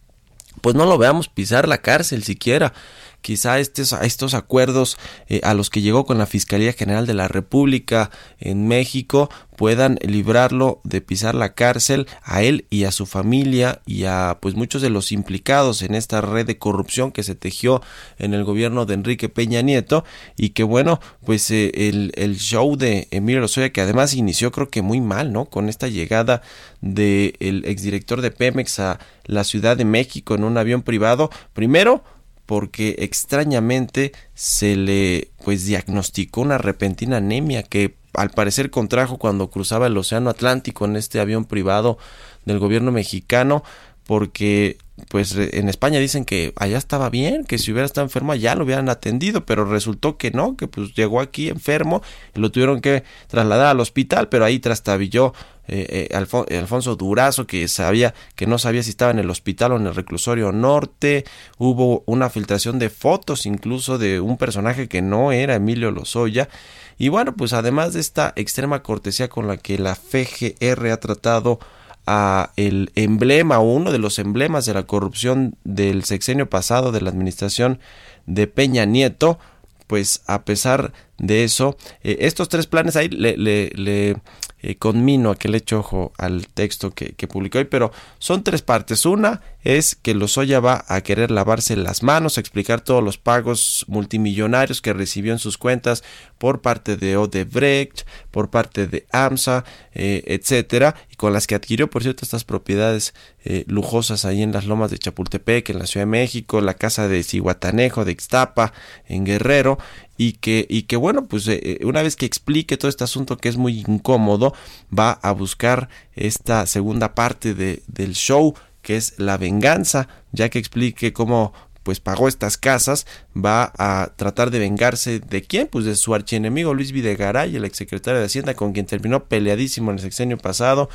pues 0.59 0.75
no 0.75 0.85
lo 0.85 0.97
veamos 0.97 1.29
pisar 1.29 1.69
la 1.69 1.77
cárcel 1.77 2.23
siquiera 2.23 2.73
quizá 3.21 3.59
estos, 3.59 3.93
estos 3.93 4.33
acuerdos 4.33 4.97
eh, 5.27 5.41
a 5.43 5.53
los 5.53 5.69
que 5.69 5.81
llegó 5.81 6.05
con 6.05 6.17
la 6.17 6.25
Fiscalía 6.25 6.73
General 6.73 7.05
de 7.05 7.13
la 7.13 7.27
República 7.27 8.11
en 8.39 8.67
México 8.67 9.29
puedan 9.59 9.99
librarlo 10.01 10.79
de 10.85 11.01
pisar 11.01 11.35
la 11.35 11.53
cárcel 11.53 12.07
a 12.23 12.43
él 12.43 12.65
y 12.69 12.85
a 12.85 12.93
su 12.93 13.05
familia 13.05 13.81
y 13.85 14.05
a 14.05 14.37
pues 14.39 14.55
muchos 14.55 14.81
de 14.81 14.89
los 14.89 15.11
implicados 15.11 15.81
en 15.81 15.95
esta 15.95 16.21
red 16.21 16.47
de 16.47 16.57
corrupción 16.57 17.11
que 17.11 17.23
se 17.23 17.35
tejió 17.35 17.81
en 18.19 18.33
el 18.33 18.45
gobierno 18.45 18.85
de 18.85 18.93
Enrique 18.93 19.27
Peña 19.27 19.61
Nieto. 19.61 20.05
Y 20.37 20.51
que 20.51 20.63
bueno 20.63 21.01
pues 21.25 21.51
eh, 21.51 21.71
el, 21.75 22.13
el, 22.15 22.37
show 22.37 22.77
de 22.77 23.09
Emilio 23.11 23.41
Lozoya 23.41 23.71
que 23.71 23.81
además 23.81 24.13
inició 24.13 24.53
creo 24.53 24.69
que 24.69 24.81
muy 24.81 25.01
mal 25.01 25.33
no 25.33 25.43
con 25.45 25.67
esta 25.67 25.89
llegada 25.89 26.41
del 26.79 27.35
el 27.41 27.65
exdirector 27.65 28.21
de 28.21 28.31
Pemex 28.31 28.79
a 28.79 28.99
la 29.25 29.43
Ciudad 29.43 29.75
de 29.75 29.83
México 29.83 30.35
en 30.35 30.45
un 30.45 30.57
avión 30.57 30.83
privado. 30.83 31.29
Primero 31.51 32.01
porque 32.49 32.95
extrañamente 32.97 34.11
se 34.33 34.75
le 34.75 35.29
pues 35.45 35.67
diagnosticó 35.67 36.41
una 36.41 36.57
repentina 36.57 37.17
anemia 37.17 37.61
que 37.61 37.93
al 38.15 38.31
parecer 38.31 38.71
contrajo 38.71 39.19
cuando 39.19 39.51
cruzaba 39.51 39.85
el 39.85 39.95
océano 39.95 40.31
Atlántico 40.31 40.85
en 40.85 40.95
este 40.95 41.19
avión 41.19 41.45
privado 41.45 41.99
del 42.45 42.57
gobierno 42.57 42.91
mexicano 42.91 43.63
porque 44.03 44.79
pues 45.09 45.35
en 45.35 45.69
España 45.69 45.99
dicen 45.99 46.25
que 46.25 46.51
allá 46.55 46.79
estaba 46.79 47.11
bien, 47.11 47.45
que 47.45 47.59
si 47.59 47.71
hubiera 47.71 47.85
estado 47.85 48.05
enfermo 48.05 48.31
allá 48.31 48.55
lo 48.55 48.63
hubieran 48.63 48.89
atendido, 48.89 49.45
pero 49.45 49.63
resultó 49.65 50.17
que 50.17 50.31
no, 50.31 50.57
que 50.57 50.67
pues 50.67 50.95
llegó 50.95 51.21
aquí 51.21 51.49
enfermo 51.49 52.01
y 52.35 52.39
lo 52.39 52.51
tuvieron 52.51 52.81
que 52.81 53.03
trasladar 53.27 53.67
al 53.67 53.79
hospital, 53.79 54.27
pero 54.27 54.43
ahí 54.43 54.57
trastabilló 54.57 55.35
eh, 55.71 56.09
eh, 56.11 56.57
Alfonso 56.57 56.95
Durazo, 56.95 57.45
que 57.45 57.67
sabía 57.67 58.13
que 58.35 58.47
no 58.47 58.57
sabía 58.57 58.81
si 58.81 58.89
estaba 58.89 59.11
en 59.11 59.19
el 59.19 59.29
hospital 59.29 59.73
o 59.73 59.77
en 59.77 59.87
el 59.87 59.95
reclusorio 59.95 60.51
norte. 60.51 61.25
Hubo 61.57 62.03
una 62.07 62.29
filtración 62.29 62.79
de 62.79 62.89
fotos 62.89 63.45
incluso 63.45 63.97
de 63.97 64.19
un 64.19 64.37
personaje 64.37 64.87
que 64.87 65.01
no 65.01 65.31
era 65.31 65.55
Emilio 65.55 65.91
Lozoya. 65.91 66.49
Y 66.97 67.09
bueno, 67.09 67.35
pues 67.35 67.53
además 67.53 67.93
de 67.93 67.99
esta 67.99 68.33
extrema 68.35 68.81
cortesía 68.81 69.29
con 69.29 69.47
la 69.47 69.57
que 69.57 69.77
la 69.77 69.95
FGR 69.95 70.91
ha 70.91 70.99
tratado 70.99 71.59
a 72.07 72.51
el 72.55 72.91
emblema, 72.95 73.59
uno 73.59 73.91
de 73.91 73.99
los 73.99 74.17
emblemas 74.17 74.65
de 74.65 74.73
la 74.73 74.83
corrupción 74.83 75.55
del 75.63 76.03
sexenio 76.03 76.49
pasado 76.49 76.91
de 76.91 77.01
la 77.01 77.11
administración 77.11 77.79
de 78.25 78.47
Peña 78.47 78.85
Nieto, 78.85 79.37
pues 79.85 80.23
a 80.25 80.43
pesar 80.43 80.93
de 81.19 81.43
eso, 81.43 81.77
eh, 82.03 82.17
estos 82.21 82.49
tres 82.49 82.67
planes 82.67 82.95
ahí 82.95 83.09
le, 83.09 83.37
le 83.37 84.17
eh, 84.61 84.75
conmino 84.75 85.31
a 85.31 85.35
que 85.35 85.47
le 85.47 85.59
eche 85.59 85.75
ojo 85.75 86.11
al 86.17 86.47
texto 86.47 86.91
que, 86.91 87.13
publicó 87.27 87.59
hoy, 87.59 87.65
pero 87.65 87.91
son 88.17 88.43
tres 88.43 88.61
partes. 88.61 89.05
Una 89.05 89.41
es 89.63 89.95
que 89.95 90.13
Lozoya 90.13 90.59
va 90.59 90.83
a 90.87 91.01
querer 91.01 91.31
lavarse 91.31 91.75
las 91.77 92.03
manos, 92.03 92.37
explicar 92.37 92.81
todos 92.81 93.03
los 93.03 93.17
pagos 93.17 93.85
multimillonarios 93.87 94.81
que 94.81 94.93
recibió 94.93 95.31
en 95.31 95.39
sus 95.39 95.57
cuentas 95.57 96.03
por 96.37 96.61
parte 96.61 96.97
de 96.97 97.17
Odebrecht, 97.17 98.05
por 98.31 98.49
parte 98.49 98.87
de 98.87 99.05
AMSA, 99.11 99.63
eh, 99.93 100.23
etcétera, 100.27 100.95
y 101.11 101.15
con 101.15 101.33
las 101.33 101.47
que 101.47 101.55
adquirió, 101.55 101.89
por 101.89 102.03
cierto, 102.03 102.23
estas 102.23 102.43
propiedades 102.43 103.13
eh, 103.45 103.63
lujosas 103.67 104.25
ahí 104.25 104.41
en 104.41 104.51
las 104.51 104.65
lomas 104.65 104.91
de 104.91 104.97
Chapultepec, 104.97 105.69
en 105.69 105.79
la 105.79 105.85
Ciudad 105.85 106.05
de 106.05 106.11
México, 106.11 106.59
la 106.59 106.73
casa 106.73 107.07
de 107.07 107.23
Cihuatanejo, 107.23 108.03
de 108.03 108.11
Ixtapa, 108.11 108.73
en 109.05 109.25
Guerrero, 109.25 109.77
y 110.19 110.33
que, 110.33 110.67
y 110.69 110.83
que 110.83 110.97
bueno, 110.97 111.27
pues 111.27 111.47
eh, 111.47 111.61
eh, 111.63 111.85
una 111.85 112.03
vez 112.03 112.17
que 112.17 112.25
explique 112.25 112.75
todo 112.75 112.89
este 112.89 113.05
asunto 113.05 113.37
que 113.37 113.47
es 113.47 113.55
muy 113.55 113.79
incómodo, 113.79 114.53
va 114.95 115.11
a 115.13 115.31
buscar 115.31 115.87
esta 116.13 116.65
segunda 116.65 117.15
parte 117.15 117.53
de, 117.53 117.83
del 117.87 118.15
show 118.15 118.53
que 118.81 118.97
es 118.97 119.17
la 119.17 119.37
venganza, 119.37 120.09
ya 120.33 120.49
que 120.49 120.59
explique 120.59 121.13
cómo 121.13 121.53
pues 121.83 122.01
pagó 122.01 122.27
estas 122.27 122.57
casas, 122.57 123.07
va 123.33 123.71
a 123.77 124.11
tratar 124.17 124.51
de 124.51 124.59
vengarse 124.59 125.21
de 125.21 125.41
quién, 125.41 125.67
pues 125.67 125.85
de 125.85 125.95
su 125.95 126.13
archienemigo 126.13 126.73
Luis 126.73 126.91
Videgaray, 126.91 127.55
el 127.55 127.63
exsecretario 127.63 128.19
de 128.19 128.25
Hacienda, 128.25 128.55
con 128.55 128.73
quien 128.73 128.85
terminó 128.85 129.23
peleadísimo 129.23 129.89
en 129.89 129.97
el 129.97 130.03
sexenio 130.03 130.37
pasado, 130.37 130.89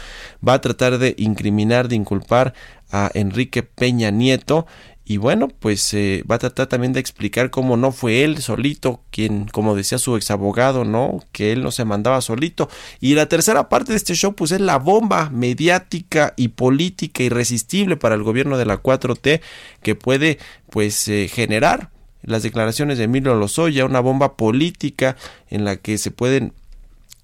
va 0.47 0.53
a 0.53 0.61
tratar 0.61 0.99
de 0.99 1.15
incriminar, 1.17 1.89
de 1.89 1.97
inculpar 1.97 2.53
a 2.93 3.11
Enrique 3.15 3.63
Peña 3.63 4.11
Nieto 4.11 4.67
y 5.07 5.19
bueno, 5.19 5.49
pues 5.49 5.93
eh, 5.93 6.25
va 6.31 6.37
a 6.37 6.39
tratar 6.39 6.67
también 6.67 6.95
de 6.95 7.01
explicar 7.01 7.51
cómo 7.51 7.77
no 7.77 7.93
fue 7.93 8.25
él 8.25 8.39
solito 8.39 9.03
quien, 9.11 9.47
como 9.47 9.77
decía 9.77 9.99
su 9.99 10.17
ex 10.17 10.31
abogado, 10.31 10.85
¿no? 10.85 11.23
Que 11.31 11.53
él 11.53 11.63
no 11.63 11.71
se 11.73 11.85
mandaba 11.85 12.23
solito. 12.23 12.71
Y 13.01 13.15
la 13.15 13.27
tercera 13.27 13.69
parte 13.69 13.93
de 13.93 13.99
este 13.99 14.15
show, 14.15 14.35
pues 14.35 14.51
es 14.53 14.61
la 14.61 14.79
bomba 14.79 15.29
mediática 15.29 16.33
y 16.37 16.49
política 16.49 17.23
irresistible 17.23 17.99
para 17.99 18.15
el 18.15 18.23
gobierno 18.23 18.57
de 18.57 18.65
la 18.65 18.83
4T 18.83 19.43
que 19.83 19.95
puede, 19.95 20.39
pues, 20.71 21.07
eh, 21.09 21.29
generar 21.29 21.91
las 22.23 22.43
declaraciones 22.43 22.97
de 22.97 23.05
Emilio 23.05 23.35
Lozoya, 23.35 23.85
una 23.85 24.01
bomba 24.01 24.37
política 24.39 25.17
en 25.51 25.67
la 25.67 25.77
que 25.77 25.99
se 25.99 26.11
pueden 26.13 26.55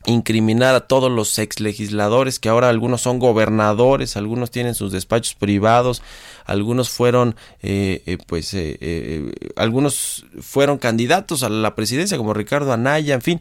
incriminar 0.06 0.74
a 0.74 0.80
todos 0.80 1.10
los 1.12 1.38
ex 1.38 1.60
legisladores 1.60 2.38
que 2.38 2.48
ahora 2.48 2.70
algunos 2.70 3.02
son 3.02 3.18
gobernadores, 3.18 4.16
algunos 4.16 4.50
tienen 4.50 4.74
sus 4.74 4.92
despachos 4.92 5.34
privados, 5.34 6.02
algunos 6.46 6.88
fueron 6.88 7.36
eh, 7.62 8.02
eh, 8.06 8.18
pues 8.26 8.54
eh, 8.54 9.30
algunos 9.56 10.24
fueron 10.40 10.78
candidatos 10.78 11.42
a 11.42 11.50
la 11.50 11.74
presidencia 11.74 12.16
como 12.16 12.32
Ricardo 12.32 12.72
Anaya, 12.72 13.14
en 13.14 13.20
fin, 13.20 13.40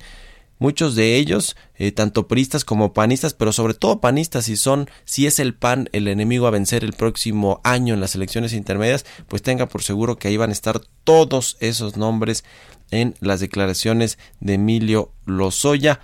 muchos 0.58 0.96
de 0.96 1.16
ellos, 1.16 1.56
tanto 1.96 2.28
priistas 2.28 2.66
como 2.66 2.92
panistas, 2.92 3.34
pero 3.34 3.54
sobre 3.54 3.74
todo 3.74 4.02
panistas, 4.02 4.44
si 4.44 4.58
son, 4.58 4.90
si 5.06 5.28
es 5.28 5.40
el 5.40 5.56
PAN 5.56 5.88
el 5.94 6.10
enemigo 6.10 6.46
a 6.46 6.52
vencer 6.52 6.84
el 6.84 6.92
próximo 6.92 7.62
año 7.64 7.94
en 7.94 8.02
las 8.02 8.16
elecciones 8.16 8.52
intermedias, 8.52 9.06
pues 9.30 9.42
tenga 9.42 9.70
por 9.70 9.82
seguro 9.82 10.18
que 10.18 10.28
ahí 10.28 10.36
van 10.36 10.50
a 10.50 10.54
estar 10.54 10.82
todos 11.06 11.56
esos 11.62 11.96
nombres 11.96 12.44
en 12.92 13.16
las 13.22 13.40
declaraciones 13.40 14.18
de 14.42 14.56
Emilio 14.56 15.14
Lozoya 15.26 16.02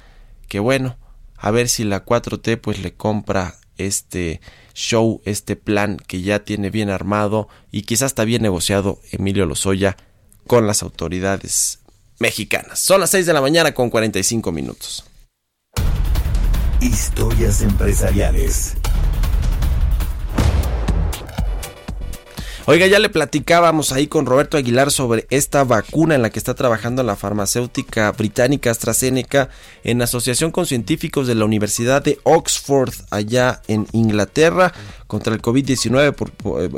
que 0.48 0.60
bueno, 0.60 0.98
a 1.38 1.52
ver 1.52 1.70
si 1.70 1.84
la 1.84 2.06
4T 2.06 2.60
pues 2.60 2.80
le 2.80 2.94
compra 2.94 3.56
este 3.78 4.42
show, 4.74 5.22
este 5.26 5.56
plan 5.56 5.98
que 5.98 6.22
ya 6.22 6.44
tiene 6.44 6.70
bien 6.70 6.90
armado 6.90 7.48
y 7.72 7.84
quizás 7.84 8.12
está 8.12 8.26
bien 8.26 8.42
negociado 8.42 9.00
Emilio 9.12 9.46
Lozoya 9.46 9.98
con 10.48 10.68
las 10.68 10.84
autoridades 10.84 11.80
mexicanas. 12.20 12.80
Son 12.80 13.00
las 13.00 13.10
6 13.12 13.26
de 13.26 13.34
la 13.34 13.42
mañana 13.42 13.74
con 13.74 13.90
45 13.90 14.52
minutos. 14.52 15.06
Historias 16.82 17.62
empresariales. 17.62 18.76
Oiga, 22.68 22.88
ya 22.88 22.98
le 22.98 23.10
platicábamos 23.10 23.92
ahí 23.92 24.08
con 24.08 24.26
Roberto 24.26 24.58
Aguilar 24.58 24.90
sobre 24.90 25.28
esta 25.30 25.64
vacuna 25.64 26.16
en 26.16 26.24
la 26.24 26.32
que 26.32 26.40
está 26.40 26.56
trabajando 26.56 27.04
la 27.04 27.16
farmacéutica 27.16 28.12
británica 28.12 28.72
AstraZeneca 28.72 29.50
en 29.84 30.02
asociación 30.02 30.50
con 30.50 30.66
científicos 30.66 31.28
de 31.28 31.36
la 31.36 31.46
Universidad 31.46 32.04
de 32.04 32.18
Oxford 32.24 32.92
allá 33.12 33.62
en 33.68 33.86
Inglaterra 33.92 34.74
contra 35.08 35.34
el 35.34 35.42
COVID-19, 35.42 36.14
por, 36.14 36.32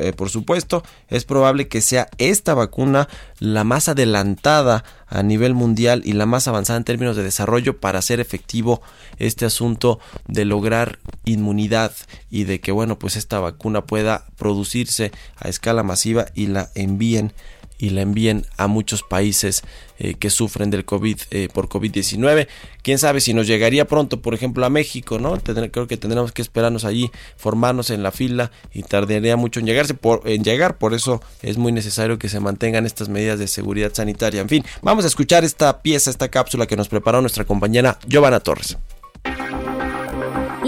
eh, 0.04 0.14
por, 0.14 0.30
supuesto. 0.30 0.84
Es 1.08 1.26
probable 1.26 1.68
que 1.68 1.82
sea 1.82 2.10
esta 2.18 2.54
vacuna 2.54 3.08
la 3.40 3.64
más 3.64 3.88
adelantada 3.88 4.84
a 5.08 5.24
nivel 5.24 5.54
mundial 5.54 6.02
y 6.04 6.14
la 6.14 6.26
más 6.26 6.48
avanzada 6.48 6.78
en 6.78 6.84
términos 6.84 7.16
de 7.16 7.24
desarrollo 7.24 7.80
para 7.80 8.00
hacer 8.00 8.20
efectivo 8.20 8.82
este 9.20 9.46
asunto 9.46 10.00
de 10.28 10.46
lograr 10.46 11.00
inmunidad 11.26 11.94
y 12.30 12.44
de 12.44 12.60
que, 12.60 12.72
bueno, 12.72 13.00
pues 13.00 13.16
esta 13.16 13.40
vacuna 13.40 13.86
pueda 13.86 14.26
producirse 14.38 15.12
a 15.38 15.48
escala 15.48 15.84
masiva 15.84 16.26
y 16.36 16.48
la 16.48 16.70
envíen 16.76 17.34
y 17.78 17.92
la 17.92 18.02
envíen 18.02 18.46
a 18.58 18.68
muchos 18.68 19.04
países 19.04 19.64
eh, 20.00 20.16
que 20.16 20.30
sufren 20.30 20.70
del 20.70 20.86
COVID 20.86 21.18
eh, 21.32 21.48
por 21.54 21.70
COVID-19. 21.70 22.48
Quién 22.82 23.00
sabe 23.00 23.22
si 23.22 23.34
nos 23.34 23.48
llegaría 23.48 23.86
pronto, 23.86 24.22
por 24.22 24.34
ejemplo, 24.34 24.66
a 24.66 24.70
México, 24.70 25.20
¿no? 25.20 25.38
creo 25.38 25.88
que 25.88 25.98
tendremos 25.98 26.32
que 26.32 26.42
esperarnos 26.42 26.86
allí, 26.86 27.12
formarnos 27.36 27.90
en 27.90 28.04
la 28.04 28.12
fila 28.12 28.52
y 28.74 28.84
tardaría 28.84 29.38
mucho 29.38 29.60
en 29.60 29.68
en 29.68 30.44
llegar, 30.44 30.78
por 30.78 30.94
eso 30.94 31.22
es 31.42 31.58
muy 31.58 31.72
necesario 31.72 32.18
que 32.18 32.30
se 32.30 32.40
mantengan 32.40 32.86
estas 32.86 33.10
medidas 33.10 33.40
de 33.40 33.48
seguridad 33.48 33.94
sanitaria. 33.94 34.42
En 34.42 34.50
fin, 34.50 34.64
vamos 34.82 35.04
a 35.06 35.08
escuchar 35.08 35.44
esta 35.44 35.82
pieza, 35.82 36.10
esta 36.10 36.30
cápsula 36.30 36.66
que 36.66 36.78
nos 36.78 36.88
preparó 36.88 37.22
nuestra 37.22 37.46
compañera 37.46 38.00
Giovanna 38.08 38.40
Torres. 38.40 38.78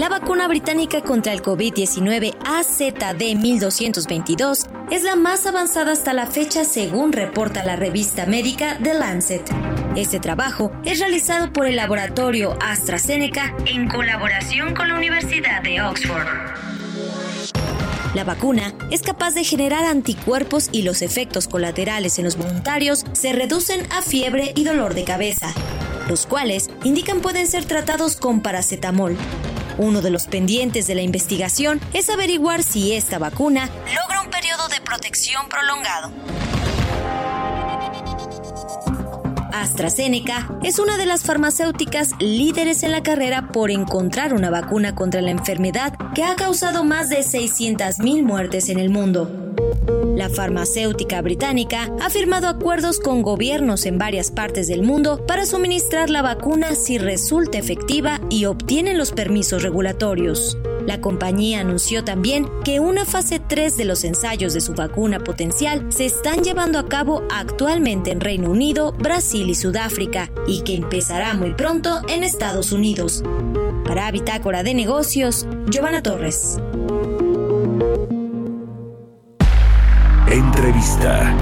La 0.00 0.08
vacuna 0.08 0.48
británica 0.48 1.02
contra 1.02 1.34
el 1.34 1.42
COVID-19 1.42 2.34
AZD1222 2.38 4.66
es 4.90 5.02
la 5.02 5.14
más 5.14 5.44
avanzada 5.44 5.92
hasta 5.92 6.14
la 6.14 6.26
fecha 6.26 6.64
según 6.64 7.12
reporta 7.12 7.62
la 7.66 7.76
revista 7.76 8.24
médica 8.24 8.78
The 8.82 8.94
Lancet. 8.94 9.42
Este 9.96 10.18
trabajo 10.18 10.72
es 10.86 11.00
realizado 11.00 11.52
por 11.52 11.66
el 11.66 11.76
laboratorio 11.76 12.56
AstraZeneca 12.62 13.54
en 13.66 13.90
colaboración 13.90 14.74
con 14.74 14.88
la 14.88 14.94
Universidad 14.94 15.62
de 15.62 15.82
Oxford. 15.82 16.26
La 18.14 18.24
vacuna 18.24 18.72
es 18.90 19.02
capaz 19.02 19.34
de 19.34 19.44
generar 19.44 19.84
anticuerpos 19.84 20.70
y 20.72 20.80
los 20.80 21.02
efectos 21.02 21.46
colaterales 21.46 22.18
en 22.18 22.24
los 22.24 22.38
voluntarios 22.38 23.04
se 23.12 23.34
reducen 23.34 23.86
a 23.92 24.00
fiebre 24.00 24.54
y 24.56 24.64
dolor 24.64 24.94
de 24.94 25.04
cabeza, 25.04 25.52
los 26.08 26.24
cuales 26.24 26.70
indican 26.84 27.20
pueden 27.20 27.46
ser 27.46 27.66
tratados 27.66 28.16
con 28.16 28.40
paracetamol. 28.40 29.18
Uno 29.78 30.02
de 30.02 30.10
los 30.10 30.26
pendientes 30.26 30.86
de 30.86 30.94
la 30.94 31.02
investigación 31.02 31.80
es 31.92 32.08
averiguar 32.10 32.62
si 32.62 32.92
esta 32.92 33.18
vacuna 33.18 33.68
logra 33.94 34.22
un 34.22 34.30
periodo 34.30 34.68
de 34.68 34.80
protección 34.80 35.48
prolongado. 35.48 36.10
AstraZeneca 39.52 40.48
es 40.62 40.78
una 40.78 40.96
de 40.96 41.06
las 41.06 41.22
farmacéuticas 41.22 42.12
líderes 42.18 42.82
en 42.82 42.92
la 42.92 43.02
carrera 43.02 43.48
por 43.48 43.70
encontrar 43.70 44.32
una 44.32 44.48
vacuna 44.48 44.94
contra 44.94 45.20
la 45.20 45.30
enfermedad 45.30 45.92
que 46.14 46.24
ha 46.24 46.34
causado 46.36 46.84
más 46.84 47.08
de 47.08 47.18
600.000 47.18 48.22
muertes 48.22 48.68
en 48.68 48.78
el 48.78 48.90
mundo. 48.90 49.49
La 50.14 50.28
farmacéutica 50.28 51.22
británica 51.22 51.90
ha 52.00 52.10
firmado 52.10 52.48
acuerdos 52.48 53.00
con 53.00 53.22
gobiernos 53.22 53.86
en 53.86 53.98
varias 53.98 54.30
partes 54.30 54.68
del 54.68 54.82
mundo 54.82 55.24
para 55.26 55.46
suministrar 55.46 56.10
la 56.10 56.22
vacuna 56.22 56.74
si 56.74 56.98
resulta 56.98 57.58
efectiva 57.58 58.20
y 58.28 58.44
obtienen 58.44 58.98
los 58.98 59.12
permisos 59.12 59.62
regulatorios. 59.62 60.58
La 60.86 61.00
compañía 61.00 61.60
anunció 61.60 62.04
también 62.04 62.48
que 62.64 62.80
una 62.80 63.04
fase 63.04 63.40
3 63.40 63.76
de 63.76 63.84
los 63.84 64.04
ensayos 64.04 64.54
de 64.54 64.60
su 64.60 64.74
vacuna 64.74 65.20
potencial 65.20 65.86
se 65.90 66.06
están 66.06 66.42
llevando 66.42 66.78
a 66.78 66.88
cabo 66.88 67.22
actualmente 67.30 68.10
en 68.10 68.20
Reino 68.20 68.50
Unido, 68.50 68.92
Brasil 68.92 69.48
y 69.48 69.54
Sudáfrica 69.54 70.30
y 70.46 70.62
que 70.62 70.74
empezará 70.74 71.34
muy 71.34 71.54
pronto 71.54 72.00
en 72.08 72.24
Estados 72.24 72.72
Unidos. 72.72 73.22
Para 73.84 74.10
Bitácora 74.10 74.62
de 74.62 74.74
Negocios, 74.74 75.46
Giovanna 75.68 76.02
Torres. 76.02 76.58
Entrevista. 80.30 81.36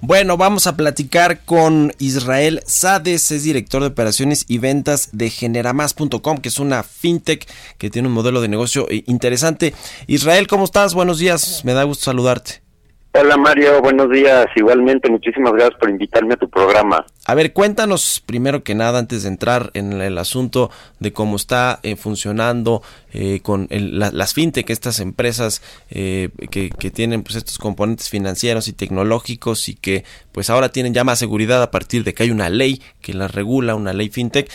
Bueno, 0.00 0.36
vamos 0.36 0.68
a 0.68 0.76
platicar 0.76 1.44
con 1.44 1.92
Israel 1.98 2.62
Sades, 2.64 3.32
es 3.32 3.42
director 3.42 3.80
de 3.82 3.88
operaciones 3.88 4.44
y 4.46 4.58
ventas 4.58 5.08
de 5.10 5.30
Generamas.com, 5.30 6.38
que 6.38 6.48
es 6.48 6.60
una 6.60 6.84
fintech 6.84 7.48
que 7.76 7.90
tiene 7.90 8.06
un 8.06 8.14
modelo 8.14 8.40
de 8.40 8.46
negocio 8.46 8.88
eh, 8.88 9.02
interesante. 9.08 9.74
Israel, 10.06 10.46
¿cómo 10.46 10.64
estás? 10.64 10.94
Buenos 10.94 11.18
días, 11.18 11.64
me 11.64 11.72
da 11.72 11.82
gusto 11.82 12.04
saludarte. 12.04 12.69
Hola 13.12 13.36
Mario, 13.36 13.82
buenos 13.82 14.08
días. 14.08 14.46
Igualmente, 14.54 15.10
muchísimas 15.10 15.52
gracias 15.52 15.76
por 15.80 15.90
invitarme 15.90 16.34
a 16.34 16.36
tu 16.36 16.48
programa. 16.48 17.04
A 17.26 17.34
ver, 17.34 17.52
cuéntanos 17.52 18.22
primero 18.24 18.62
que 18.62 18.76
nada, 18.76 19.00
antes 19.00 19.24
de 19.24 19.30
entrar 19.30 19.72
en 19.74 20.00
el 20.00 20.16
asunto 20.16 20.70
de 21.00 21.12
cómo 21.12 21.34
está 21.34 21.80
eh, 21.82 21.96
funcionando 21.96 22.82
eh, 23.12 23.40
con 23.42 23.66
las 23.68 24.32
fintech, 24.32 24.70
estas 24.70 25.00
empresas 25.00 25.60
eh, 25.90 26.28
que, 26.52 26.70
tienen 26.92 27.24
pues 27.24 27.34
estos 27.34 27.58
componentes 27.58 28.08
financieros 28.08 28.68
y 28.68 28.72
tecnológicos 28.74 29.68
y 29.68 29.74
que 29.74 30.04
pues 30.30 30.48
ahora 30.48 30.68
tienen 30.68 30.94
ya 30.94 31.02
más 31.02 31.18
seguridad 31.18 31.64
a 31.64 31.72
partir 31.72 32.04
de 32.04 32.14
que 32.14 32.22
hay 32.22 32.30
una 32.30 32.48
ley 32.48 32.80
que 33.00 33.12
las 33.12 33.34
regula, 33.34 33.74
una 33.74 33.92
ley 33.92 34.08
fintech. 34.10 34.48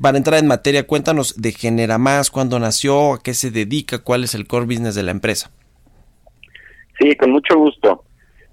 para 0.00 0.18
entrar 0.18 0.38
en 0.38 0.46
materia, 0.46 0.86
cuéntanos 0.86 1.34
de 1.36 1.50
Genera 1.50 1.98
Más, 1.98 2.30
cuándo 2.30 2.60
nació, 2.60 3.14
a 3.14 3.22
qué 3.24 3.34
se 3.34 3.50
dedica, 3.50 3.98
cuál 3.98 4.22
es 4.22 4.36
el 4.36 4.46
core 4.46 4.66
business 4.66 4.94
de 4.94 5.02
la 5.02 5.10
empresa. 5.10 5.50
Sí, 6.98 7.14
con 7.16 7.30
mucho 7.30 7.56
gusto. 7.56 8.04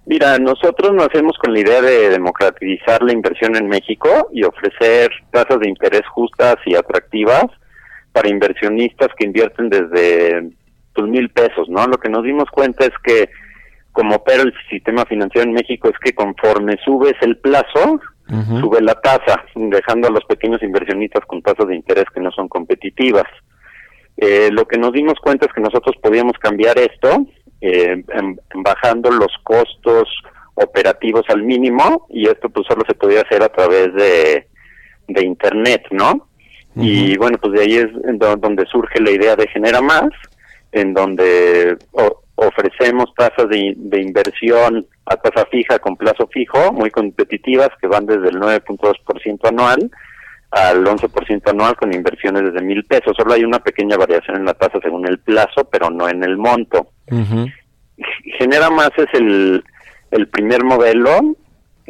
Mira, 0.06 0.38
nosotros 0.38 0.94
nacemos 0.94 1.38
con 1.38 1.54
la 1.54 1.60
idea 1.60 1.82
de 1.82 2.10
democratizar 2.10 3.02
la 3.04 3.14
inversión 3.14 3.56
en 3.56 3.70
México 3.70 4.30
y 4.34 4.44
ofrecer 4.44 5.10
tasas 5.32 5.60
de 5.60 5.70
interés 5.70 6.06
justas 6.10 6.56
y 6.66 6.76
atractivas 6.76 7.46
para 8.12 8.30
inversionistas 8.30 9.10
que 9.18 9.26
invierten 9.26 9.70
desde 9.70 10.52
pues, 10.94 11.08
mil 11.08 11.30
pesos, 11.30 11.70
¿no? 11.70 11.88
Lo 11.88 11.98
que 11.98 12.10
nos 12.10 12.24
dimos 12.24 12.50
cuenta 12.52 12.86
es 12.86 12.94
que 13.02 13.30
como 13.94 14.16
opera 14.16 14.44
el 14.44 14.54
sistema 14.70 15.06
financiero 15.06 15.48
en 15.48 15.54
México 15.54 15.88
es 15.88 15.98
que 16.00 16.14
conforme 16.14 16.78
subes 16.84 17.16
el 17.22 17.38
plazo, 17.38 18.02
sube 18.60 18.82
la 18.82 18.96
tasa, 18.96 19.44
dejando 19.54 20.08
a 20.08 20.12
los 20.12 20.26
pequeños 20.26 20.64
inversionistas 20.64 21.24
con 21.28 21.42
tasas 21.42 21.68
de 21.68 21.76
interés 21.76 22.06
que 22.14 22.20
no 22.20 22.32
son 22.32 22.48
competitivas. 22.48 23.28
Eh, 24.18 24.50
lo 24.52 24.66
que 24.66 24.80
nos 24.80 24.92
dimos 24.94 25.16
cuenta 25.22 25.46
es 25.46 25.54
que 25.54 25.62
nosotros 25.62 25.96
podíamos 26.02 26.34
cambiar 26.40 26.78
esto 26.80 27.28
eh, 27.66 28.04
bajando 28.56 29.10
los 29.10 29.32
costos 29.42 30.10
operativos 30.56 31.24
al 31.30 31.44
mínimo 31.44 32.08
y 32.10 32.28
esto 32.28 32.50
pues 32.50 32.68
solo 32.68 32.84
se 32.86 32.94
podía 32.94 33.22
hacer 33.22 33.42
a 33.42 33.48
través 33.48 33.94
de, 33.94 34.48
de 35.08 35.26
internet, 35.26 35.86
¿no? 35.92 36.28
Y 36.76 37.16
bueno, 37.18 37.38
pues 37.38 37.54
de 37.54 37.62
ahí 37.62 37.76
es 37.76 37.88
donde 38.18 38.66
surge 38.66 39.00
la 39.00 39.12
idea 39.12 39.36
de 39.36 39.48
Genera 39.48 39.80
Más, 39.80 40.10
en 40.72 40.96
donde 40.96 41.78
ofrecemos 42.36 43.14
tasas 43.16 43.48
de, 43.48 43.76
de, 43.78 44.02
inversión 44.02 44.88
a 45.06 45.16
tasa 45.16 45.46
fija 45.52 45.78
con 45.78 45.96
plazo 45.96 46.28
fijo, 46.34 46.74
muy 46.74 46.90
competitivas, 46.90 47.70
que 47.80 47.86
van 47.86 48.08
desde 48.08 48.30
el 48.30 48.40
9.2% 48.40 49.48
anual 49.48 49.92
al 50.50 50.84
11% 50.84 51.50
anual 51.50 51.76
con 51.76 51.94
inversiones 51.94 52.44
desde 52.44 52.66
mil 52.66 52.84
pesos. 52.86 53.16
Solo 53.18 53.34
hay 53.34 53.44
una 53.44 53.60
pequeña 53.60 53.98
variación 53.98 54.38
en 54.38 54.46
la 54.46 54.54
tasa 54.54 54.80
según 54.82 55.08
el 55.08 55.20
plazo, 55.20 55.68
pero 55.72 55.90
no 55.90 56.08
en 56.08 56.24
el 56.24 56.38
monto. 56.38 56.90
Genera 57.08 58.70
Más 58.70 58.92
es 58.98 59.08
el, 59.14 59.64
el 60.12 60.28
primer 60.28 60.64
modelo 60.64 61.36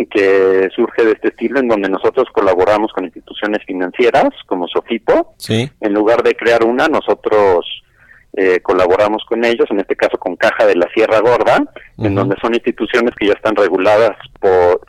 que 0.10 0.70
surge 0.76 1.06
de 1.06 1.12
este 1.12 1.28
estilo 1.30 1.60
en 1.60 1.68
donde 1.68 1.88
nosotros 1.88 2.28
colaboramos 2.34 2.92
con 2.94 3.06
instituciones 3.06 3.64
financieras 3.66 4.30
como 4.48 4.68
Sofipo. 4.68 5.36
En 5.82 5.94
lugar 5.94 6.24
de 6.24 6.34
crear 6.34 6.64
una, 6.64 6.88
nosotros 6.88 7.66
eh, 8.36 8.60
colaboramos 8.62 9.24
con 9.26 9.46
ellos, 9.46 9.68
en 9.70 9.80
este 9.80 9.96
caso 9.96 10.18
con 10.18 10.36
Caja 10.36 10.66
de 10.66 10.76
la 10.76 10.88
Sierra 10.96 11.20
Gorda, 11.20 11.64
en 12.00 12.16
donde 12.16 12.36
son 12.42 12.56
instituciones 12.56 13.14
que 13.16 13.28
ya 13.28 13.34
están 13.34 13.56
reguladas 13.56 14.18
por 14.40 14.82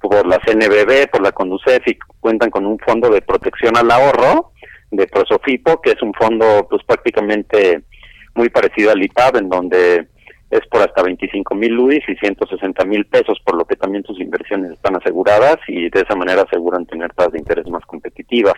por 0.00 0.26
la 0.26 0.38
CNBB, 0.38 1.10
por 1.10 1.22
la 1.22 1.32
Conducef 1.32 1.86
y 1.86 1.98
cuentan 2.20 2.50
con 2.50 2.66
un 2.66 2.78
fondo 2.78 3.10
de 3.10 3.20
protección 3.20 3.76
al 3.76 3.90
ahorro 3.90 4.52
de 4.90 5.06
Prosofipo, 5.06 5.80
que 5.80 5.90
es 5.90 6.02
un 6.02 6.14
fondo 6.14 6.66
pues 6.68 6.82
prácticamente 6.84 7.82
muy 8.34 8.48
parecido 8.48 8.90
al 8.90 9.02
IPAB, 9.02 9.36
en 9.36 9.48
donde 9.48 10.08
es 10.50 10.66
por 10.68 10.82
hasta 10.82 11.02
25 11.02 11.54
mil 11.54 11.78
UDIs 11.78 12.02
y 12.08 12.16
160 12.16 12.84
mil 12.84 13.06
pesos, 13.06 13.38
por 13.44 13.56
lo 13.56 13.64
que 13.64 13.76
también 13.76 14.02
sus 14.04 14.20
inversiones 14.20 14.72
están 14.72 14.96
aseguradas 14.96 15.58
y 15.68 15.88
de 15.88 16.00
esa 16.00 16.16
manera 16.16 16.42
aseguran 16.42 16.86
tener 16.86 17.12
tasas 17.14 17.32
de 17.32 17.38
interés 17.38 17.68
más 17.68 17.84
competitivas. 17.86 18.54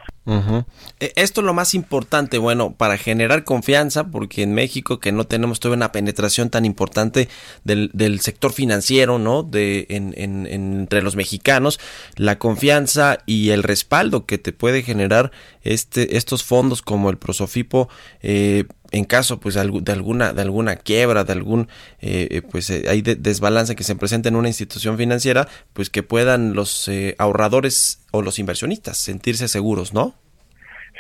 E, 1.01 1.13
esto 1.17 1.43
es 1.43 1.45
lo 1.45 1.53
más 1.53 1.75
importante, 1.75 2.39
bueno, 2.39 2.75
para 2.75 2.97
generar 2.97 3.45
confianza, 3.45 4.11
porque 4.11 4.43
en 4.43 4.55
México 4.55 5.01
que 5.01 5.13
no 5.13 5.25
tenemos 5.25 5.61
todavía 5.61 5.85
una 5.85 5.93
penetración 5.93 6.49
tan 6.49 6.65
importante 6.65 7.29
del, 7.65 7.91
del 7.93 8.21
sector 8.21 8.53
financiero, 8.53 9.19
¿no? 9.19 9.43
De, 9.43 9.87
en, 9.91 10.15
en, 10.17 10.47
entre 10.47 11.03
los 11.03 11.15
mexicanos, 11.15 11.79
la 12.17 12.39
confianza 12.39 13.19
y 13.27 13.51
el 13.51 13.63
respaldo 13.63 14.25
que 14.25 14.39
te 14.39 14.55
puede 14.55 14.83
generar 14.83 15.31
este, 15.63 16.17
estos 16.17 16.43
fondos 16.43 16.81
como 16.81 17.11
el 17.11 17.19
Prosofipo, 17.19 17.91
eh, 18.23 18.65
en 18.93 19.05
caso 19.05 19.41
pues 19.41 19.55
de 19.55 19.93
alguna 19.93 20.33
de 20.33 20.43
alguna 20.43 20.77
quiebra 20.77 21.25
de 21.25 21.33
algún 21.33 21.69
eh, 22.01 22.29
eh, 22.31 22.43
pues 22.43 22.71
eh, 22.71 22.85
hay 22.89 23.03
desbalance 23.03 23.75
que 23.75 23.85
se 23.85 23.97
presenta 23.97 24.29
en 24.29 24.37
una 24.37 24.49
institución 24.49 24.97
financiera 24.97 25.49
pues 25.73 25.91
que 25.91 26.03
puedan 26.03 26.55
los 26.55 26.91
ahorradores 27.19 28.07
o 28.13 28.23
los 28.23 28.39
inversionistas 28.39 28.99
sentirse 28.99 29.49
seguros 29.49 29.95
no 29.95 30.15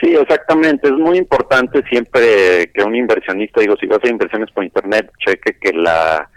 sí 0.01 0.14
exactamente. 0.14 0.88
Es 0.88 0.95
muy 0.95 1.18
importante 1.18 1.82
siempre 1.88 2.70
que 2.74 2.82
un 2.82 2.97
inversionista 2.97 3.61
digo 3.61 3.76
si 3.78 3.86
va 3.86 3.99
a 4.03 4.09
inversiones 4.09 4.51
por 4.51 4.64
internet 4.64 5.11
cheque 5.24 5.57
que 5.61 5.72
la 5.72 6.28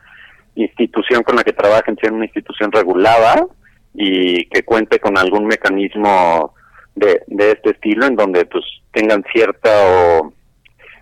institución 0.56 1.24
con 1.24 1.36
la 1.36 1.44
que 1.44 1.54
trabajen 1.54 1.98
sea 2.00 2.12
una 2.12 2.26
institución 2.26 2.72
regulada 2.72 3.48
y 3.94 4.46
que 4.48 4.64
cuente 4.64 5.00
con 5.00 5.18
algún 5.18 5.48
mecanismo 5.48 6.54
de, 6.96 7.24
de 7.28 7.52
este 7.52 7.72
estilo 7.72 8.06
en 8.06 8.16
donde 8.16 8.46
pues 8.46 8.64
tengan 8.92 9.24
cierta 9.34 9.70
o 9.70 10.34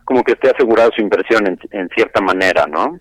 como 0.05 0.23
que 0.23 0.33
esté 0.33 0.49
asegurado 0.49 0.91
su 0.95 1.01
inversión 1.01 1.59
en, 1.71 1.89
cierta 1.95 2.21
manera, 2.21 2.65
¿no? 2.67 2.97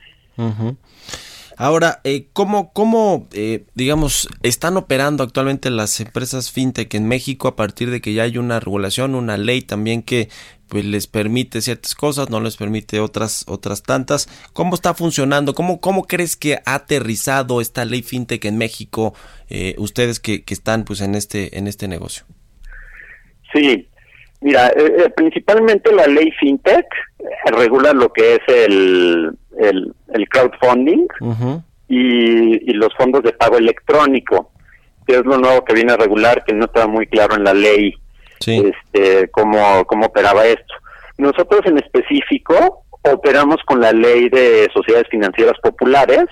Ahora, 1.56 2.00
eh, 2.04 2.26
¿cómo, 2.32 2.72
cómo 2.72 3.28
eh, 3.32 3.66
digamos, 3.74 4.28
están 4.42 4.76
operando 4.76 5.22
actualmente 5.22 5.70
las 5.70 6.00
empresas 6.00 6.50
fintech 6.50 6.92
en 6.94 7.06
México 7.06 7.46
a 7.46 7.56
partir 7.56 7.90
de 7.90 8.00
que 8.00 8.14
ya 8.14 8.24
hay 8.24 8.38
una 8.38 8.58
regulación, 8.58 9.14
una 9.14 9.36
ley 9.36 9.62
también 9.62 10.02
que 10.02 10.28
pues 10.68 10.84
les 10.86 11.06
permite 11.06 11.60
ciertas 11.60 11.94
cosas, 11.94 12.30
no 12.30 12.40
les 12.40 12.56
permite 12.56 12.98
otras 12.98 13.44
otras 13.46 13.82
tantas. 13.82 14.26
¿Cómo 14.54 14.74
está 14.74 14.94
funcionando? 14.94 15.54
¿Cómo, 15.54 15.80
cómo 15.80 16.04
crees 16.04 16.36
que 16.36 16.54
ha 16.64 16.74
aterrizado 16.74 17.60
esta 17.60 17.84
ley 17.84 18.02
fintech 18.02 18.44
en 18.46 18.56
México? 18.56 19.14
Eh, 19.50 19.74
ustedes 19.76 20.18
que, 20.18 20.44
que, 20.44 20.54
están 20.54 20.84
pues 20.84 21.02
en 21.02 21.14
este 21.14 21.58
en 21.58 21.66
este 21.66 21.88
negocio. 21.88 22.24
Sí, 23.52 23.86
mira, 24.42 24.68
eh, 24.68 24.96
eh 24.98 25.10
principalmente 25.16 25.92
la 25.92 26.06
ley 26.06 26.30
fintech 26.32 26.86
regula 27.46 27.92
lo 27.92 28.12
que 28.12 28.34
es 28.34 28.40
el 28.46 29.36
el, 29.58 29.94
el 30.12 30.28
crowdfunding 30.28 31.06
y, 31.88 32.70
y 32.70 32.74
los 32.74 32.94
fondos 32.94 33.22
de 33.22 33.32
pago 33.32 33.58
electrónico, 33.58 34.50
que 35.06 35.16
es 35.16 35.24
lo 35.24 35.38
nuevo 35.38 35.64
que 35.64 35.74
viene 35.74 35.92
a 35.92 35.96
regular, 35.96 36.42
que 36.44 36.54
no 36.54 36.66
está 36.66 36.86
muy 36.86 37.06
claro 37.06 37.36
en 37.36 37.44
la 37.44 37.54
ley 37.54 37.94
este, 38.46 39.28
cómo, 39.30 39.84
cómo 39.86 40.06
operaba 40.06 40.46
esto. 40.46 40.74
Nosotros 41.18 41.60
en 41.66 41.78
específico 41.78 42.84
operamos 43.02 43.56
con 43.66 43.80
la 43.80 43.92
ley 43.92 44.28
de 44.28 44.68
sociedades 44.72 45.08
financieras 45.10 45.58
populares, 45.62 46.24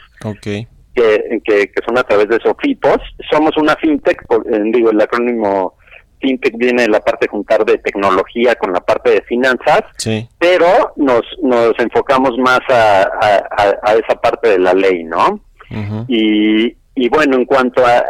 que, 0.95 1.41
que, 1.45 1.73
son 1.87 1.99
a 1.99 2.03
través 2.03 2.29
de 2.29 2.39
SOFIPOS. 2.41 3.01
Somos 3.31 3.57
una 3.57 3.77
fintech, 3.77 4.23
eh, 4.23 4.61
digo, 4.73 4.91
el 4.91 5.01
acrónimo 5.01 5.75
fintech 6.21 6.57
viene 6.57 6.83
de 6.83 6.89
la 6.89 7.01
parte 7.01 7.27
de 7.27 7.31
juntar 7.31 7.64
de 7.64 7.79
tecnología 7.79 8.55
con 8.55 8.73
la 8.73 8.81
parte 8.81 9.11
de 9.11 9.23
finanzas, 9.23 9.83
pero 10.39 10.93
nos, 10.97 11.23
nos 11.43 11.79
enfocamos 11.79 12.37
más 12.39 12.61
a, 12.68 13.03
a, 13.83 13.95
esa 13.95 14.21
parte 14.21 14.51
de 14.51 14.59
la 14.59 14.75
ley, 14.75 15.05
¿no? 15.05 15.41
y, 16.09 16.75
y 16.97 17.09
bueno, 17.09 17.37
en 17.37 17.45
cuanto 17.45 17.87
a, 17.87 18.05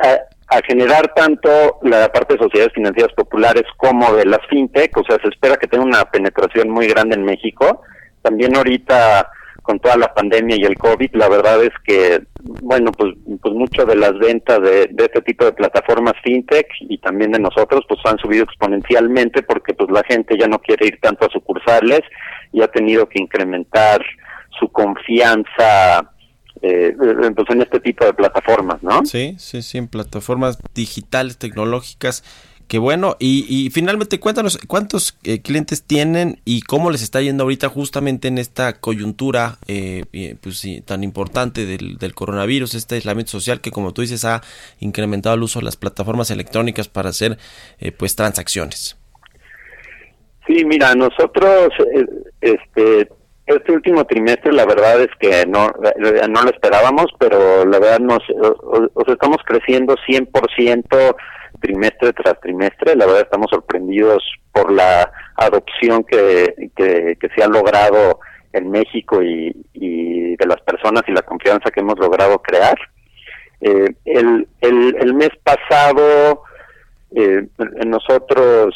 a 0.50 0.60
generar 0.66 1.12
tanto 1.14 1.78
la 1.82 2.10
parte 2.10 2.34
de 2.34 2.40
sociedades 2.40 2.72
financieras 2.74 3.12
populares 3.14 3.62
como 3.76 4.12
de 4.14 4.26
las 4.26 4.40
fintech, 4.48 4.96
o 4.96 5.04
sea, 5.04 5.16
se 5.22 5.28
espera 5.28 5.56
que 5.56 5.68
tenga 5.68 5.84
una 5.84 6.04
penetración 6.06 6.70
muy 6.70 6.88
grande 6.88 7.14
en 7.14 7.24
México. 7.24 7.82
También 8.22 8.56
ahorita 8.56 9.30
con 9.70 9.78
toda 9.78 9.96
la 9.96 10.12
pandemia 10.12 10.56
y 10.56 10.64
el 10.64 10.76
COVID, 10.76 11.10
la 11.12 11.28
verdad 11.28 11.62
es 11.62 11.70
que, 11.84 12.24
bueno, 12.42 12.90
pues, 12.90 13.14
pues 13.40 13.54
mucho 13.54 13.84
de 13.86 13.94
las 13.94 14.18
ventas 14.18 14.60
de, 14.60 14.88
de 14.90 15.04
este 15.04 15.22
tipo 15.22 15.44
de 15.44 15.52
plataformas 15.52 16.14
fintech 16.24 16.66
y 16.80 16.98
también 16.98 17.30
de 17.30 17.38
nosotros, 17.38 17.84
pues 17.88 18.00
han 18.04 18.18
subido 18.18 18.42
exponencialmente 18.42 19.44
porque 19.44 19.72
pues 19.74 19.88
la 19.92 20.02
gente 20.02 20.36
ya 20.36 20.48
no 20.48 20.58
quiere 20.58 20.88
ir 20.88 20.98
tanto 21.00 21.24
a 21.24 21.30
sucursales 21.30 22.00
y 22.52 22.62
ha 22.62 22.66
tenido 22.66 23.08
que 23.08 23.22
incrementar 23.22 24.04
su 24.58 24.68
confianza 24.72 26.10
eh, 26.62 26.92
pues 26.98 27.50
en 27.50 27.62
este 27.62 27.78
tipo 27.78 28.04
de 28.04 28.12
plataformas, 28.12 28.82
¿no? 28.82 29.04
Sí, 29.04 29.36
sí, 29.38 29.62
sí, 29.62 29.78
en 29.78 29.86
plataformas 29.86 30.58
digitales, 30.74 31.38
tecnológicas. 31.38 32.24
Qué 32.70 32.78
bueno. 32.78 33.16
Y, 33.18 33.68
finalmente, 33.72 34.20
cuéntanos 34.20 34.56
cuántos 34.68 35.18
eh, 35.24 35.42
clientes 35.42 35.82
tienen 35.82 36.36
y 36.44 36.62
cómo 36.62 36.92
les 36.92 37.02
está 37.02 37.20
yendo 37.20 37.42
ahorita 37.42 37.68
justamente 37.68 38.28
en 38.28 38.38
esta 38.38 38.74
coyuntura 38.74 39.56
eh, 39.66 40.04
pues, 40.40 40.64
tan 40.86 41.02
importante 41.02 41.66
del, 41.66 42.14
coronavirus, 42.14 42.74
este 42.74 42.94
aislamiento 42.94 43.32
social 43.32 43.60
que, 43.60 43.72
como 43.72 43.92
tú 43.92 44.02
dices, 44.02 44.24
ha 44.24 44.42
incrementado 44.78 45.34
el 45.34 45.42
uso 45.42 45.58
de 45.58 45.64
las 45.64 45.76
plataformas 45.76 46.30
electrónicas 46.30 46.86
para 46.86 47.08
hacer 47.08 47.38
eh, 47.80 47.90
pues 47.90 48.14
transacciones. 48.14 48.96
Sí, 50.46 50.64
mira, 50.64 50.94
nosotros 50.94 51.70
este, 52.40 53.08
este 53.46 53.72
último 53.72 54.04
trimestre 54.04 54.52
la 54.52 54.64
verdad 54.64 55.00
es 55.00 55.10
que 55.18 55.44
no, 55.44 55.72
no 56.28 56.42
lo 56.42 56.50
esperábamos, 56.50 57.06
pero 57.18 57.64
la 57.64 57.80
verdad 57.80 57.98
nos, 57.98 58.22
os 58.94 59.08
estamos 59.08 59.38
creciendo 59.44 59.96
100% 60.06 61.16
trimestre 61.60 62.12
tras 62.12 62.40
trimestre. 62.40 62.96
La 62.96 63.06
verdad 63.06 63.22
estamos 63.22 63.48
sorprendidos 63.50 64.22
por 64.52 64.72
la 64.72 65.10
adopción 65.36 66.04
que, 66.04 66.70
que, 66.74 67.28
se 67.36 67.42
ha 67.42 67.48
logrado 67.48 68.20
en 68.52 68.70
México 68.70 69.22
y, 69.22 69.54
de 69.74 70.46
las 70.46 70.60
personas 70.62 71.02
y 71.06 71.12
la 71.12 71.22
confianza 71.22 71.70
que 71.70 71.80
hemos 71.80 71.98
logrado 71.98 72.40
crear. 72.40 72.76
Eh, 73.60 73.94
el, 74.06 74.48
el, 74.62 74.96
el 74.98 75.14
mes 75.14 75.30
pasado 75.44 76.44
eh, 77.14 77.46
nosotros 77.86 78.74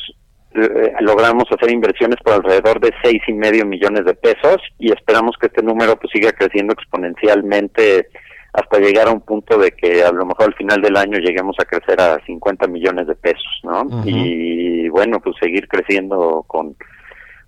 eh, 0.55 0.93
logramos 1.01 1.45
hacer 1.51 1.73
inversiones 1.73 2.17
por 2.23 2.35
alrededor 2.35 2.81
de 2.81 2.93
seis 3.03 3.21
y 3.27 3.33
medio 3.33 3.65
millones 3.65 4.05
de 4.05 4.15
pesos 4.15 4.59
y 4.79 4.93
esperamos 4.93 5.37
que 5.41 5.47
este 5.47 5.63
número 5.63 5.97
pues 5.97 6.13
siga 6.13 6.33
creciendo 6.33 6.75
exponencialmente 6.75 8.09
hasta 8.55 8.79
llegar 8.79 9.09
a 9.09 9.13
un 9.13 9.21
punto 9.21 9.59
de 9.59 9.73
que 9.73 10.05
a 10.05 10.13
lo 10.13 10.25
mejor 10.25 10.47
al 10.47 10.55
final 10.55 10.81
del 10.81 10.97
año 10.97 11.19
lleguemos 11.19 11.57
a 11.59 11.65
crecer 11.65 12.01
a 12.01 12.25
50 12.25 12.69
millones 12.69 13.09
de 13.09 13.17
pesos, 13.17 13.61
¿no? 13.65 13.85
Y 14.07 14.89
bueno, 14.91 15.19
pues 15.21 15.35
seguir 15.41 15.67
creciendo 15.67 16.45
con, 16.47 16.77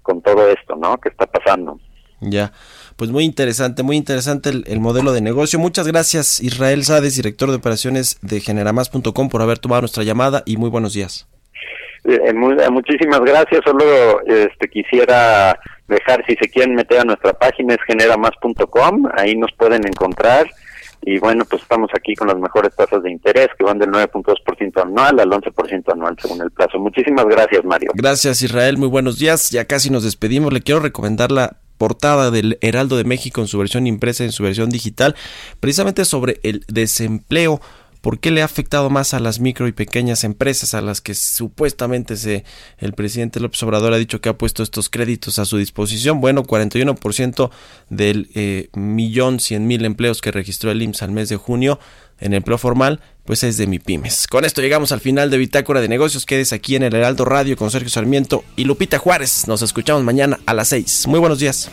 con 0.02 0.20
todo 0.20 0.48
esto, 0.48 0.74
¿no? 0.74 0.98
Que 0.98 1.10
está 1.10 1.26
pasando. 1.26 1.78
Ya, 2.20 2.50
pues 2.96 3.12
muy 3.12 3.24
interesante, 3.24 3.84
muy 3.84 3.96
interesante 3.96 4.50
el, 4.50 4.64
el, 4.66 4.80
modelo 4.80 5.12
de 5.12 5.20
negocio. 5.20 5.60
Muchas 5.60 5.86
gracias 5.86 6.40
Israel 6.40 6.82
Sades, 6.82 7.14
director 7.14 7.50
de 7.50 7.56
operaciones 7.56 8.18
de 8.22 8.40
generamas.com 8.40 9.28
por 9.28 9.42
haber 9.42 9.58
tomado 9.58 9.82
nuestra 9.82 10.02
llamada 10.02 10.42
y 10.44 10.56
muy 10.56 10.70
buenos 10.70 10.94
días. 10.94 11.28
Eh, 12.04 12.20
eh, 12.24 12.70
muchísimas 12.70 13.20
gracias. 13.20 13.60
Solo 13.64 14.24
este, 14.26 14.68
quisiera 14.68 15.56
dejar, 15.86 16.24
si 16.26 16.34
se 16.34 16.48
quieren 16.48 16.74
meter 16.74 17.00
a 17.00 17.04
nuestra 17.04 17.32
página, 17.32 17.74
es 17.74 17.80
generamas.com. 17.86 19.08
Ahí 19.16 19.36
nos 19.36 19.52
pueden 19.52 19.86
encontrar. 19.86 20.48
Y 21.02 21.18
bueno, 21.18 21.44
pues 21.48 21.62
estamos 21.62 21.90
aquí 21.94 22.14
con 22.14 22.28
las 22.28 22.38
mejores 22.38 22.74
tasas 22.74 23.02
de 23.02 23.10
interés 23.10 23.48
que 23.56 23.64
van 23.64 23.78
del 23.78 23.90
9.2% 23.90 24.82
anual 24.82 25.20
al 25.20 25.30
11% 25.30 25.92
anual 25.92 26.16
según 26.20 26.42
el 26.42 26.50
plazo. 26.50 26.78
Muchísimas 26.78 27.26
gracias, 27.26 27.64
Mario. 27.64 27.92
Gracias, 27.94 28.42
Israel. 28.42 28.78
Muy 28.78 28.88
buenos 28.88 29.18
días. 29.18 29.50
Ya 29.50 29.64
casi 29.66 29.90
nos 29.90 30.04
despedimos. 30.04 30.52
Le 30.52 30.62
quiero 30.62 30.80
recomendar 30.80 31.30
la 31.30 31.58
portada 31.78 32.30
del 32.30 32.58
Heraldo 32.60 32.96
de 32.96 33.04
México 33.04 33.40
en 33.40 33.48
su 33.48 33.58
versión 33.58 33.86
impresa, 33.86 34.24
en 34.24 34.32
su 34.32 34.42
versión 34.42 34.70
digital, 34.70 35.14
precisamente 35.60 36.04
sobre 36.04 36.40
el 36.42 36.64
desempleo 36.68 37.60
¿Por 38.06 38.20
qué 38.20 38.30
le 38.30 38.40
ha 38.40 38.44
afectado 38.44 38.88
más 38.88 39.14
a 39.14 39.18
las 39.18 39.40
micro 39.40 39.66
y 39.66 39.72
pequeñas 39.72 40.22
empresas 40.22 40.74
a 40.74 40.80
las 40.80 41.00
que 41.00 41.12
supuestamente 41.12 42.16
se, 42.16 42.44
el 42.78 42.92
presidente 42.92 43.40
López 43.40 43.60
Obrador 43.64 43.92
ha 43.92 43.96
dicho 43.96 44.20
que 44.20 44.28
ha 44.28 44.38
puesto 44.38 44.62
estos 44.62 44.88
créditos 44.88 45.40
a 45.40 45.44
su 45.44 45.56
disposición? 45.56 46.20
Bueno, 46.20 46.44
41% 46.44 47.50
del 47.90 48.30
eh, 48.36 48.68
millón 48.74 49.40
cien 49.40 49.66
mil 49.66 49.84
empleos 49.84 50.20
que 50.20 50.30
registró 50.30 50.70
el 50.70 50.82
IMSS 50.82 51.02
al 51.02 51.10
mes 51.10 51.28
de 51.30 51.34
junio 51.34 51.80
en 52.20 52.32
empleo 52.32 52.58
formal, 52.58 53.00
pues 53.24 53.42
es 53.42 53.56
de 53.56 53.66
mi 53.66 53.80
pymes. 53.80 54.28
Con 54.28 54.44
esto 54.44 54.62
llegamos 54.62 54.92
al 54.92 55.00
final 55.00 55.28
de 55.28 55.38
Bitácora 55.38 55.80
de 55.80 55.88
Negocios. 55.88 56.26
Quedes 56.26 56.52
aquí 56.52 56.76
en 56.76 56.84
el 56.84 56.94
Heraldo 56.94 57.24
Radio 57.24 57.56
con 57.56 57.72
Sergio 57.72 57.90
Sarmiento 57.90 58.44
y 58.54 58.66
Lupita 58.66 58.98
Juárez. 58.98 59.48
Nos 59.48 59.62
escuchamos 59.62 60.04
mañana 60.04 60.38
a 60.46 60.54
las 60.54 60.68
6. 60.68 61.08
Muy 61.08 61.18
buenos 61.18 61.40
días. 61.40 61.72